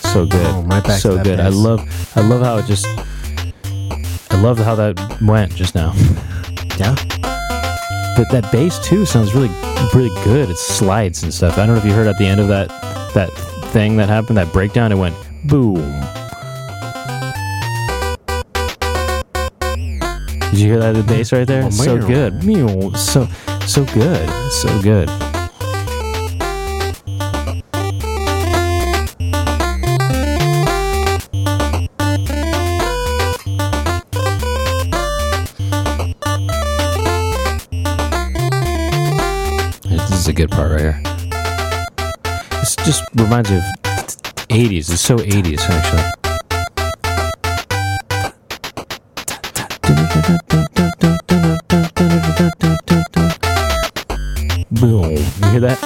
So 0.04 0.26
good. 0.28 0.46
Oh, 0.46 0.62
right 0.68 0.84
back 0.84 1.02
so 1.02 1.22
good. 1.24 1.40
I 1.40 1.50
love 1.50 1.82
I 2.16 2.22
love 2.22 2.42
how 2.42 2.58
it 2.58 2.66
just 2.68 2.86
I 4.32 4.40
love 4.40 4.60
how 4.60 4.76
that 4.76 5.20
went 5.22 5.56
just 5.56 5.74
now. 5.74 5.94
Yeah. 6.78 6.94
But 8.16 8.30
that 8.32 8.50
bass 8.52 8.78
too 8.86 9.06
sounds 9.06 9.34
really 9.34 9.50
really 9.96 10.14
good. 10.24 10.52
It 10.52 10.58
slides 10.58 11.24
and 11.24 11.34
stuff. 11.34 11.58
I 11.58 11.66
don't 11.66 11.76
know 11.76 11.82
if 11.82 11.86
you 11.86 11.94
heard 11.94 12.08
at 12.08 12.20
the 12.20 12.28
end 12.28 12.40
of 12.40 12.48
that 12.50 12.70
that 13.16 13.32
thing 13.72 13.98
that 13.98 14.10
happened, 14.10 14.38
that 14.38 14.54
breakdown, 14.54 14.92
it 14.92 14.98
went 14.98 15.16
boom. 15.46 16.04
Did 20.56 20.62
you 20.62 20.72
hear 20.72 20.80
that 20.80 20.94
the 20.94 21.04
bass 21.04 21.34
right 21.34 21.46
there? 21.46 21.66
Oh, 21.66 21.70
so 21.70 21.98
good. 21.98 22.46
Meow. 22.46 22.92
So 22.92 23.28
so 23.68 23.84
good. 23.88 24.30
So 24.54 24.82
good. 24.82 25.10
This 39.84 40.12
is 40.12 40.28
a 40.30 40.34
good 40.34 40.52
part 40.52 40.72
right 40.72 40.80
here. 40.80 41.02
This 42.62 42.78
just 42.78 43.04
reminds 43.16 43.52
me 43.52 43.58
of 43.58 43.64
80s. 44.48 44.90
It's 44.90 45.02
so 45.02 45.18
80s, 45.18 45.60
actually. 45.70 46.25
hear 55.60 55.70
that? 55.70 55.80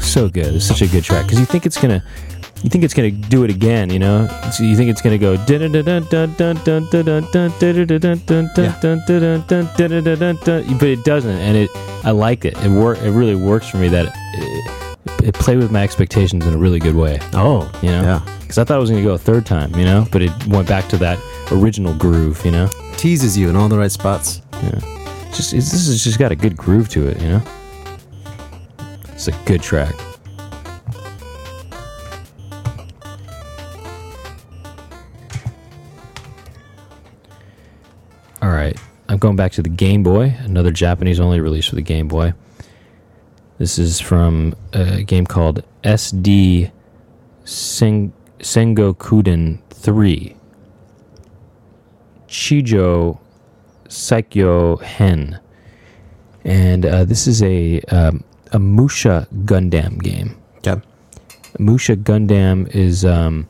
So 0.00 0.28
good. 0.28 0.54
It's 0.54 0.66
such 0.66 0.82
a 0.82 0.86
good 0.86 1.04
track 1.04 1.26
because 1.26 1.38
you 1.38 1.46
think 1.46 1.66
it's 1.66 1.80
gonna, 1.80 2.02
you 2.62 2.70
think 2.70 2.84
it's 2.84 2.94
gonna 2.94 3.10
do 3.10 3.44
it 3.44 3.50
again. 3.50 3.90
You 3.90 3.98
know, 3.98 4.22
you 4.58 4.76
think 4.76 4.88
it's 4.90 5.02
gonna 5.02 5.18
go. 5.18 5.36
But 5.36 5.50
it 10.88 11.04
doesn't, 11.04 11.38
and 11.38 11.56
it. 11.56 11.70
I 12.04 12.10
like 12.12 12.44
it. 12.44 12.56
It 12.64 12.70
work. 12.70 12.98
It 12.98 13.10
really 13.10 13.34
works 13.34 13.68
for 13.68 13.78
me. 13.78 13.88
That 13.88 14.06
it, 14.34 15.24
it 15.28 15.34
played 15.34 15.58
with 15.58 15.70
my 15.70 15.82
expectations 15.82 16.46
in 16.46 16.54
a 16.54 16.58
really 16.58 16.78
good 16.78 16.94
way. 16.94 17.18
Oh, 17.34 17.70
you 17.82 17.90
know? 17.90 18.02
yeah. 18.02 18.20
Because 18.40 18.58
I 18.58 18.64
thought 18.64 18.78
it 18.78 18.80
was 18.80 18.90
gonna 18.90 19.02
go 19.02 19.14
a 19.14 19.18
third 19.18 19.44
time. 19.44 19.74
You 19.74 19.84
know, 19.84 20.06
but 20.10 20.22
it 20.22 20.30
went 20.46 20.68
back 20.68 20.88
to 20.88 20.96
that 20.98 21.18
original 21.52 21.94
groove. 21.94 22.42
You 22.44 22.52
know, 22.52 22.68
teases 22.96 23.36
you 23.36 23.50
in 23.50 23.56
all 23.56 23.68
the 23.68 23.78
right 23.78 23.92
spots. 23.92 24.40
Yeah. 24.62 24.95
Just 25.36 25.50
this 25.50 25.70
has 25.70 26.02
just 26.02 26.18
got 26.18 26.32
a 26.32 26.36
good 26.36 26.56
groove 26.56 26.88
to 26.88 27.06
it, 27.08 27.20
you 27.20 27.28
know. 27.28 27.42
It's 29.08 29.28
a 29.28 29.32
good 29.44 29.60
track. 29.60 29.94
All 38.40 38.48
right, 38.48 38.80
I'm 39.10 39.18
going 39.18 39.36
back 39.36 39.52
to 39.52 39.62
the 39.62 39.68
Game 39.68 40.02
Boy, 40.02 40.34
another 40.40 40.70
Japanese 40.70 41.20
only 41.20 41.40
release 41.40 41.66
for 41.66 41.74
the 41.74 41.82
Game 41.82 42.08
Boy. 42.08 42.32
This 43.58 43.78
is 43.78 44.00
from 44.00 44.54
a 44.72 45.02
game 45.02 45.26
called 45.26 45.62
SD 45.84 46.70
Sen- 47.44 48.12
Sengokuden 48.38 49.60
3. 49.68 50.34
Chijo 52.26 53.18
Saikyo 53.88 54.82
Hen, 54.82 55.40
and 56.44 56.86
uh, 56.86 57.04
this 57.04 57.26
is 57.26 57.42
a 57.42 57.80
um, 57.82 58.24
a 58.52 58.58
Musha 58.58 59.26
Gundam 59.44 60.02
game. 60.02 60.36
Okay. 60.58 60.80
Musha 61.58 61.96
Gundam 61.96 62.68
is, 62.74 63.04
um, 63.04 63.48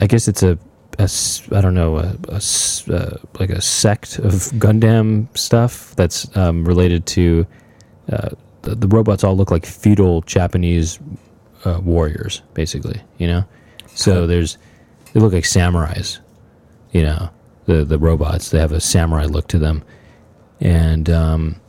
I 0.00 0.06
guess 0.06 0.28
it's 0.28 0.42
a, 0.42 0.58
a 0.98 1.08
I 1.56 1.60
don't 1.60 1.74
know, 1.74 1.98
a, 1.98 2.16
a 2.28 2.40
uh, 2.92 3.16
like 3.38 3.50
a 3.50 3.60
sect 3.60 4.18
of 4.18 4.32
Gundam 4.58 5.36
stuff 5.36 5.94
that's 5.96 6.34
um, 6.36 6.64
related 6.64 7.06
to 7.06 7.46
uh, 8.10 8.30
the, 8.62 8.74
the 8.74 8.88
robots. 8.88 9.24
All 9.24 9.36
look 9.36 9.50
like 9.50 9.66
feudal 9.66 10.22
Japanese 10.22 10.98
uh, 11.64 11.80
warriors, 11.82 12.42
basically. 12.54 13.00
You 13.18 13.28
know, 13.28 13.44
so 13.94 14.26
there's 14.26 14.58
they 15.12 15.20
look 15.20 15.32
like 15.32 15.44
samurais. 15.44 16.18
You 16.92 17.02
know, 17.02 17.30
the 17.68 17.84
the 17.84 17.98
robots 17.98 18.50
they 18.50 18.58
have 18.58 18.72
a 18.72 18.80
samurai 18.80 19.26
look 19.26 19.46
to 19.48 19.58
them, 19.58 19.84
and 20.58 21.08
um, 21.10 21.60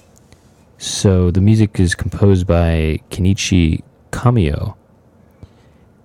so 0.77 1.29
the 1.29 1.41
music 1.41 1.79
is 1.79 1.93
composed 1.93 2.47
by 2.47 3.01
Kenichi 3.11 3.83
Kamiyo, 4.11 4.75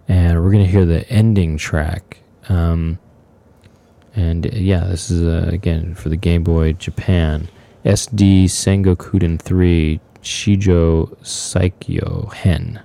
and 0.09 0.42
we're 0.42 0.51
gonna 0.51 0.66
hear 0.66 0.84
the 0.84 1.09
ending 1.09 1.57
track. 1.57 2.18
Um, 2.49 2.99
and 4.16 4.53
yeah, 4.53 4.84
this 4.84 5.11
is 5.11 5.22
uh, 5.22 5.49
again 5.49 5.95
for 5.95 6.09
the 6.09 6.16
Game 6.16 6.42
Boy 6.42 6.72
Japan 6.72 7.49
SD 7.84 8.45
Sengokuden 8.45 9.40
3 9.40 10.01
Chijo 10.22 11.16
Saikyo 11.22 12.32
Hen. 12.32 12.80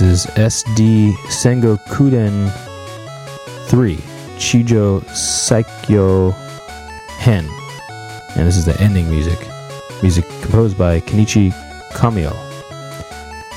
This 0.00 0.24
is 0.24 0.30
SD 0.34 1.12
Sengokuden 1.28 2.50
3 3.68 3.96
Chijo 4.38 5.02
Saikyo 5.10 6.32
Hen. 7.18 7.46
And 8.34 8.48
this 8.48 8.56
is 8.56 8.64
the 8.64 8.80
ending 8.80 9.10
music. 9.10 9.38
Music 10.00 10.24
composed 10.40 10.78
by 10.78 11.00
Kenichi 11.00 11.52
Kamiyo. 11.92 12.32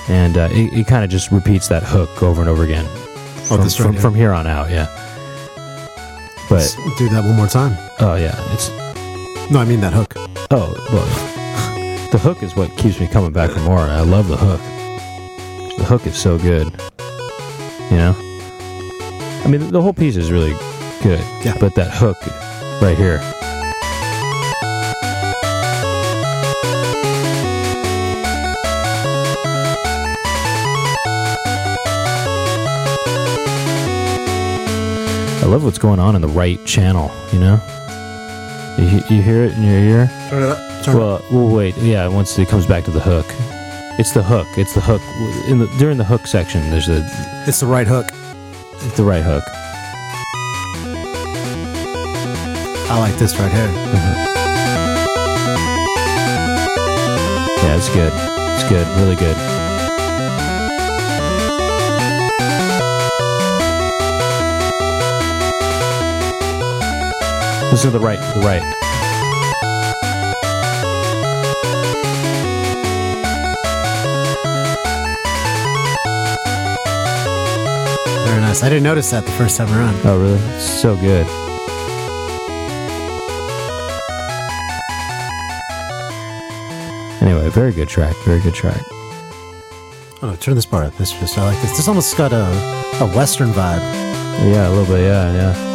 And 0.10 0.38
uh, 0.38 0.50
it, 0.52 0.74
it 0.74 0.86
kind 0.86 1.06
of 1.06 1.10
just 1.10 1.32
repeats 1.32 1.70
that 1.70 1.82
hook 1.82 2.22
over 2.22 2.42
and 2.42 2.50
over 2.50 2.66
again. 2.66 2.84
Oh, 2.90 3.56
From, 3.56 3.62
this 3.62 3.80
right 3.80 3.86
from, 3.86 3.94
here. 3.94 4.02
from 4.02 4.16
here 4.16 4.34
on 4.34 4.46
out, 4.46 4.70
yeah. 4.70 4.88
But, 6.50 6.58
Let's 6.60 6.76
do 6.98 7.08
that 7.08 7.24
one 7.24 7.38
more 7.38 7.48
time. 7.48 7.78
oh, 8.02 8.16
yeah. 8.16 8.36
It's, 8.54 8.70
No, 9.50 9.60
I 9.60 9.66
mean 9.66 9.80
that 9.80 9.94
hook. 9.94 10.14
oh, 10.52 10.76
well, 10.92 12.10
the 12.12 12.18
hook 12.18 12.44
is 12.44 12.54
what 12.54 12.70
keeps 12.76 13.00
me 13.00 13.08
coming 13.08 13.32
back 13.32 13.50
for 13.52 13.62
more. 13.62 13.80
I 13.80 14.02
love 14.02 14.28
the 14.28 14.36
hook. 14.36 14.60
The 15.84 15.90
hook 15.90 16.08
is 16.08 16.16
so 16.16 16.38
good. 16.38 16.68
You 17.92 17.98
know? 17.98 18.16
I 19.44 19.50
mean, 19.50 19.70
the 19.70 19.82
whole 19.82 19.92
piece 19.92 20.16
is 20.16 20.32
really 20.32 20.54
good. 21.02 21.20
Yeah. 21.44 21.58
But 21.60 21.76
that 21.76 21.92
hook 21.92 22.16
right 22.82 22.98
here. 22.98 23.20
I 35.42 35.46
love 35.46 35.66
what's 35.66 35.78
going 35.78 36.00
on 36.00 36.16
in 36.16 36.22
the 36.22 36.30
right 36.30 36.66
channel, 36.66 37.12
you 37.34 37.40
know? 37.40 37.60
You, 38.78 38.86
you 39.14 39.22
hear 39.22 39.44
it 39.44 39.52
in 39.58 39.64
your 39.64 39.80
ear? 39.80 40.12
Turn 40.30 40.44
it 40.44 40.50
up. 40.50 40.86
Turn 40.86 40.98
Well, 40.98 41.26
we'll 41.30 41.54
wait. 41.54 41.76
Yeah, 41.76 42.08
once 42.08 42.40
it 42.40 42.48
comes 42.48 42.66
back 42.66 42.86
to 42.86 42.92
the 42.92 43.02
hook. 43.02 43.26
It's 44.00 44.12
the 44.12 44.24
hook. 44.24 44.48
It's 44.58 44.74
the 44.74 44.82
hook. 44.82 45.02
In 45.48 45.60
the, 45.60 45.68
during 45.78 45.98
the 45.98 46.04
hook 46.04 46.26
section, 46.26 46.68
there's 46.72 46.90
a 46.90 47.06
It's 47.48 47.60
the 47.60 47.68
right 47.68 47.86
hook. 47.86 48.08
It's 48.82 48.98
the 48.98 49.04
right 49.04 49.22
hook. 49.22 49.44
I 52.90 52.98
like 52.98 53.16
this 53.18 53.38
right 53.38 53.52
here. 53.52 53.68
Mm-hmm. 53.68 54.16
Yeah, 57.64 57.78
it's 57.78 57.90
good. 57.94 58.12
It's 58.56 58.68
good. 58.68 58.88
Really 58.98 59.16
good. 59.16 59.38
Listen 67.72 67.92
to 67.92 67.98
the 67.98 68.04
right. 68.04 68.20
The 68.34 68.40
right. 68.40 68.93
I 78.62 78.70
didn't 78.70 78.84
notice 78.84 79.10
that 79.12 79.26
the 79.26 79.32
first 79.32 79.58
time 79.58 79.70
around. 79.74 79.96
Oh, 80.06 80.20
really? 80.20 80.40
It's 80.56 80.82
so 80.82 80.96
good. 80.98 81.26
Anyway, 87.22 87.50
very 87.50 87.72
good 87.72 87.88
track. 87.88 88.16
Very 88.26 88.42
good 88.42 88.54
track. 88.54 88.82
Oh 90.22 90.30
no, 90.30 90.36
turn 90.36 90.56
this 90.56 90.66
part 90.66 90.86
up. 90.86 90.96
This 90.98 91.12
just 91.14 91.38
I 91.38 91.46
like 91.46 91.62
this. 91.62 91.78
This 91.78 91.88
almost 91.88 92.16
got 92.18 92.34
a 92.34 92.46
a 93.02 93.08
western 93.16 93.50
vibe. 93.50 93.82
Yeah, 94.52 94.68
a 94.68 94.72
little 94.72 94.86
bit. 94.86 95.02
Yeah, 95.02 95.34
yeah. 95.34 95.73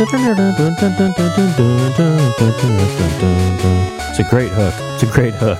It's 0.00 0.12
a 4.20 4.30
great 4.30 4.48
hook. 4.52 4.74
It's 4.94 5.02
a 5.02 5.06
great 5.06 5.34
hook. 5.34 5.58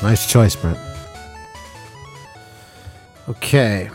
Nice 0.00 0.30
choice, 0.30 0.54
Brent. 0.54 0.78
Okay. 3.28 3.90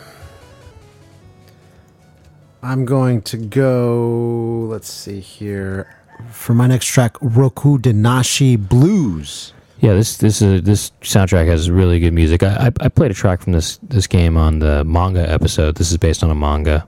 I'm 2.62 2.84
going 2.84 3.22
to 3.22 3.38
go, 3.38 4.68
let's 4.70 4.92
see 4.92 5.22
here. 5.22 5.96
For 6.30 6.54
my 6.54 6.68
next 6.68 6.88
track, 6.88 7.16
Roku 7.22 7.78
Denashi 7.78 8.58
Blues. 8.58 9.54
Yeah, 9.86 9.94
this 9.94 10.18
this 10.18 10.42
is 10.42 10.64
this 10.64 10.90
soundtrack 11.02 11.46
has 11.46 11.70
really 11.70 12.00
good 12.00 12.12
music. 12.12 12.42
I, 12.42 12.56
I 12.56 12.86
I 12.86 12.90
played 12.90 13.12
a 13.12 13.14
track 13.14 13.44
from 13.44 13.54
this 13.54 13.78
this 13.84 14.08
game 14.08 14.36
on 14.36 14.58
the 14.58 14.84
manga 14.84 15.30
episode. 15.32 15.76
This 15.76 15.92
is 15.92 15.98
based 15.98 16.24
on 16.24 16.32
a 16.32 16.34
manga. 16.34 16.88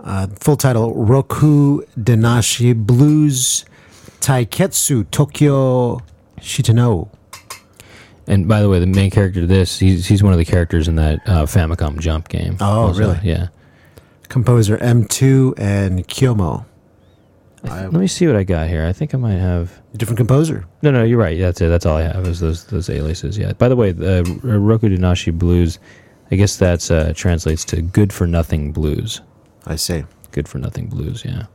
Uh, 0.00 0.26
full 0.40 0.56
title 0.56 0.92
Roku 0.96 1.82
Denashi 1.96 2.74
Blues 2.74 3.64
Taiketsu 4.18 5.08
Tokyo 5.12 6.00
Shitenno. 6.40 7.10
And 8.26 8.48
by 8.48 8.60
the 8.60 8.68
way, 8.68 8.80
the 8.80 8.86
main 8.86 9.12
character 9.12 9.42
of 9.42 9.48
this, 9.48 9.78
he's 9.78 10.08
he's 10.08 10.20
one 10.20 10.32
of 10.32 10.38
the 10.40 10.44
characters 10.44 10.88
in 10.88 10.96
that 10.96 11.20
uh, 11.28 11.46
Famicom 11.46 12.00
Jump 12.00 12.28
game. 12.28 12.56
Oh, 12.60 12.92
really? 12.92 13.20
Yeah. 13.22 13.50
Composer 14.28 14.78
M2 14.78 15.54
and 15.56 16.08
Kyomo. 16.08 16.64
I- 17.64 17.82
Let 17.86 17.92
me 17.94 18.06
see 18.06 18.26
what 18.26 18.36
I 18.36 18.44
got 18.44 18.68
here. 18.68 18.86
I 18.86 18.92
think 18.92 19.14
I 19.14 19.18
might 19.18 19.38
have. 19.38 19.80
A 19.94 19.96
different 19.96 20.18
composer. 20.18 20.64
No, 20.82 20.90
no, 20.90 21.02
you're 21.02 21.18
right. 21.18 21.38
That's 21.38 21.60
it. 21.60 21.68
That's 21.68 21.86
all 21.86 21.96
I 21.96 22.02
have 22.02 22.26
is 22.26 22.40
those 22.40 22.64
those 22.66 22.88
aliases. 22.90 23.36
Yeah. 23.38 23.52
By 23.54 23.68
the 23.68 23.76
way, 23.76 23.92
the 23.92 24.20
uh, 24.44 24.56
Roku 24.58 24.88
Denashi 24.88 25.32
Blues, 25.36 25.78
I 26.30 26.36
guess 26.36 26.56
that's 26.56 26.90
uh, 26.90 27.12
translates 27.16 27.64
to 27.66 27.82
"good 27.82 28.12
for 28.12 28.26
nothing 28.26 28.72
blues." 28.72 29.20
I 29.66 29.76
see. 29.76 30.04
Good 30.32 30.46
for 30.48 30.58
nothing 30.58 30.86
blues. 30.86 31.24
Yeah. 31.24 31.46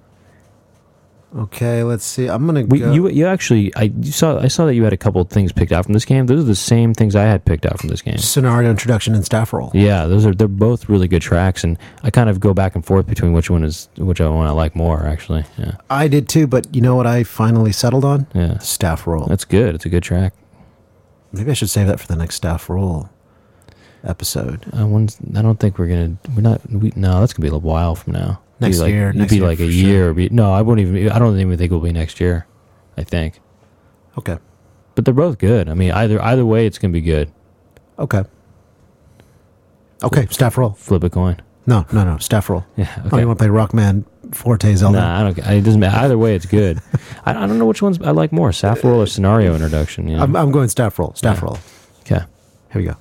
Okay, 1.36 1.82
let's 1.84 2.06
see. 2.06 2.28
I'm 2.28 2.46
gonna 2.46 2.64
We, 2.64 2.80
go. 2.80 2.92
you 2.94 3.10
you 3.10 3.26
actually 3.26 3.74
I 3.76 3.92
you 4.00 4.12
saw 4.12 4.40
I 4.40 4.48
saw 4.48 4.66
that 4.68 4.76
you 4.76 4.84
had 4.84 4.94
a 4.94 4.98
couple 4.98 5.20
of 5.20 5.30
things 5.30 5.52
picked 5.52 5.72
out 5.72 5.84
from 5.84 5.94
this 5.94 6.06
game. 6.06 6.28
Those 6.28 6.42
are 6.42 6.48
the 6.48 6.54
same 6.56 6.94
things 6.94 7.16
I 7.16 7.24
had 7.24 7.44
picked 7.44 7.66
out 7.66 7.80
from 7.80 7.90
this 7.90 8.04
game. 8.04 8.18
scenario 8.20 8.70
introduction 8.70 9.16
and 9.16 9.26
staff 9.26 9.52
roll. 9.52 9.72
Yeah, 9.74 10.06
those 10.06 10.28
are 10.28 10.34
they're 10.36 10.48
both 10.48 10.88
really 10.90 11.08
good 11.08 11.24
tracks, 11.24 11.64
and 11.64 11.78
I 12.04 12.12
kind 12.12 12.30
of 12.30 12.40
go 12.40 12.54
back 12.54 12.76
and 12.76 12.86
forth 12.86 13.08
between 13.08 13.34
which 13.34 13.50
one 13.50 13.64
is 13.64 13.90
which 13.98 14.22
I 14.22 14.28
one 14.30 14.46
I 14.46 14.52
like 14.52 14.76
more. 14.76 15.08
Actually, 15.08 15.44
yeah, 15.58 15.78
I 15.90 16.08
did 16.08 16.30
too, 16.30 16.46
but 16.46 16.68
you 16.76 16.82
know 16.82 16.96
what 16.96 17.08
I 17.08 17.24
finally 17.24 17.72
settled 17.72 18.06
on? 18.06 18.28
yeah, 18.36 18.60
Staff 18.60 19.08
roll. 19.08 19.26
that's 19.26 19.46
good. 19.46 19.74
It's 19.74 19.86
a 19.86 19.90
good 19.90 20.04
track. 20.04 20.34
Maybe 21.32 21.50
I 21.50 21.56
should 21.56 21.72
save 21.72 21.88
that 21.88 22.00
for 22.00 22.06
the 22.06 22.16
next 22.16 22.36
staff 22.36 22.70
roll 22.70 23.10
episode. 24.04 24.66
Uh, 24.72 24.86
I 24.86 25.42
don't 25.42 25.60
think 25.60 25.80
we're 25.80 25.88
gonna 25.88 26.16
we're 26.36 26.42
not 26.42 26.62
we, 26.70 26.94
no 26.96 27.22
that's 27.22 27.34
gonna 27.34 27.42
be 27.42 27.48
a 27.50 27.54
little 27.56 27.68
while 27.68 27.96
from 27.96 28.14
now. 28.14 28.40
Be 28.64 28.70
Next 28.70 28.80
like, 28.80 28.90
year, 28.92 29.10
it'd 29.10 29.20
next 29.20 29.32
be 29.32 29.38
year 29.38 29.48
like 29.48 29.60
a 29.60 29.66
year. 29.66 30.14
Be, 30.14 30.30
no, 30.30 30.52
I 30.54 30.62
won't 30.62 30.80
even. 30.80 31.10
I 31.10 31.20
don't 31.20 31.38
even 31.40 31.58
think 31.58 31.72
it'll 31.72 31.80
be 31.80 31.92
next 31.92 32.20
year. 32.20 32.46
I 32.98 33.04
think, 33.04 33.40
Okay. 34.18 34.38
but 34.96 35.04
they're 35.06 35.14
both 35.14 35.38
good. 35.40 35.68
I 35.70 35.74
mean, 35.74 35.92
either 35.92 36.22
either 36.22 36.46
way, 36.46 36.66
it's 36.68 36.78
gonna 36.78 36.92
be 36.94 37.02
good. 37.02 37.32
Okay. 38.00 38.24
Okay, 40.04 40.28
staff 40.30 40.58
roll. 40.58 40.72
Flip 40.72 41.04
a 41.04 41.10
coin. 41.10 41.38
No, 41.66 41.86
no, 41.94 42.04
no, 42.04 42.18
staff 42.18 42.50
roll. 42.50 42.66
Yeah. 42.76 42.90
Oh, 42.98 43.08
Okay. 43.08 43.22
you 43.22 43.28
want 43.28 43.40
to 43.40 43.46
play 43.46 43.52
Rockman 43.52 44.04
Forte 44.34 44.74
Zelda? 44.76 45.00
Nah, 45.00 45.20
I 45.20 45.24
don't. 45.24 45.38
It 45.38 45.62
doesn't 45.62 45.80
matter. 45.80 45.98
Either 45.98 46.18
way, 46.18 46.36
it's 46.36 46.46
good. 46.46 46.82
I, 47.26 47.32
I 47.32 47.48
don't 47.48 47.58
know 47.58 47.66
which 47.66 47.82
ones 47.82 48.00
I 48.02 48.12
like 48.12 48.32
more: 48.34 48.52
staff 48.52 48.84
roll 48.84 49.02
or 49.02 49.08
scenario 49.08 49.54
introduction. 49.56 50.08
You 50.10 50.18
know? 50.18 50.24
I'm, 50.24 50.36
I'm 50.36 50.52
going 50.52 50.68
staff 50.70 51.00
roll. 51.00 51.14
Staff 51.16 51.38
Yeah. 51.40 51.46
roll. 51.46 51.58
okay. 52.02 52.26
Here 52.74 52.82
we 52.82 52.84
go. 52.84 52.96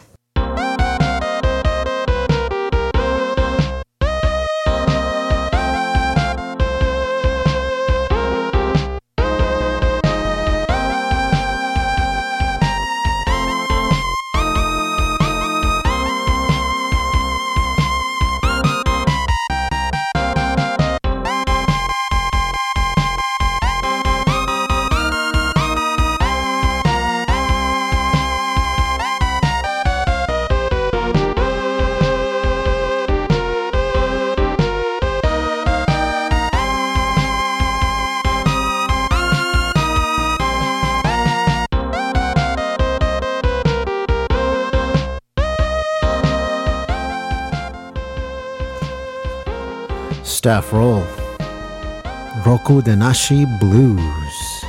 Roku 52.83 52.91
Denashi 52.91 53.45
Blues. 53.61 54.65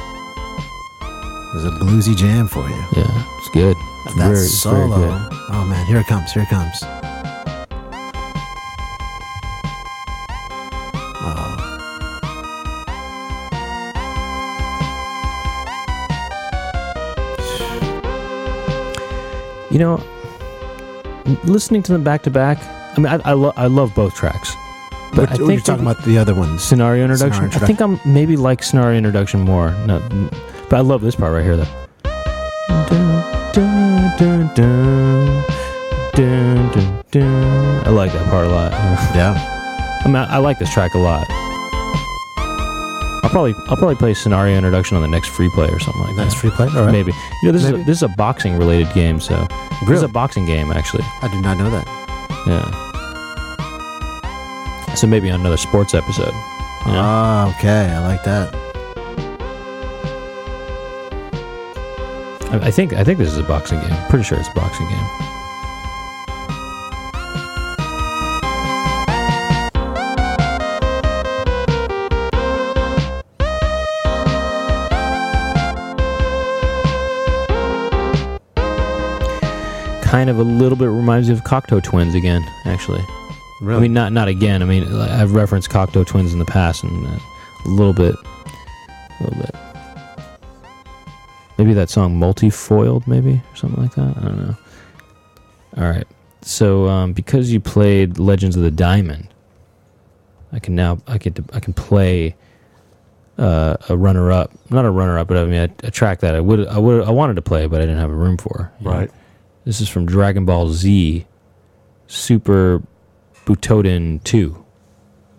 There's 1.53 1.65
a 1.65 1.71
bluesy 1.79 2.15
jam 2.15 2.47
for 2.47 2.67
you. 2.67 2.83
Yeah, 2.95 3.23
it's 3.39 3.49
good. 3.49 3.75
It's 4.05 4.15
That 4.15 4.27
very- 4.29 4.39
it's 4.45 4.63
very 4.63 4.89
solo. 4.89 4.97
good. 4.97 5.37
Oh 5.49 5.65
man, 5.65 5.85
here 5.85 5.97
it 5.99 6.07
comes. 6.07 6.31
Here 6.31 6.43
it 6.43 6.49
comes. 6.49 6.83
Oh. 11.25 11.69
You 19.71 19.79
know, 19.79 20.03
listening 21.45 21.81
to 21.83 21.91
them 21.93 22.03
back 22.03 22.21
to 22.23 22.29
back. 22.29 22.59
I 22.95 22.99
mean, 22.99 23.07
I 23.07 23.19
I, 23.25 23.33
lo- 23.33 23.53
I 23.57 23.65
love 23.65 23.95
both 23.95 24.13
tracks, 24.13 24.55
but 25.15 25.31
I 25.31 25.35
think 25.35 25.51
you're 25.51 25.59
talking 25.61 25.85
about 25.85 26.03
the 26.05 26.17
other 26.17 26.33
ones. 26.33 26.63
scenario 26.63 27.03
introduction. 27.03 27.51
Scenario 27.51 27.63
I 27.63 27.67
think 27.67 27.81
I'm 27.81 27.99
maybe 28.05 28.35
like 28.37 28.63
scenario 28.63 28.97
introduction 28.97 29.41
more. 29.41 29.71
No, 29.85 29.99
but 30.69 30.77
I 30.77 30.79
love 30.81 31.01
this 31.01 31.15
part 31.15 31.33
right 31.33 31.43
here 31.43 31.57
though. 31.57 31.67
Dun, 32.87 33.53
dun, 33.53 34.17
dun, 34.17 34.53
dun, 34.55 35.43
dun, 36.13 36.71
dun, 36.71 37.03
dun. 37.11 37.87
I 37.87 37.89
like 37.89 38.11
that 38.13 38.29
part 38.29 38.47
a 38.47 38.49
lot. 38.49 38.71
Yeah. 39.15 39.49
I 40.03 40.07
mean, 40.07 40.15
I, 40.15 40.35
I 40.35 40.37
like 40.39 40.57
this 40.59 40.73
track 40.73 40.95
a 40.95 40.97
lot. 40.97 41.25
I'll 43.23 43.29
probably 43.29 43.53
I'll 43.69 43.77
probably 43.77 43.95
play 43.95 44.13
scenario 44.13 44.57
introduction 44.57 44.97
on 44.97 45.03
the 45.03 45.07
next 45.07 45.29
free 45.29 45.49
play 45.53 45.67
or 45.69 45.79
something 45.79 46.01
like 46.01 46.15
that. 46.17 46.33
free 46.33 46.49
play. 46.49 46.67
All 46.67 46.83
right. 46.83 46.91
Maybe 46.91 47.11
you 47.41 47.47
know 47.47 47.51
this 47.51 47.63
is 47.63 47.71
a, 47.71 47.77
this 47.77 47.97
is 47.97 48.03
a 48.03 48.09
boxing 48.09 48.57
related 48.57 48.91
game, 48.93 49.19
so 49.19 49.47
this 49.87 49.97
is 49.97 50.03
a 50.03 50.07
boxing 50.07 50.45
game 50.45 50.71
actually. 50.71 51.03
I 51.21 51.29
did 51.29 51.41
not 51.41 51.57
know 51.57 51.69
that. 51.69 51.87
Yeah. 52.47 52.82
So 54.95 55.07
maybe 55.07 55.29
on 55.31 55.41
another 55.41 55.57
sports 55.57 55.93
episode. 55.93 56.33
You? 56.33 56.91
Ah, 56.91 57.49
okay. 57.57 57.89
I 57.91 57.99
like 57.99 58.23
that. 58.23 58.53
I, 62.53 62.67
I 62.67 62.71
think 62.71 62.93
I 62.93 63.03
think 63.03 63.17
this 63.17 63.29
is 63.29 63.37
a 63.37 63.43
boxing 63.43 63.81
game. 63.81 63.95
Pretty 64.09 64.23
sure 64.23 64.37
it's 64.37 64.47
a 64.49 64.53
boxing 64.53 64.87
game. 64.87 65.07
Kind 80.03 80.29
of 80.29 80.37
a 80.37 80.43
little 80.43 80.77
bit 80.77 80.85
reminds 80.85 81.27
me 81.27 81.33
of 81.33 81.43
Cocteau 81.43 81.81
Twins 81.83 82.13
again, 82.13 82.47
actually. 82.65 83.03
Really? 83.63 83.77
I 83.77 83.81
mean, 83.83 83.93
not 83.93 84.11
not 84.11 84.27
again. 84.27 84.61
I 84.61 84.65
mean, 84.65 84.83
I've 84.93 85.33
referenced 85.33 85.69
Cocteau 85.69 86.05
Twins 86.05 86.33
in 86.33 86.39
the 86.39 86.45
past, 86.45 86.83
and 86.83 87.07
uh, 87.07 87.19
a 87.65 87.69
little 87.69 87.93
bit, 87.93 88.13
a 88.15 89.23
little 89.23 89.39
bit. 89.39 89.55
Maybe 91.57 91.73
that 91.73 91.89
song 91.89 92.19
"Multifoiled," 92.19 93.07
maybe 93.07 93.41
or 93.51 93.55
something 93.55 93.81
like 93.81 93.95
that. 93.95 94.17
I 94.17 94.21
don't 94.21 94.47
know. 94.47 94.57
All 95.77 95.83
right. 95.85 96.05
So 96.41 96.89
um, 96.89 97.13
because 97.13 97.53
you 97.53 97.61
played 97.61 98.19
Legends 98.19 98.57
of 98.57 98.63
the 98.63 98.71
Diamond, 98.71 99.33
I 100.51 100.59
can 100.59 100.75
now 100.75 100.99
I 101.07 101.17
get 101.17 101.35
to, 101.35 101.45
I 101.53 101.61
can 101.61 101.71
play 101.71 102.35
uh, 103.37 103.77
a 103.87 103.95
runner 103.95 104.29
up, 104.29 104.51
not 104.69 104.83
a 104.83 104.91
runner 104.91 105.17
up, 105.17 105.29
but 105.29 105.37
I 105.37 105.45
mean 105.45 105.53
a, 105.83 105.87
a 105.87 105.91
track 105.91 106.19
that 106.19 106.35
I 106.35 106.41
would 106.41 106.67
I 106.67 106.79
would 106.79 107.05
I 107.05 107.11
wanted 107.11 107.35
to 107.35 107.41
play, 107.41 107.65
but 107.67 107.79
I 107.79 107.85
didn't 107.85 107.99
have 107.99 108.11
a 108.11 108.15
room 108.15 108.35
for. 108.35 108.73
you 108.81 108.85
know? 108.85 108.91
right. 108.91 109.11
This 109.63 109.79
is 109.79 109.87
from 109.87 110.05
Dragon 110.05 110.43
Ball 110.43 110.67
Z 110.67 111.25
Super 112.07 112.83
Butoden 113.45 114.23
2 114.23 114.65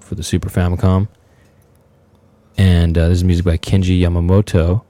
for 0.00 0.14
the 0.14 0.22
Super 0.22 0.48
Famicom. 0.48 1.08
And 2.56 2.96
uh, 2.96 3.08
this 3.08 3.18
is 3.18 3.24
music 3.24 3.44
by 3.44 3.56
Kenji 3.56 4.00
Yamamoto. 4.00 4.84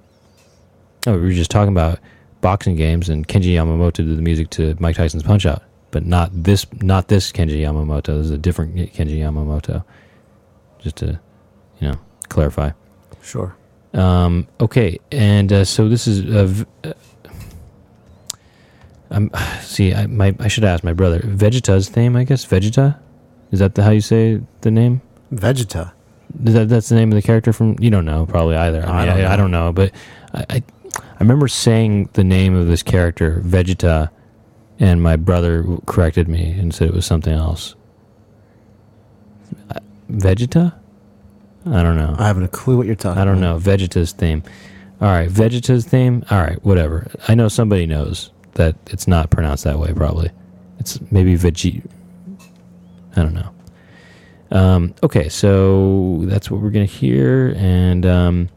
Oh, 1.07 1.13
we 1.13 1.21
were 1.21 1.33
just 1.33 1.51
talking 1.51 1.73
about 1.73 1.99
boxing 2.41 2.77
games, 2.77 3.09
and 3.09 3.27
Kenji 3.27 3.53
Yamamoto 3.53 3.97
did 3.97 4.17
the 4.17 4.23
music 4.23 4.51
to 4.51 4.77
Mike 4.79 4.97
Tyson's 4.97 5.23
Punch 5.23 5.47
Out, 5.47 5.63
but 5.91 6.05
not 6.05 6.31
this, 6.33 6.67
not 6.83 7.09
this 7.09 7.33
Kenji 7.33 7.61
Yamamoto. 7.61 8.19
This 8.19 8.27
is 8.27 8.31
a 8.31 8.39
different 8.39 8.75
Kenji 8.75 9.19
Yamamoto. 9.19 9.85
Just 10.79 10.97
to, 10.97 11.19
you 11.81 11.89
know, 11.89 11.99
clarify. 12.29 12.73
Sure. 13.23 13.57
Um, 13.95 14.47
okay, 14.61 14.99
and 15.13 15.53
uh, 15.53 15.65
so 15.65 15.89
this 15.89 16.07
is. 16.07 16.25
Uh, 16.25 16.65
uh, 16.89 16.93
I'm 19.15 19.31
see. 19.63 19.95
I 19.95 20.07
my 20.07 20.35
I 20.41 20.49
should 20.49 20.65
ask 20.65 20.85
my 20.85 20.93
brother. 20.93 21.21
Vegeta's 21.21 21.89
theme, 21.89 22.17
I 22.17 22.25
guess. 22.25 22.45
Vegeta, 22.45 22.99
is 23.53 23.61
that 23.61 23.75
the, 23.75 23.83
how 23.83 23.91
you 23.91 24.01
say 24.01 24.41
the 24.61 24.71
name? 24.71 25.01
Vegeta. 25.33 25.93
Is 26.45 26.55
that 26.55 26.69
that's 26.69 26.89
the 26.89 26.97
name 26.97 27.13
of 27.13 27.17
the 27.17 27.23
character 27.23 27.53
from? 27.53 27.77
You 27.79 27.91
don't 27.91 28.05
know 28.05 28.27
probably 28.27 28.57
either. 28.57 28.85
I, 28.85 29.03
I 29.03 29.07
don't 29.07 29.17
I, 29.17 29.21
know. 29.21 29.29
I 29.29 29.37
don't 29.37 29.51
know, 29.51 29.73
but 29.73 29.93
I, 30.35 30.45
I 30.51 30.63
I 30.97 31.19
remember 31.21 31.49
saying 31.49 32.11
the 32.15 32.25
name 32.25 32.55
of 32.55 32.67
this 32.67 32.83
character 32.83 33.41
Vegeta, 33.45 34.11
and 34.79 35.03
my 35.03 35.17
brother 35.17 35.65
corrected 35.87 36.29
me 36.29 36.51
and 36.51 36.75
said 36.75 36.89
it 36.89 36.95
was 36.95 37.07
something 37.07 37.33
else. 37.33 37.77
Uh, 39.71 39.79
Vegeta. 40.11 40.75
I 41.67 41.83
don't 41.83 41.97
know. 41.97 42.15
I 42.19 42.27
haven't 42.27 42.43
a 42.43 42.49
clue 42.49 42.77
what 42.77 42.87
you're 42.87 42.95
talking. 42.95 43.23
I 43.23 43.25
don't 43.25 43.43
about. 43.43 43.65
know. 43.65 43.77
Vegeta's 43.77 44.13
theme. 44.13 44.43
All 45.01 45.09
right, 45.09 45.31
Vegeta's 45.31 45.87
theme. 45.87 46.23
All 46.31 46.39
right, 46.39 46.63
whatever. 46.63 47.11
I 47.27 47.35
know 47.35 47.49
somebody 47.49 47.87
knows 47.87 48.31
that 48.55 48.77
it's 48.91 49.07
not 49.09 49.31
pronounced 49.31 49.65
that 49.65 49.79
way. 49.79 49.93
Probably, 49.93 50.31
it's 50.79 51.01
maybe 51.11 51.35
Veggie. 51.37 51.85
I 53.17 53.23
don't 53.23 53.35
know. 53.35 53.51
Um, 54.51 54.95
okay, 55.03 55.29
so 55.29 56.21
that's 56.25 56.51
what 56.51 56.61
we're 56.61 56.71
gonna 56.71 56.85
hear, 56.85 57.55
and 57.57 58.05
um, 58.07 58.49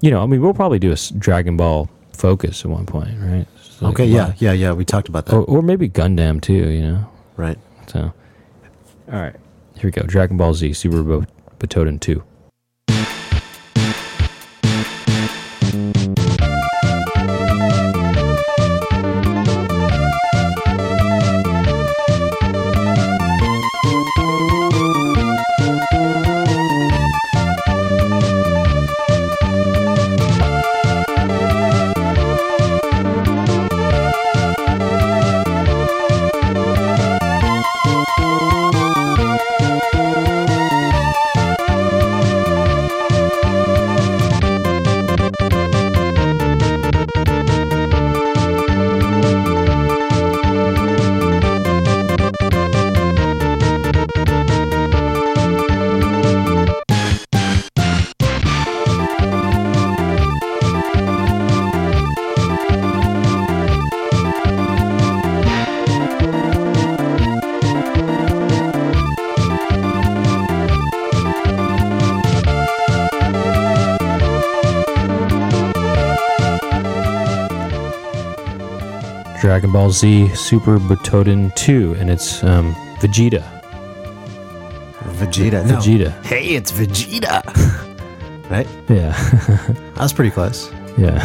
you 0.00 0.10
know, 0.10 0.22
I 0.22 0.26
mean, 0.26 0.40
we'll 0.40 0.54
probably 0.54 0.78
do 0.78 0.92
a 0.92 0.96
Dragon 1.18 1.56
Ball 1.56 1.88
focus 2.12 2.64
at 2.64 2.70
one 2.70 2.86
point, 2.86 3.18
right? 3.20 3.46
Like, 3.80 3.92
Okay. 3.94 4.06
Yeah. 4.06 4.32
Yeah. 4.38 4.52
Yeah. 4.52 4.72
We 4.72 4.84
talked 4.86 5.08
about 5.10 5.26
that. 5.26 5.34
Or, 5.36 5.42
or 5.44 5.62
maybe 5.62 5.88
Gundam 5.88 6.40
too. 6.40 6.70
You 6.70 6.80
know. 6.82 7.10
Right. 7.36 7.58
So, 7.88 8.12
all 9.12 9.20
right, 9.20 9.36
here 9.74 9.84
we 9.84 9.90
go. 9.90 10.02
Dragon 10.02 10.36
Ball 10.36 10.54
Z 10.54 10.72
Super 10.72 11.02
Bo- 11.02 11.26
Batoden 11.58 12.00
two. 12.00 12.22
Ball 79.76 79.90
Z 79.90 80.34
Super 80.34 80.78
Butoden 80.78 81.54
2, 81.54 81.96
and 81.98 82.08
it's 82.08 82.42
um, 82.42 82.74
Vegeta. 83.00 83.42
Vegeta. 85.18 85.66
No. 85.66 85.74
Vegeta. 85.76 86.24
Hey, 86.24 86.54
it's 86.54 86.72
Vegeta. 86.72 87.44
right. 88.50 88.66
Yeah. 88.88 89.12
That 89.96 89.98
was 89.98 90.14
pretty 90.14 90.30
close. 90.30 90.72
yeah. 90.96 91.20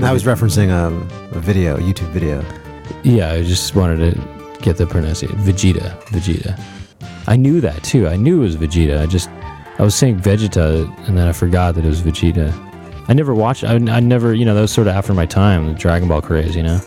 I 0.00 0.10
was 0.10 0.24
referencing 0.24 0.70
a, 0.70 1.36
a 1.36 1.38
video, 1.38 1.76
a 1.76 1.80
YouTube 1.80 2.08
video. 2.12 2.42
Yeah, 3.02 3.30
I 3.30 3.42
just 3.42 3.74
wanted 3.74 4.14
to 4.14 4.58
get 4.62 4.78
the 4.78 4.86
pronunciation. 4.86 5.36
Vegeta. 5.40 6.02
Vegeta. 6.04 6.58
I 7.26 7.36
knew 7.36 7.60
that 7.60 7.84
too. 7.84 8.08
I 8.08 8.16
knew 8.16 8.40
it 8.40 8.44
was 8.44 8.56
Vegeta. 8.56 9.02
I 9.02 9.06
just, 9.06 9.28
I 9.78 9.82
was 9.82 9.94
saying 9.94 10.20
Vegeta, 10.20 10.90
and 11.06 11.18
then 11.18 11.28
I 11.28 11.32
forgot 11.32 11.74
that 11.74 11.84
it 11.84 11.88
was 11.88 12.00
Vegeta. 12.00 12.54
I 13.08 13.14
never 13.14 13.34
watched, 13.34 13.64
I, 13.64 13.74
I 13.74 14.00
never, 14.00 14.34
you 14.34 14.44
know, 14.44 14.54
that 14.54 14.60
was 14.60 14.72
sort 14.72 14.88
of 14.88 14.94
after 14.94 15.14
my 15.14 15.26
time, 15.26 15.66
the 15.66 15.74
Dragon 15.74 16.08
Ball 16.08 16.20
craze, 16.22 16.56
you 16.56 16.62
know? 16.62 16.80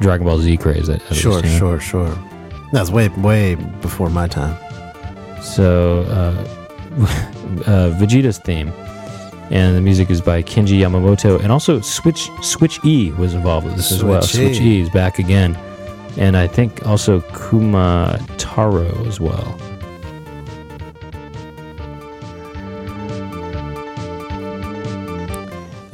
Dragon 0.00 0.26
Ball 0.26 0.38
Z 0.38 0.56
craze. 0.58 0.88
At, 0.88 1.02
at 1.10 1.16
Sure, 1.16 1.32
least, 1.34 1.44
you 1.44 1.50
know? 1.52 1.58
sure, 1.58 1.80
sure. 1.80 2.18
That's 2.72 2.90
way, 2.90 3.08
way 3.08 3.54
before 3.54 4.10
my 4.10 4.26
time. 4.26 4.56
So, 5.42 6.00
uh, 6.02 6.44
uh, 7.66 7.96
Vegeta's 7.98 8.38
theme, 8.38 8.68
and 9.50 9.76
the 9.76 9.80
music 9.80 10.10
is 10.10 10.20
by 10.20 10.42
Kenji 10.42 10.78
Yamamoto, 10.80 11.40
and 11.42 11.52
also 11.52 11.80
Switch 11.80 12.28
Switch 12.42 12.82
E 12.84 13.12
was 13.12 13.34
involved 13.34 13.66
with 13.66 13.76
this 13.76 13.92
as 13.92 14.02
well. 14.02 14.22
Switch 14.22 14.40
E. 14.40 14.54
Switch 14.54 14.60
E 14.60 14.80
is 14.80 14.90
back 14.90 15.18
again, 15.18 15.54
and 16.16 16.36
I 16.36 16.46
think 16.46 16.86
also 16.86 17.20
Kuma 17.50 18.18
Taro 18.38 19.04
as 19.06 19.20
well. 19.20 19.58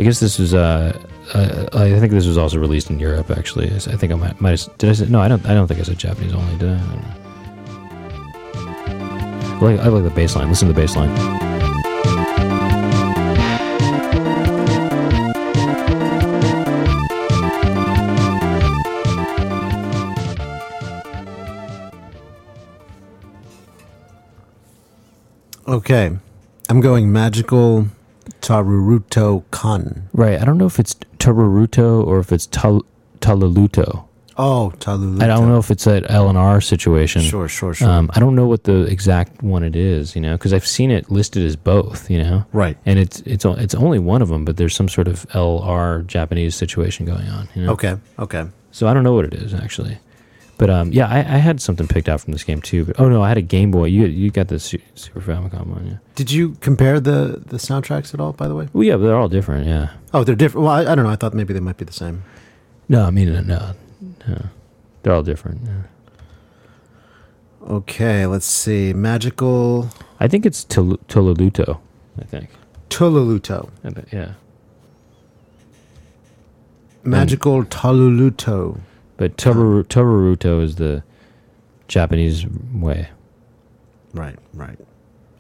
I 0.01 0.03
guess 0.03 0.19
this 0.19 0.39
was. 0.39 0.55
Uh, 0.55 0.99
uh, 1.35 1.69
I 1.75 2.01
think 2.01 2.11
this 2.13 2.25
was 2.27 2.39
also 2.39 2.59
released 2.59 2.89
in 2.89 2.99
Europe. 2.99 3.31
Actually, 3.31 3.67
I 3.67 3.79
think 3.79 4.11
I 4.11 4.15
might. 4.15 4.41
might 4.41 4.59
have, 4.59 4.79
did 4.79 4.89
I 4.89 4.95
say 4.95 5.05
no? 5.05 5.21
I 5.21 5.29
don't. 5.29 5.45
I 5.45 5.53
don't 5.53 5.69
think 5.69 5.79
I 5.79 5.83
said 5.83 5.99
Japanese 5.99 6.33
only. 6.33 6.57
Did 6.57 6.71
I? 6.71 6.77
I. 6.77 7.17
I 9.45 9.59
like, 9.61 9.81
I 9.81 9.89
like 9.89 10.05
the 10.05 10.11
bass 10.15 10.37
line. 10.37 10.49
Listen 10.49 10.69
to 10.69 10.73
the 10.73 10.81
bass 10.81 10.97
line. 10.97 11.11
Okay. 25.69 26.17
I'm 26.71 26.81
going 26.81 27.13
magical 27.13 27.89
Taruruto 28.41 29.45
Kan. 29.51 30.09
Right. 30.13 30.41
I 30.41 30.45
don't 30.45 30.59
know 30.59 30.67
if 30.67 30.79
it's 30.79 30.95
Taruruto 31.19 32.07
or 32.07 32.19
if 32.19 32.33
it's 32.33 32.47
Tal- 32.47 32.85
Talaluto. 33.21 34.07
Oh, 34.43 34.73
Taluluto. 34.79 35.23
I 35.23 35.27
don't 35.27 35.49
know 35.49 35.59
if 35.59 35.71
it's 35.71 35.87
an 35.87 36.07
L 36.07 36.29
and 36.31 36.39
R 36.39 36.63
situation. 36.63 37.21
Sure, 37.21 37.47
sure, 37.47 37.75
sure. 37.75 37.89
Um, 37.89 38.11
I 38.15 38.21
don't 38.21 38.35
know 38.35 38.47
what 38.47 38.65
the 38.65 38.83
exact 38.85 39.43
one 39.43 39.63
it 39.63 39.77
is, 39.77 40.15
you 40.15 40.23
know, 40.23 40.33
because 40.33 40.55
I've 40.55 40.67
seen 40.67 40.91
it 40.91 41.11
listed 41.11 41.45
as 41.45 41.57
both, 41.57 42.11
you 42.11 42.23
know, 42.23 42.47
right. 42.53 42.79
and 42.87 42.99
it's 42.99 43.21
it's 43.27 43.45
it's 43.45 43.75
only 43.75 43.99
one 43.99 44.23
of 44.23 44.29
them, 44.29 44.47
but 44.47 44.57
there's 44.57 44.75
some 44.75 44.89
sort 44.89 45.09
of 45.09 45.29
LR 45.31 46.07
Japanese 46.07 46.55
situation 46.55 47.05
going 47.05 47.29
on, 47.29 47.49
you 47.55 47.65
know. 47.65 47.73
Okay, 47.73 47.97
okay. 48.19 48.47
So 48.71 48.89
I 48.89 48.95
don't 48.95 49.05
know 49.05 49.13
what 49.13 49.27
it 49.27 49.35
is 49.35 49.53
actually, 49.53 49.99
but 50.61 50.69
um, 50.69 50.93
yeah, 50.93 51.09
I, 51.09 51.21
I 51.21 51.39
had 51.39 51.59
something 51.59 51.89
picked 51.89 52.07
out 52.07 52.21
from 52.21 52.35
this 52.35 52.45
game 52.45 52.61
too. 52.61 52.85
But 52.85 53.01
oh 53.01 53.09
no, 53.09 53.23
I 53.23 53.29
had 53.29 53.39
a 53.39 53.43
Game 53.43 53.71
Boy. 53.71 53.87
You 53.87 54.05
you 54.05 54.31
got 54.31 54.49
the 54.49 54.59
Super 54.59 55.19
Famicom 55.19 55.69
one, 55.69 55.87
yeah. 55.87 55.97
Did 56.17 56.31
you 56.31 56.51
compare 56.61 57.01
the 57.01 57.43
the 57.47 57.57
soundtracks 57.57 58.13
at 58.13 58.21
all? 58.21 58.35
By 58.35 58.47
the 58.47 58.55
way. 58.55 58.69
Well, 58.75 58.85
yeah, 58.85 58.97
but 58.97 59.05
they're 59.05 59.17
all 59.17 59.31
different, 59.31 59.67
yeah. 59.67 59.93
Oh, 60.13 60.23
they're 60.23 60.35
different. 60.35 60.67
Well, 60.67 60.75
I, 60.75 60.93
I 60.93 60.95
don't 60.95 61.05
know. 61.05 61.11
I 61.11 61.17
thought 61.17 61.33
maybe 61.33 61.55
they 61.55 61.61
might 61.61 61.79
be 61.79 61.87
the 61.87 61.95
same. 61.95 62.25
No, 62.91 63.07
I 63.07 63.11
mean 63.11 63.33
no, 63.33 63.73
no, 64.29 64.43
They're 65.03 65.15
all 65.15 65.23
different. 65.23 65.63
Yeah. 65.65 65.83
Okay, 67.67 68.27
let's 68.27 68.45
see. 68.45 68.93
Magical 68.93 69.89
I 70.19 70.29
think 70.29 70.45
it's 70.45 70.63
Tul- 70.65 70.99
Tululuto. 71.09 71.81
I 72.21 72.25
think. 72.25 72.51
Bet, 73.95 74.13
yeah. 74.13 74.35
Magical 77.03 77.65
Tululuto. 77.65 78.81
But 79.21 79.37
Toruruto 79.37 80.63
is 80.63 80.77
the 80.77 81.03
Japanese 81.89 82.47
way. 82.73 83.11
Right, 84.15 84.39
right. 84.55 84.79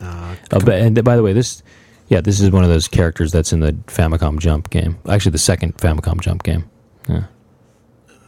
Uh, 0.02 0.34
Uh, 0.50 0.58
but 0.58 0.74
and 0.74 1.02
by 1.02 1.16
the 1.16 1.22
way, 1.22 1.32
this, 1.32 1.62
yeah, 2.08 2.20
this 2.20 2.40
is 2.40 2.50
one 2.50 2.62
of 2.62 2.68
those 2.68 2.86
characters 2.88 3.32
that's 3.32 3.54
in 3.54 3.60
the 3.60 3.72
Famicom 3.86 4.38
Jump 4.38 4.68
game. 4.68 4.98
Actually, 5.08 5.32
the 5.32 5.38
second 5.38 5.78
Famicom 5.78 6.20
Jump 6.20 6.42
game. 6.42 6.68
Yeah. 7.08 7.24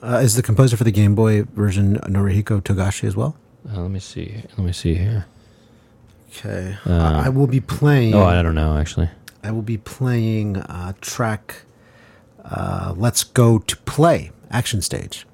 uh, 0.03 0.22
is 0.24 0.36
the 0.36 0.42
composer 0.42 0.78
for 0.78 0.84
the 0.84 0.90
Game 0.90 1.14
Boy 1.14 1.42
version 1.42 1.98
Norihiko 1.98 2.62
Togashi 2.62 3.05
as 3.05 3.14
well? 3.14 3.36
Uh, 3.70 3.82
let 3.82 3.90
me 3.90 4.00
see. 4.00 4.42
Let 4.57 4.64
me 4.64 4.72
see 4.72 4.94
here. 4.94 5.26
Okay. 6.30 6.78
Uh, 6.86 6.92
I 6.94 7.26
I 7.26 7.28
will 7.28 7.46
be 7.46 7.61
playing. 7.61 8.14
Oh, 8.14 8.24
I 8.24 8.40
don't 8.40 8.55
know 8.55 8.78
actually. 8.78 9.11
I 9.44 9.50
will 9.50 9.61
be 9.61 9.76
playing 9.76 10.57
uh, 10.57 10.94
track 11.03 11.66
uh, 12.42 12.94
Let's 12.96 13.22
Go 13.22 13.59
to 13.59 13.76
Play 13.84 14.30
Action 14.50 14.80
Stage. 14.80 15.26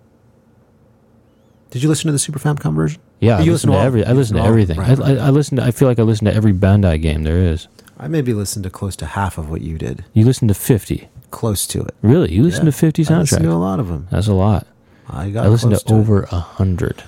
Did 1.71 1.83
you 1.83 1.89
listen 1.89 2.07
to 2.07 2.13
the 2.13 2.19
Super 2.19 2.39
Famicom 2.39 2.75
version? 2.75 3.01
Yeah, 3.21 3.39
I 3.39 3.43
You 3.43 3.53
listen 3.53 3.71
to 3.71 3.77
all- 3.77 3.83
every. 3.83 4.05
I 4.05 4.13
listen 4.13 4.37
to 4.37 4.43
all- 4.43 4.49
everything. 4.49 4.79
right, 4.79 4.99
I, 5.01 5.13
I, 5.13 5.27
I 5.27 5.31
listen 5.31 5.57
to. 5.59 5.65
I 5.65 5.71
feel 5.71 5.89
like 5.89 5.99
I 5.99 6.03
listen 6.03 6.25
to 6.27 6.33
every 6.35 6.53
Bandai 6.53 7.01
game 7.03 7.25
there 7.25 7.39
is. 7.39 7.69
I 7.99 8.09
maybe 8.09 8.33
listened 8.33 8.63
to 8.65 8.71
close 8.71 8.95
to 8.97 9.07
half 9.07 9.39
of 9.39 9.51
what 9.51 9.61
you 9.61 9.77
did. 9.77 10.05
You 10.15 10.25
listened 10.25 10.49
to 10.49 10.55
fifty. 10.55 11.09
Close 11.31 11.67
to 11.69 11.83
it. 11.83 11.95
Really? 12.01 12.33
You 12.33 12.43
listened 12.43 12.65
Yeah. 12.67 12.71
to 12.71 12.77
fifty 12.79 13.05
I 13.13 13.19
listened 13.19 13.43
to 13.45 13.53
a 13.53 13.55
lot 13.55 13.81
of 13.81 13.89
them. 13.89 14.07
That's 14.11 14.29
a 14.29 14.33
lot. 14.35 14.67
I 15.11 15.31
got. 15.31 15.45
I 15.47 15.49
listen 15.49 15.71
to 15.71 15.77
it. 15.77 15.91
over 15.91 16.23
a 16.31 16.39
hundred. 16.41 17.03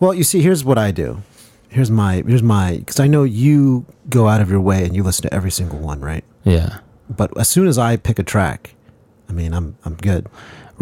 Well, 0.00 0.12
you 0.14 0.24
see, 0.24 0.42
here's 0.42 0.64
what 0.64 0.78
I 0.78 0.90
do. 0.90 1.22
Here's 1.68 1.90
my. 1.90 2.22
Here's 2.26 2.42
my. 2.42 2.76
Because 2.78 2.98
I 3.00 3.06
know 3.06 3.22
you 3.24 3.86
go 4.10 4.28
out 4.28 4.40
of 4.42 4.50
your 4.50 4.60
way 4.60 4.84
and 4.84 4.94
you 4.96 5.02
listen 5.02 5.22
to 5.22 5.32
every 5.32 5.50
single 5.50 5.78
one, 5.78 6.00
right? 6.00 6.24
Yeah. 6.44 6.78
But 7.08 7.36
as 7.38 7.48
soon 7.48 7.66
as 7.66 7.78
I 7.78 7.96
pick 7.96 8.18
a 8.18 8.22
track, 8.22 8.74
I 9.28 9.32
mean, 9.32 9.54
I'm 9.54 9.76
I'm 9.84 9.94
good. 9.94 10.26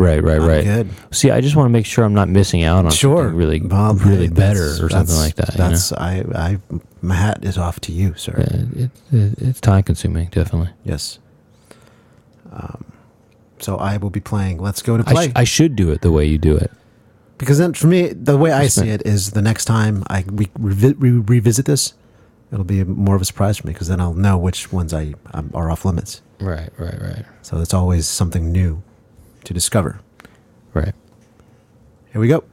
Right. 0.00 0.22
Right. 0.24 0.40
I'm 0.40 0.46
right. 0.48 0.64
good. 0.64 0.90
See, 1.10 1.30
I 1.30 1.40
just 1.42 1.56
want 1.56 1.66
to 1.66 1.70
make 1.70 1.84
sure 1.84 2.04
I'm 2.04 2.14
not 2.14 2.28
missing 2.28 2.62
out 2.64 2.86
on 2.86 2.90
Sure, 2.90 3.18
something 3.24 3.36
really, 3.36 3.60
Well, 3.60 3.94
really 3.94 4.28
hey, 4.28 4.32
better 4.32 4.82
or 4.82 4.88
something 4.88 5.16
like 5.16 5.34
that. 5.36 5.52
you 5.52 5.58
know? 5.58 5.68
That's 5.70 5.92
I. 5.92 6.24
I. 6.34 6.58
My 7.02 7.14
hat 7.14 7.44
is 7.44 7.58
off 7.58 7.80
to 7.80 7.92
you, 7.92 8.14
sir. 8.14 8.34
It, 8.36 8.90
it, 9.12 9.34
it's 9.38 9.60
time 9.60 9.82
consuming, 9.82 10.28
definitely. 10.28 10.70
Yes. 10.84 11.18
Um, 12.50 12.84
so 13.58 13.76
I 13.76 13.96
will 13.98 14.10
be 14.10 14.20
playing 14.20 14.58
Let's 14.58 14.82
Go 14.82 14.96
to 14.96 15.04
I, 15.06 15.12
Play. 15.12 15.28
sh- 15.28 15.32
I 15.36 15.44
should 15.44 15.76
do 15.76 15.90
it 15.90 16.00
the 16.00 16.10
way 16.12 16.24
you 16.24 16.38
do 16.38 16.56
it. 16.56 16.70
because 17.38 17.58
then 17.58 17.74
for 17.74 17.86
me, 17.86 18.08
the 18.08 18.36
way 18.36 18.52
I 18.52 18.66
see 18.68 18.88
it 18.88 19.02
is 19.06 19.30
the 19.32 19.42
next 19.42 19.66
time 19.66 20.02
I 20.08 20.24
we 20.30 20.46
revi- 20.58 20.96
re- 20.98 21.10
revisit 21.34 21.66
this, 21.66 21.94
it'll 22.52 22.64
be 22.64 22.84
more 22.84 23.16
of 23.16 23.22
a 23.22 23.24
surprise 23.26 23.58
for 23.58 23.66
me 23.66 23.72
because 23.74 23.88
then 23.88 24.00
I'll 24.00 24.14
know 24.14 24.36
which 24.38 24.72
ones 24.72 24.92
I 24.94 25.14
um, 25.34 25.50
are 25.54 25.70
off 25.70 25.84
limits. 25.84 26.22
Right, 26.40 26.70
right, 26.78 27.00
right, 27.00 27.24
So 27.42 27.58
it's 27.60 27.74
always 27.74 28.06
something 28.06 28.50
new 28.50 28.82
to 29.44 29.54
discover. 29.54 30.00
right. 30.74 30.94
Here 32.12 32.20
we 32.20 32.28
go. 32.28 32.44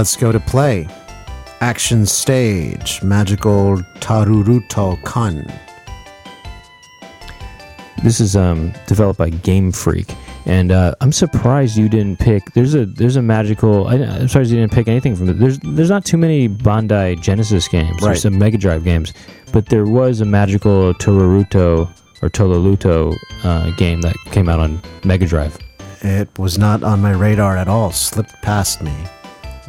Let's 0.00 0.16
go 0.16 0.32
to 0.32 0.40
play. 0.40 0.88
Action 1.60 2.06
stage. 2.06 3.02
Magical 3.02 3.76
Taruruto 3.98 4.96
Kan. 5.04 5.44
This 8.02 8.18
is 8.18 8.34
um, 8.34 8.72
developed 8.86 9.18
by 9.18 9.28
Game 9.28 9.70
Freak, 9.70 10.14
and 10.46 10.72
uh, 10.72 10.94
I'm 11.02 11.12
surprised 11.12 11.76
you 11.76 11.90
didn't 11.90 12.18
pick. 12.18 12.54
There's 12.54 12.74
a 12.74 12.86
there's 12.86 13.16
a 13.16 13.20
magical. 13.20 13.88
I, 13.88 13.96
I'm 13.96 14.26
surprised 14.26 14.50
you 14.50 14.56
didn't 14.56 14.72
pick 14.72 14.88
anything 14.88 15.16
from 15.16 15.28
it. 15.28 15.34
There's 15.34 15.58
there's 15.58 15.90
not 15.90 16.06
too 16.06 16.16
many 16.16 16.48
Bandai 16.48 17.20
Genesis 17.20 17.68
games. 17.68 17.90
Right. 18.00 18.12
There's 18.12 18.22
some 18.22 18.38
Mega 18.38 18.56
Drive 18.56 18.84
games, 18.84 19.12
but 19.52 19.66
there 19.66 19.84
was 19.84 20.22
a 20.22 20.24
magical 20.24 20.94
Toruruto 20.94 21.94
or 22.22 22.30
Tololuto 22.30 23.14
uh, 23.44 23.70
game 23.72 24.00
that 24.00 24.16
came 24.32 24.48
out 24.48 24.60
on 24.60 24.80
Mega 25.04 25.26
Drive. 25.26 25.58
It 26.00 26.30
was 26.38 26.56
not 26.56 26.82
on 26.82 27.02
my 27.02 27.12
radar 27.12 27.58
at 27.58 27.68
all. 27.68 27.92
Slipped 27.92 28.32
past 28.40 28.80
me. 28.80 28.94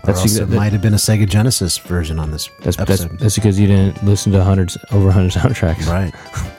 That's 0.04 0.36
it 0.36 0.48
that- 0.50 0.56
might 0.56 0.72
have 0.72 0.82
been 0.82 0.94
a 0.94 0.98
Sega 0.98 1.28
Genesis 1.28 1.78
version 1.78 2.18
on 2.20 2.32
this 2.32 2.50
That's 2.62 2.76
that's, 2.78 3.02
episode. 3.02 3.20
that's 3.20 3.36
because 3.36 3.60
you 3.60 3.68
didn't 3.68 4.04
listen 4.04 4.32
to 4.32 4.44
hundreds 4.44 4.78
over 4.92 5.12
hundred 5.12 5.32
soundtracks. 5.34 5.86
right, 5.88 6.14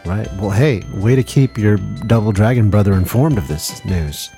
right. 0.07 0.33
Well, 0.35 0.51
hey, 0.51 0.83
way 0.95 1.15
to 1.17 1.23
keep 1.23 1.59
your 1.59 1.77
Double 2.07 2.33
Dragon 2.33 2.71
brother 2.71 2.93
informed 2.95 3.39
of 3.39 3.49
this 3.49 3.85
news. 3.85 4.31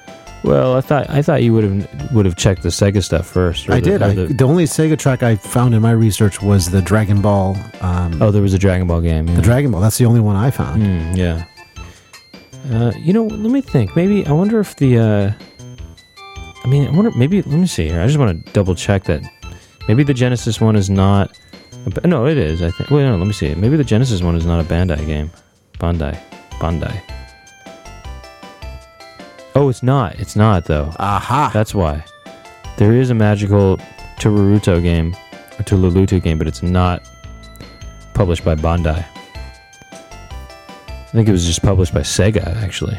Well, 0.43 0.77
I 0.77 0.83
thought 0.83 1.09
I 1.09 1.23
thought 1.23 1.43
you 1.43 1.55
would 1.55 1.65
have 1.65 2.13
would 2.13 2.27
have 2.27 2.37
checked 2.37 2.63
the 2.63 2.69
Sega 2.69 3.03
stuff 3.03 3.27
first. 3.27 3.69
I 3.71 3.77
the- 3.77 3.81
did. 3.81 4.03
I, 4.03 4.15
the- 4.15 4.27
the 4.27 4.45
only 4.45 4.65
Sega 4.65 4.99
track 4.99 5.23
I 5.23 5.37
found 5.37 5.75
in 5.75 5.81
my 5.83 5.93
research 5.93 6.43
was 6.43 6.71
the 6.71 6.83
Dragon 6.83 7.23
Ball. 7.23 7.57
Um, 7.81 8.21
oh, 8.23 8.31
there 8.31 8.43
was 8.43 8.53
a 8.53 8.59
Dragon 8.59 8.87
Ball 8.87 9.01
game. 9.01 9.27
Yeah. 9.29 9.37
the 9.37 9.43
Dragon 9.43 9.71
Ball. 9.71 9.81
That's 9.81 9.97
the 9.99 10.05
only 10.05 10.21
one 10.21 10.37
I 10.37 10.51
found. 10.51 10.83
Hmm, 10.83 11.17
yeah. 11.17 11.45
Uh, 12.71 12.93
you 12.99 13.13
know, 13.13 13.25
let 13.25 13.51
me 13.51 13.61
think. 13.61 13.95
Maybe 13.97 14.27
I 14.27 14.33
wonder 14.33 14.61
if 14.61 14.77
the. 14.77 14.99
Uh, 14.99 15.33
I 16.65 16.67
mean, 16.67 16.87
I 16.87 16.91
wonder. 16.91 17.11
Maybe 17.11 17.43
let 17.43 17.59
me 17.59 17.67
see 17.67 17.89
here. 17.89 18.01
I 18.01 18.07
just 18.07 18.19
want 18.19 18.45
to 18.47 18.53
double 18.53 18.75
check 18.75 19.05
that. 19.05 19.23
Maybe 19.87 20.03
the 20.03 20.15
Genesis 20.15 20.61
one 20.61 20.77
is 20.77 20.89
not. 20.89 21.39
a 22.03 22.07
no, 22.07 22.27
it 22.27 22.39
is. 22.39 22.63
I 22.63 22.71
think. 22.71 22.91
Wait, 22.91 23.03
no. 23.03 23.17
Let 23.17 23.27
me 23.27 23.35
see. 23.35 23.55
Maybe 23.55 23.77
the 23.77 23.85
Genesis 23.85 24.23
one 24.23 24.35
is 24.35 24.47
not 24.47 24.61
a 24.61 24.65
Bandai 24.65 25.05
game. 25.07 25.31
Bandai. 25.79 26.19
Bandai. 26.53 27.03
Oh, 29.55 29.69
it's 29.69 29.83
not. 29.83 30.19
It's 30.19 30.35
not 30.35 30.65
though. 30.65 30.91
Aha! 30.99 31.51
That's 31.53 31.75
why. 31.75 32.03
There 32.79 32.93
is 32.93 33.11
a 33.11 33.15
magical 33.15 33.77
Tururuto 34.19 34.83
game, 34.83 35.15
or 35.59 35.65
Tululutu 35.65 36.21
game, 36.23 36.39
but 36.39 36.49
it's 36.49 36.63
not 36.63 37.07
published 38.15 38.45
by 38.45 38.55
Bandai. 38.55 39.05
I 39.93 41.17
think 41.17 41.29
it 41.29 41.33
was 41.33 41.45
just 41.45 41.63
published 41.63 41.95
by 41.95 42.01
Sega, 42.01 42.57
actually. 42.57 42.99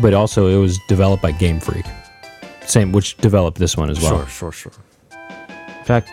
But 0.00 0.14
also, 0.14 0.46
it 0.46 0.56
was 0.60 0.78
developed 0.88 1.22
by 1.22 1.32
Game 1.32 1.58
Freak, 1.60 1.84
same 2.66 2.92
which 2.92 3.16
developed 3.16 3.58
this 3.58 3.76
one 3.76 3.90
as 3.90 4.00
well. 4.00 4.26
sure, 4.26 4.52
sure. 4.52 4.52
Sure. 4.52 4.72
In 5.10 5.84
fact, 5.84 6.10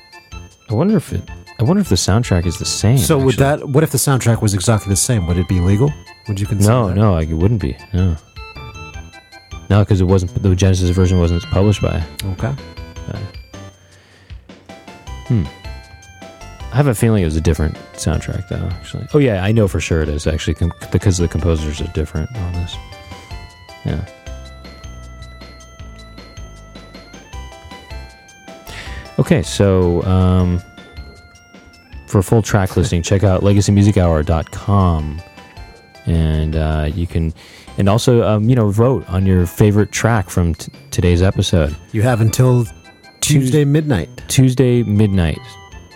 I 0.70 0.74
wonder 0.74 0.98
if 0.98 1.14
it. 1.14 1.22
I 1.60 1.64
wonder 1.64 1.80
if 1.82 1.90
the 1.90 1.96
soundtrack 1.96 2.46
is 2.46 2.58
the 2.58 2.66
same. 2.66 2.98
So 2.98 3.18
would 3.18 3.36
actually. 3.36 3.62
that? 3.62 3.70
What 3.70 3.84
if 3.84 3.92
the 3.92 3.98
soundtrack 3.98 4.42
was 4.42 4.54
exactly 4.54 4.90
the 4.90 4.96
same? 4.96 5.28
Would 5.28 5.38
it 5.38 5.48
be 5.48 5.60
legal? 5.60 5.94
Would 6.28 6.40
you 6.40 6.48
consider? 6.48 6.72
No, 6.74 6.88
that? 6.88 6.96
no, 6.96 7.14
like 7.14 7.30
it 7.30 7.36
wouldn't 7.36 7.62
be. 7.62 7.78
No. 7.94 8.16
No, 9.70 9.80
because 9.80 10.02
it 10.02 10.06
wasn't. 10.06 10.34
The 10.42 10.56
Genesis 10.56 10.90
version 10.92 11.20
wasn't 11.20 11.44
published 11.52 11.82
by. 11.82 12.04
Okay. 12.24 12.54
Hmm. 15.28 15.44
I 16.72 16.76
have 16.78 16.88
a 16.88 16.94
feeling 16.94 17.24
it 17.24 17.26
was 17.26 17.36
a 17.36 17.42
different 17.42 17.76
soundtrack, 17.94 18.48
though. 18.50 18.58
Actually. 18.58 19.08
Oh 19.14 19.18
yeah, 19.18 19.44
I 19.44 19.52
know 19.52 19.68
for 19.68 19.80
sure 19.80 20.02
it 20.02 20.10
is 20.10 20.28
actually 20.28 20.54
com- 20.56 20.74
because 20.92 21.18
the 21.18 21.28
composers 21.28 21.82
are 21.82 21.92
different 21.94 22.30
on 22.36 22.54
this. 22.54 22.76
Yeah. 23.86 24.06
Okay, 29.18 29.44
so 29.44 30.02
um, 30.04 30.62
for 32.08 32.22
full 32.22 32.42
track 32.42 32.76
listing, 32.76 33.02
check 33.02 33.24
out 33.24 33.42
legacymusichour.com, 33.44 35.22
and 36.06 36.56
uh, 36.56 36.90
you 36.94 37.08
can, 37.08 37.34
and 37.78 37.88
also 37.88 38.24
um, 38.24 38.50
you 38.50 38.56
know 38.56 38.70
vote 38.70 39.08
on 39.08 39.26
your 39.26 39.46
favorite 39.46 39.92
track 39.92 40.30
from 40.30 40.54
t- 40.56 40.72
today's 40.92 41.22
episode. 41.22 41.76
You 41.94 42.02
have 42.02 42.20
until 42.20 42.66
Tuesday 43.22 43.64
midnight. 43.64 44.10
Tuesday 44.28 44.84
midnight. 44.84 45.40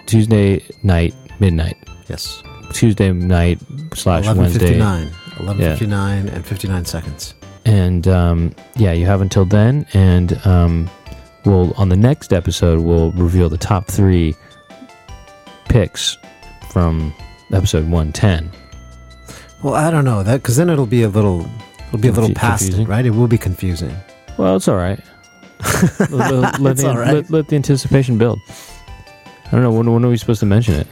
Tuesday 0.06 0.64
night 0.84 1.14
midnight. 1.40 1.78
Yes. 2.08 2.42
Tuesday 2.74 3.12
night 3.12 3.60
slash 3.94 4.26
Wednesday. 4.28 4.80
11.59. 4.80 5.10
11.59 5.40 6.34
and 6.34 6.46
59 6.46 6.86
seconds. 6.86 7.34
And 7.70 8.08
um, 8.08 8.56
yeah, 8.78 8.94
you 8.94 9.06
have 9.06 9.22
until 9.22 9.46
then. 9.46 9.86
And 9.94 10.44
um, 10.48 10.90
we'll 11.46 11.72
on 11.74 11.90
the 11.90 11.96
next 11.96 12.34
episode 12.34 12.80
we'll 12.82 13.12
reveal 13.12 13.48
the 13.48 13.60
top 13.60 13.88
three 13.88 14.36
picks 15.68 16.18
from 16.72 17.14
episode 17.54 17.84
110. 17.84 18.50
Well, 19.64 19.76
I 19.76 19.92
don't 19.92 20.04
know 20.04 20.24
that 20.24 20.38
because 20.42 20.56
then 20.56 20.70
it'll 20.70 20.88
be 20.88 21.04
a 21.04 21.10
little, 21.10 21.48
it'll 21.88 22.00
be 22.00 22.08
a 22.08 22.12
little 22.12 22.30
Confu- 22.34 22.40
past 22.40 22.74
it, 22.74 22.88
right? 22.88 23.06
It 23.06 23.12
will 23.12 23.28
be 23.28 23.38
confusing. 23.38 23.96
Well, 24.38 24.56
it's 24.56 24.68
all 24.68 24.76
right. 24.78 25.00
let, 26.10 26.32
let- 26.34 26.60
let 26.60 26.72
It's 26.72 26.82
the, 26.82 26.90
all 26.90 26.98
right. 26.98 27.14
let, 27.14 27.30
let 27.30 27.48
the 27.50 27.56
anticipation 27.56 28.18
build. 28.18 28.40
I 29.46 29.52
don't 29.52 29.62
know 29.62 29.72
when, 29.72 29.92
when 29.94 30.04
are 30.06 30.10
we 30.10 30.18
supposed 30.18 30.40
to 30.40 30.46
mention 30.48 30.74
it? 30.74 30.88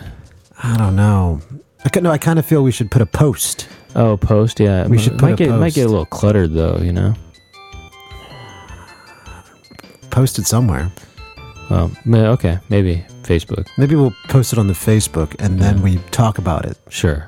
I 0.61 0.77
don't 0.77 0.95
know. 0.95 1.41
I 1.83 1.99
no, 1.99 2.11
I 2.11 2.17
kind 2.19 2.37
of 2.37 2.45
feel 2.45 2.61
we 2.63 2.71
should 2.71 2.91
put 2.91 3.01
a 3.01 3.05
post. 3.07 3.67
Oh, 3.97 4.15
post. 4.15 4.59
Yeah, 4.59 4.87
We 4.87 4.97
should 4.99 5.19
might 5.21 5.33
a 5.33 5.35
get 5.35 5.47
it 5.49 5.57
might 5.57 5.73
get 5.73 5.85
a 5.87 5.89
little 5.89 6.05
cluttered 6.05 6.53
though. 6.53 6.77
You 6.77 6.93
know. 6.93 7.13
Post 10.09 10.39
it 10.39 10.45
somewhere. 10.47 10.91
Well, 11.69 11.91
ma- 12.05 12.29
okay, 12.29 12.59
maybe 12.69 13.03
Facebook. 13.23 13.67
Maybe 13.77 13.95
we'll 13.95 14.13
post 14.29 14.53
it 14.53 14.59
on 14.59 14.67
the 14.67 14.73
Facebook 14.73 15.35
and 15.39 15.59
then 15.59 15.81
we 15.81 15.97
talk 16.11 16.37
about 16.37 16.65
it 16.65 16.77
Sure. 16.89 17.27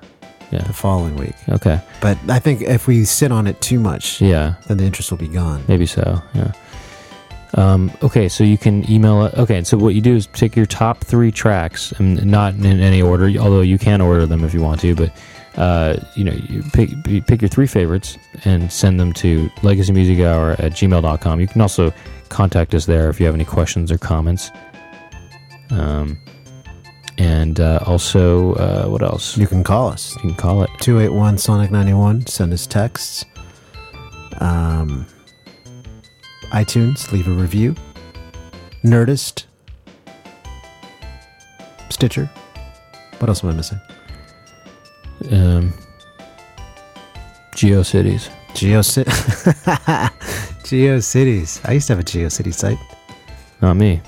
Yeah. 0.52 0.64
the 0.64 0.74
following 0.74 1.16
week. 1.18 1.36
Okay. 1.50 1.80
But 2.02 2.18
I 2.30 2.40
think 2.40 2.62
if 2.62 2.88
we 2.88 3.04
sit 3.04 3.32
on 3.32 3.46
it 3.48 3.60
too 3.62 3.80
much, 3.80 4.22
Yeah. 4.22 4.56
then 4.68 4.78
the 4.78 4.86
interest 4.86 5.12
will 5.12 5.18
be 5.20 5.28
gone. 5.28 5.64
Maybe 5.68 5.86
so. 5.86 6.22
Yeah. 6.34 6.52
Um, 7.56 7.91
okay, 8.02 8.30
so 8.30 8.44
you 8.44 8.58
can 8.58 8.90
email 8.90 9.26
it. 9.26 9.34
Okay, 9.36 9.64
so 9.64 9.78
what 9.78 9.94
you 9.96 10.02
do 10.02 10.16
is 10.16 10.28
pick 10.28 10.56
your 10.56 10.66
top 10.68 11.04
three 11.04 11.32
tracks, 11.32 11.91
and 11.98 12.24
not 12.26 12.54
in 12.54 12.66
any 12.80 13.02
order, 13.02 13.26
although 13.40 13.62
you 13.62 13.78
can 13.80 14.02
order 14.02 14.26
them 14.28 14.44
if 14.44 14.54
you 14.54 14.62
want 14.62 14.82
to. 14.82 14.94
But 14.96 15.12
uh, 15.60 15.98
you 16.15 16.23
know, 16.23 16.31
you 16.31 16.64
pick 16.72 16.90
you 17.06 17.22
pick 17.22 17.41
your 17.41 17.49
three 17.49 17.68
favorites 17.68 18.18
and 18.45 18.72
send 18.72 18.98
them 18.99 19.11
to 19.14 19.49
legacymusichour 19.57 20.57
at 20.57 20.72
gmail.com. 20.72 21.40
You 21.41 21.48
can 21.48 21.60
also 21.60 21.94
contact 22.30 22.73
us 22.73 22.86
there 22.86 23.10
if 23.10 23.19
you 23.19 23.26
have 23.26 23.36
any 23.36 23.44
questions 23.44 23.91
or 23.91 23.98
comments. 23.98 24.52
Um, 25.69 26.18
and 27.18 27.60
uh, 27.60 27.80
also, 27.86 28.53
uh, 28.53 28.86
what 28.86 29.02
else? 29.02 29.38
You 29.38 29.48
can 29.48 29.61
call 29.61 29.90
us. 29.90 30.15
You 30.15 30.22
can 30.22 30.36
call 30.36 30.64
it. 30.64 30.69
281 30.80 31.38
Sonic 31.38 31.72
91. 31.72 32.26
Send 32.27 32.53
us 32.53 32.65
texts. 32.65 33.26
Um, 34.40 35.06
iTunes, 36.53 37.11
leave 37.11 37.27
a 37.27 37.31
review. 37.31 37.76
Nerdist. 38.86 39.44
Stitcher. 41.90 42.30
What 43.18 43.27
else 43.27 43.44
am 43.44 43.49
I 43.49 43.53
missing? 43.53 43.81
Um, 45.32 45.74
GeoCities. 47.56 48.30
GeoCit 48.54 49.06
GeoCities. 50.64 51.62
I 51.70 51.74
used 51.74 51.88
to 51.88 51.94
have 51.94 52.00
a 52.00 52.04
GeoCity 52.04 52.54
site. 52.54 52.80
Not 53.62 53.76
me. 53.76 54.02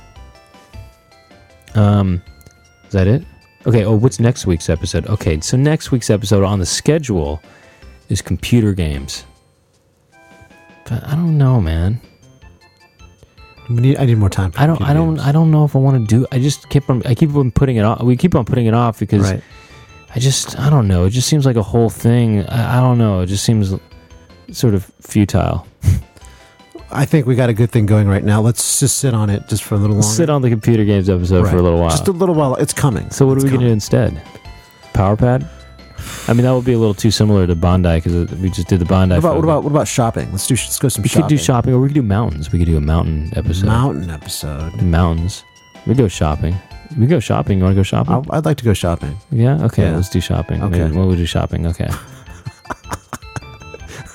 Um, 1.75 2.21
is 2.85 2.91
that 2.93 3.07
it? 3.07 3.23
Okay. 3.67 3.85
Oh, 3.85 3.95
what's 3.95 4.19
next 4.19 4.47
week's 4.47 4.69
episode? 4.69 5.07
Okay, 5.07 5.39
so 5.41 5.57
next 5.57 5.91
week's 5.91 6.09
episode 6.09 6.43
on 6.43 6.59
the 6.59 6.65
schedule 6.65 7.41
is 8.09 8.21
computer 8.21 8.73
games. 8.73 9.25
But 10.85 11.05
I 11.05 11.11
don't 11.15 11.38
know, 11.38 11.61
man. 11.61 12.01
We 13.69 13.75
need, 13.75 13.97
I 13.97 14.05
need 14.05 14.17
more 14.17 14.29
time. 14.29 14.51
For 14.51 14.59
I 14.59 14.65
don't. 14.65 14.81
I 14.81 14.93
don't. 14.93 15.15
games. 15.15 15.27
I 15.27 15.31
don't 15.31 15.51
know 15.51 15.63
if 15.65 15.75
I 15.75 15.79
want 15.79 16.09
to 16.09 16.15
do. 16.15 16.25
I 16.31 16.39
just 16.39 16.67
keep 16.69 16.89
on. 16.89 17.03
I 17.05 17.13
keep 17.15 17.33
on 17.35 17.51
putting 17.51 17.77
it 17.77 17.83
off. 17.83 18.01
We 18.01 18.17
keep 18.17 18.35
on 18.35 18.43
putting 18.45 18.65
it 18.65 18.73
off 18.73 18.99
because 18.99 19.31
Right. 19.31 19.43
I 20.13 20.19
just. 20.19 20.59
I 20.59 20.69
don't 20.69 20.88
know. 20.88 21.05
It 21.05 21.11
just 21.11 21.27
seems 21.27 21.45
like 21.45 21.55
a 21.55 21.63
whole 21.63 21.89
thing. 21.89 22.45
I, 22.47 22.77
I 22.77 22.81
don't 22.81 22.97
know. 22.97 23.21
It 23.21 23.27
just 23.27 23.43
seems 23.43 23.73
sort 24.51 24.73
of 24.73 24.85
futile. 25.01 25.65
I 26.93 27.05
think 27.05 27.25
we 27.25 27.35
got 27.35 27.49
a 27.49 27.53
good 27.53 27.71
thing 27.71 27.85
going 27.85 28.09
right 28.09 28.23
now. 28.23 28.41
Let's 28.41 28.79
just 28.81 28.97
sit 28.97 29.13
on 29.13 29.29
it 29.29 29.47
just 29.47 29.63
for 29.63 29.75
a 29.75 29.77
little 29.77 29.95
longer. 29.95 30.07
Sit 30.07 30.29
on 30.29 30.41
the 30.41 30.49
computer 30.49 30.83
games 30.83 31.09
episode 31.09 31.47
for 31.49 31.55
a 31.55 31.61
little 31.61 31.79
while. 31.79 31.89
Just 31.89 32.09
a 32.09 32.11
little 32.11 32.35
while. 32.35 32.55
It's 32.55 32.73
coming. 32.73 33.09
So 33.09 33.25
what 33.25 33.38
It's 33.38 33.43
are 33.43 33.47
we 33.47 33.51
going 33.51 33.61
to 33.61 33.65
do 33.65 33.67
coming. 33.67 33.73
instead? 33.73 34.21
PowerPad? 34.93 35.47
I 36.27 36.33
mean, 36.33 36.43
that 36.43 36.51
would 36.53 36.65
be 36.65 36.73
a 36.73 36.77
little 36.79 36.93
too 36.93 37.09
similar 37.11 37.47
to 37.47 37.55
Bandai 37.55 38.03
because 38.03 38.29
we 38.41 38.49
just 38.49 38.67
did 38.67 38.79
the 38.81 38.85
Bandai. 38.85 39.11
What 39.11 39.19
about, 39.19 39.35
what 39.35 39.43
about 39.45 39.63
what 39.63 39.69
about 39.71 39.88
shopping? 39.88 40.29
Let's 40.31 40.47
do. 40.47 40.55
Let's 40.55 40.79
go 40.79 40.89
some 40.89 41.03
We 41.03 41.07
shopping. 41.09 41.23
could 41.23 41.29
do 41.29 41.38
shopping, 41.38 41.73
or 41.73 41.79
we 41.79 41.88
could 41.88 41.93
do 41.95 42.01
mountains. 42.01 42.51
We 42.51 42.59
could 42.59 42.67
do 42.67 42.75
a 42.75 42.81
mountain 42.81 43.31
episode. 43.38 43.67
Mountain 43.67 44.09
episode. 44.09 44.81
Mountains. 44.81 45.45
We 45.88 45.93
go 45.93 46.07
shopping. 46.09 46.55
We 46.97 47.07
go 47.07 47.19
shopping. 47.19 47.57
You 47.59 47.63
want 47.63 47.73
to 47.76 47.80
go 47.80 47.84
shopping? 47.84 48.13
I- 48.31 48.38
I'd 48.38 48.45
like 48.45 48.57
to 48.57 48.65
go 48.65 48.73
shopping. 48.73 49.15
yeah. 49.31 49.63
Okay. 49.65 49.84
Yeah. 49.84 49.95
Let's 49.95 50.09
do 50.09 50.19
shopping. 50.22 50.61
Okay. 50.61 50.80
Maybe- 50.84 50.95
Well, 50.97 51.07
we'll 51.07 51.15
do 51.18 51.26
shopping. 51.26 51.65
Okay. 51.68 51.89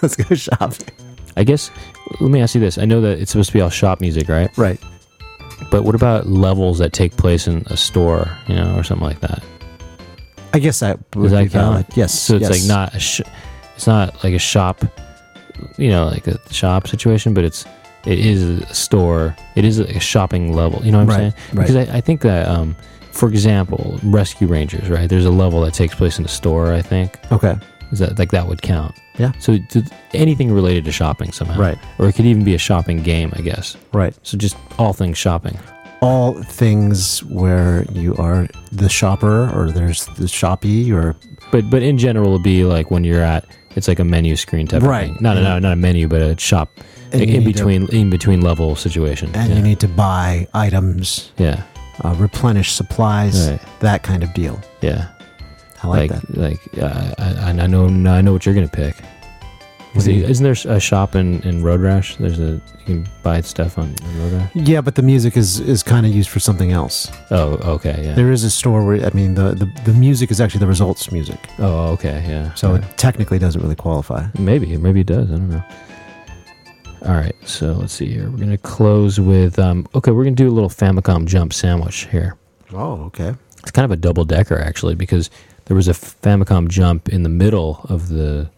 Let's 0.02 0.16
go 0.16 0.34
shopping. 0.34 0.88
I 1.36 1.44
guess. 1.44 1.70
Let 2.20 2.30
me 2.30 2.40
ask 2.40 2.54
you 2.54 2.60
this. 2.60 2.78
I 2.78 2.84
know 2.84 3.00
that 3.00 3.18
it's 3.18 3.32
supposed 3.32 3.48
to 3.50 3.54
be 3.54 3.60
all 3.60 3.70
shop 3.70 4.00
music, 4.00 4.28
right? 4.28 4.56
Right. 4.56 4.80
But 5.70 5.84
what 5.84 5.94
about 5.94 6.26
levels 6.26 6.78
that 6.78 6.92
take 6.92 7.16
place 7.16 7.46
in 7.46 7.62
a 7.66 7.76
store, 7.76 8.30
you 8.46 8.54
know, 8.56 8.76
or 8.76 8.84
something 8.84 9.06
like 9.06 9.20
that? 9.20 9.42
I 10.52 10.58
guess 10.58 10.80
that 10.80 10.98
would 11.14 11.30
that 11.30 11.42
be 11.44 11.48
valid. 11.48 11.86
Yes. 11.94 12.18
So 12.18 12.36
it's 12.36 12.42
yes. 12.42 12.50
like 12.50 12.68
not 12.68 12.94
a 12.94 13.00
sh- 13.00 13.22
it's 13.74 13.86
not 13.86 14.22
like 14.24 14.34
a 14.34 14.38
shop, 14.38 14.82
you 15.78 15.88
know, 15.88 16.06
like 16.06 16.26
a 16.26 16.38
shop 16.52 16.88
situation, 16.88 17.34
but 17.34 17.44
it's 17.44 17.64
it 18.06 18.18
is 18.18 18.42
a 18.42 18.74
store. 18.74 19.36
It 19.56 19.64
is 19.64 19.78
a 19.78 19.98
shopping 20.00 20.52
level. 20.54 20.84
You 20.84 20.92
know 20.92 20.98
what 20.98 21.02
I'm 21.04 21.08
Right, 21.08 21.16
saying? 21.16 21.34
right. 21.54 21.66
Because 21.66 21.76
I, 21.88 21.96
I 21.96 22.00
think 22.00 22.20
that, 22.22 22.46
um, 22.48 22.76
for 23.12 23.28
example, 23.28 23.98
Rescue 24.04 24.46
Rangers, 24.46 24.88
right? 24.88 25.08
There's 25.08 25.24
a 25.24 25.30
level 25.30 25.60
that 25.62 25.74
takes 25.74 25.94
place 25.94 26.18
in 26.18 26.24
a 26.24 26.28
store. 26.28 26.72
I 26.72 26.82
think 26.82 27.18
Okay. 27.32 27.56
is 27.92 27.98
that 27.98 28.18
like 28.18 28.30
that 28.30 28.46
would 28.46 28.62
count. 28.62 28.94
Yeah. 29.18 29.32
So 29.38 29.56
to, 29.70 29.82
anything 30.14 30.52
related 30.52 30.84
to 30.84 30.92
shopping 30.92 31.32
somehow, 31.32 31.58
Right. 31.58 31.78
Or 31.98 32.08
it 32.08 32.14
could 32.14 32.26
even 32.26 32.44
be 32.44 32.54
a 32.54 32.58
shopping 32.58 33.02
game, 33.02 33.32
I 33.36 33.40
guess. 33.40 33.76
Right. 33.92 34.14
So 34.22 34.36
just 34.36 34.56
all 34.78 34.92
things 34.92 35.16
shopping. 35.18 35.58
All 36.02 36.34
things 36.42 37.24
where 37.24 37.86
you 37.92 38.14
are 38.16 38.46
the 38.70 38.88
shopper, 38.90 39.48
or 39.50 39.70
there's 39.72 40.04
the 40.18 40.28
shoppy, 40.28 40.92
or 40.92 41.16
But 41.50 41.70
but 41.70 41.82
in 41.82 41.96
general, 41.96 42.32
it'd 42.32 42.42
be 42.42 42.64
like 42.64 42.90
when 42.90 43.02
you're 43.02 43.22
at 43.22 43.46
it's 43.76 43.88
like 43.88 43.98
a 43.98 44.04
menu 44.04 44.36
screen 44.36 44.66
type 44.66 44.82
Right. 44.82 45.08
of 45.08 45.14
thing. 45.14 45.22
Not 45.22 45.36
And- 45.36 45.44
not, 45.44 45.62
not 45.62 45.72
a 45.72 45.76
menu, 45.76 46.06
but 46.08 46.20
a 46.22 46.38
shop 46.38 46.68
And 47.12 47.20
like 47.20 47.28
in 47.28 47.44
need 47.44 47.44
to- 47.44 47.52
between 47.52 47.88
in 47.94 48.10
between 48.10 48.40
level 48.40 48.76
situation. 48.76 49.30
and 49.34 49.50
yeah. 49.50 49.56
you 49.56 49.62
need 49.62 49.80
to 49.80 49.88
buy 49.88 50.46
items, 50.54 51.30
yeah, 51.38 51.62
uh, 52.04 52.14
replenish 52.18 52.72
supplies, 52.72 53.48
Right. 53.48 53.60
that 53.80 54.02
kind 54.02 54.22
of 54.22 54.32
deal. 54.34 54.60
yeah. 54.80 55.08
I 55.82 55.88
like, 55.88 56.10
Like 56.10 56.22
that. 56.22 56.36
like 56.38 56.60
uh, 56.82 57.14
I, 57.18 57.50
I 57.50 57.66
know 57.66 57.84
I 57.86 58.20
know 58.22 58.32
what 58.32 58.44
you're 58.46 58.54
gonna 58.54 58.66
pick. 58.68 58.96
Is 59.94 60.06
it, 60.06 60.28
isn't 60.30 60.44
there 60.44 60.74
a 60.76 60.80
shop 60.80 61.14
in, 61.14 61.40
in 61.42 61.62
Road 61.62 61.80
Rash? 61.80 62.16
There's 62.16 62.38
a 62.38 62.60
you 62.80 62.84
can 62.86 63.08
buy 63.22 63.40
stuff 63.40 63.78
on 63.78 63.94
Road 64.18 64.32
Rash. 64.32 64.50
Yeah, 64.54 64.82
but 64.82 64.94
the 64.94 65.02
music 65.02 65.36
is 65.36 65.58
is 65.60 65.82
kind 65.82 66.04
of 66.06 66.12
used 66.14 66.28
for 66.28 66.40
something 66.40 66.70
else. 66.72 67.10
Oh, 67.30 67.54
okay, 67.76 68.02
yeah. 68.04 68.14
There 68.14 68.30
is 68.32 68.44
a 68.44 68.50
store 68.50 68.84
where 68.84 69.04
I 69.06 69.10
mean 69.14 69.34
the, 69.34 69.54
the 69.54 69.66
the 69.84 69.92
music 69.94 70.30
is 70.30 70.40
actually 70.40 70.60
the 70.60 70.66
results 70.66 71.10
music, 71.12 71.38
oh, 71.58 71.92
okay, 71.94 72.24
yeah. 72.28 72.52
so 72.54 72.72
Yeah. 72.74 72.78
it 72.78 72.98
technically 72.98 73.38
doesn't 73.38 73.62
really 73.62 73.76
qualify. 73.76 74.26
maybe 74.38 74.76
maybe 74.76 75.00
it 75.00 75.06
does. 75.06 75.28
I 75.30 75.36
don't 75.36 75.48
know. 75.50 75.62
All 77.06 77.14
right, 77.14 77.36
so 77.44 77.72
let's 77.72 77.92
see 77.92 78.06
here. 78.06 78.28
We're 78.30 78.38
gonna 78.38 78.58
close 78.58 79.20
with 79.20 79.58
um. 79.58 79.86
Okay, 79.94 80.10
we're 80.10 80.24
gonna 80.24 80.34
do 80.36 80.48
a 80.48 80.50
little 80.50 80.70
Famicom 80.70 81.26
jump 81.26 81.52
sandwich 81.52 82.06
here. 82.08 82.36
Oh, 82.72 83.04
okay. 83.04 83.34
It's 83.62 83.70
kind 83.70 83.84
of 83.84 83.90
a 83.92 83.96
double 83.96 84.24
decker 84.24 84.58
actually 84.58 84.94
because 84.96 85.30
there 85.66 85.76
was 85.76 85.86
a 85.88 85.92
Famicom 85.92 86.68
jump 86.68 87.08
in 87.08 87.22
the 87.22 87.28
middle 87.28 87.80
of 87.88 88.08
the 88.08 88.50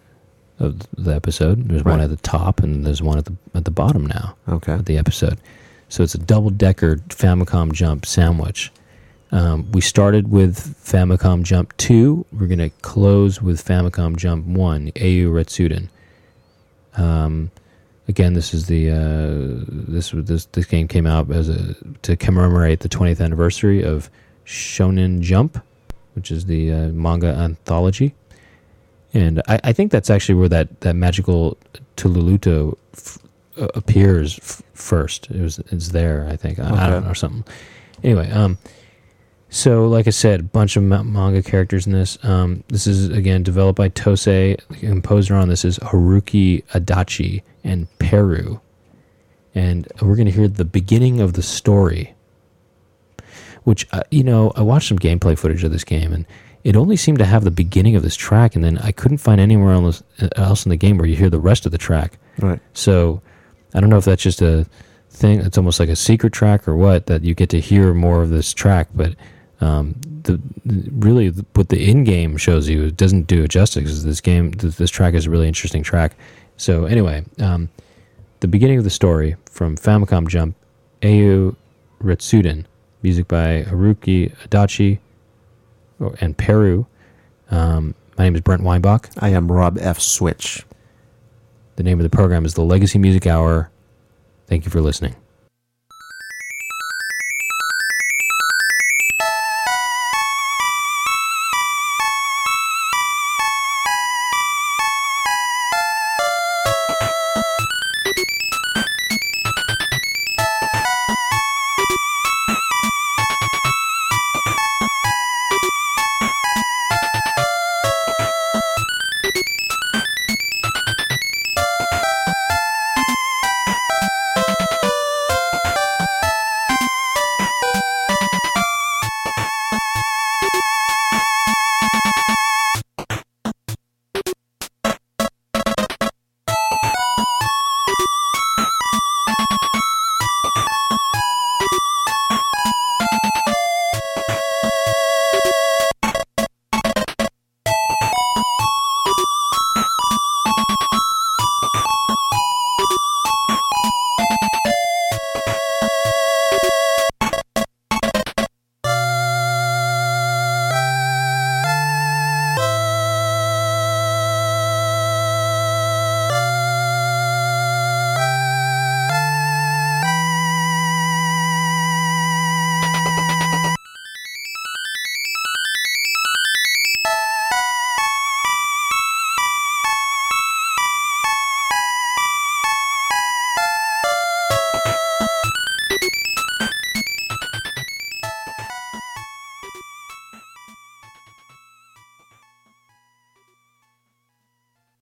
of 0.59 0.79
the 0.97 1.15
episode. 1.15 1.69
There's 1.69 1.85
one 1.85 2.01
at 2.01 2.09
the 2.11 2.17
top 2.17 2.61
and 2.61 2.85
there's 2.87 3.03
one 3.03 3.19
at 3.19 3.27
the 3.27 3.35
at 3.55 3.65
the 3.67 3.71
bottom 3.71 4.07
now 4.07 4.35
Okay. 4.49 4.73
of 4.73 4.87
the 4.87 4.97
episode. 4.97 5.39
So 5.91 6.03
it's 6.03 6.15
a 6.15 6.19
double 6.19 6.51
decker 6.51 6.97
Famicom 7.09 7.73
jump 7.73 8.07
sandwich. 8.07 8.73
Um, 9.31 9.71
we 9.73 9.83
started 9.83 10.31
with 10.31 10.75
Famicom 10.83 11.43
Jump 11.43 11.77
2. 11.77 12.25
We're 12.33 12.47
going 12.47 12.59
to 12.61 12.71
close 12.81 13.43
with 13.43 13.63
Famicom 13.63 14.17
Jump 14.17 14.47
1, 14.47 14.93
Eiyū 14.93 15.29
Retsuden. 15.31 15.89
Um, 16.99 17.51
again, 18.09 18.33
this 18.33 18.53
is 18.55 18.67
the 18.67 18.91
uh, 18.91 19.65
this 19.69 20.11
this 20.15 20.47
this 20.47 20.67
game 20.67 20.89
came 20.89 21.07
out 21.07 21.31
as 21.31 21.49
a 21.49 21.75
to 22.03 22.17
commemorate 22.17 22.81
the 22.81 22.89
20th 22.89 23.21
anniversary 23.21 23.83
of 23.83 24.11
Shonen 24.47 25.21
Jump, 25.21 25.63
which 26.15 26.31
is 26.31 26.47
the 26.47 26.73
uh, 26.73 26.89
manga 26.89 27.29
anthology. 27.29 28.15
And 29.15 29.41
I, 29.49 29.61
I 29.65 29.73
think 29.73 29.91
that's 29.91 30.11
actually 30.11 30.35
where 30.35 30.49
that, 30.51 30.81
that 30.83 30.95
magical 30.95 31.57
Tululuto 31.97 32.77
f- 32.95 33.19
uh, 33.57 33.69
appears 33.75 34.39
f- 34.39 34.63
first. 34.75 35.31
It 35.31 35.41
was 35.41 35.59
it's 35.71 35.89
there, 35.89 36.27
I 36.31 36.37
think. 36.37 36.59
I, 36.59 36.87
I 36.87 36.91
don't 36.91 37.05
know 37.05 37.11
or 37.11 37.15
something. 37.15 37.45
Anyway, 38.05 38.31
um, 38.31 38.59
so 39.51 39.87
like 39.87 40.07
I 40.07 40.11
said, 40.11 40.41
a 40.41 40.45
bunch 40.45 40.77
of 40.77 40.83
manga 40.83 41.43
characters 41.43 41.87
in 41.87 41.93
this. 41.93 42.19
Um, 42.23 42.65
this 42.69 42.87
is 42.87 43.09
again 43.09 43.43
developed 43.43 43.79
by 43.79 43.89
TOSE. 43.89 44.25
The 44.25 44.77
composer 44.81 45.35
on 45.35 45.49
this 45.49 45.65
is 45.65 45.79
Haruki 45.79 46.65
Adachi 46.67 47.43
and 47.65 47.87
Peru, 47.99 48.61
and 49.55 49.89
we're 50.03 50.17
going 50.17 50.27
to 50.27 50.33
hear 50.33 50.49
the 50.49 50.65
beginning 50.65 51.21
of 51.21 51.33
the 51.33 51.43
story. 51.43 52.15
Which 53.65 53.87
uh, 53.93 54.03
you 54.11 54.23
know, 54.23 54.53
I 54.55 54.63
watched 54.63 54.89
some 54.89 54.99
gameplay 54.99 55.39
footage 55.39 55.65
of 55.65 55.73
this 55.73 55.85
game, 55.85 56.13
and 56.13 56.27
it 56.65 56.77
only 56.77 56.97
seemed 56.97 57.19
to 57.19 57.25
have 57.25 57.45
the 57.45 57.51
beginning 57.51 57.97
of 57.97 58.03
this 58.03 58.17
track, 58.17 58.55
and 58.55 58.63
then 58.63 58.79
I 58.79 58.93
couldn't 58.93 59.19
find 59.19 59.41
anywhere 59.41 59.73
else, 59.73 60.03
else 60.37 60.67
in 60.67 60.71
the 60.71 60.77
game 60.77 60.99
where 60.99 61.07
you 61.07 61.17
hear 61.17 61.31
the 61.31 61.41
rest 61.41 61.65
of 61.65 61.73
the 61.73 61.79
track. 61.79 62.19
Right. 62.39 62.61
So 62.75 63.23
I 63.75 63.81
don't 63.81 63.91
know 63.91 63.97
if 63.97 64.05
that's 64.05 64.23
just 64.23 64.43
a 64.43 64.67
thing. 65.11 65.41
It's 65.41 65.57
almost 65.57 65.81
like 65.81 65.89
a 65.89 65.97
secret 65.97 66.33
track 66.33 66.69
or 66.69 66.77
what 66.77 67.07
that 67.07 67.25
you 67.25 67.35
get 67.35 67.49
to 67.51 67.61
hear 67.61 67.95
more 67.95 68.23
of 68.23 68.31
this 68.31 68.53
track, 68.53 68.89
but 68.95 69.15
um, 69.61 69.95
the, 70.23 70.41
really 70.93 71.31
what 71.55 71.69
the 71.69 71.91
in-game 71.91 72.37
shows 72.37 72.69
you 72.69 72.91
doesn't 72.91 73.27
do 73.27 73.45
it 73.45 73.49
justice. 73.49 74.03
This 74.03 74.21
game, 74.21 74.53
th- 74.53 74.77
this 74.77 74.91
track 74.91 75.15
is 75.15 75.27
a 75.27 75.31
really 75.31 75.49
interesting 75.49 75.83
track. 75.83 76.17
So 76.57 76.85
anyway, 76.85 77.25
um, 77.41 77.69
the 78.41 78.49
beginning 78.49 78.79
of 78.79 78.85
the 78.85 78.91
story 78.91 79.37
from 79.51 79.77
Famicom 79.77 80.29
Jump, 80.29 80.55
Eiyū 81.03 81.57
Retsuden, 82.03 82.65
music 83.03 83.29
by 83.29 83.65
Haruki 83.65 84.35
Adachi 84.47 84.99
oh, 86.01 86.15
and 86.21 86.37
Peru. 86.37 86.87
Um, 87.51 87.95
my 88.17 88.25
name 88.25 88.35
is 88.35 88.41
Brent 88.43 88.63
Weinbach. 88.63 89.11
I 89.19 89.31
am 89.31 89.51
Rob 89.51 89.79
F. 89.81 90.01
Switch. 90.01 90.65
The 91.77 91.83
name 91.83 91.99
of 92.01 92.03
the 92.03 92.11
program 92.11 92.45
is 92.45 92.55
the 92.55 92.63
Legacy 92.65 92.99
Music 92.99 93.27
Hour. 93.27 93.71
Thank 94.47 94.65
you 94.65 94.71
for 94.71 94.81
listening. 94.81 95.15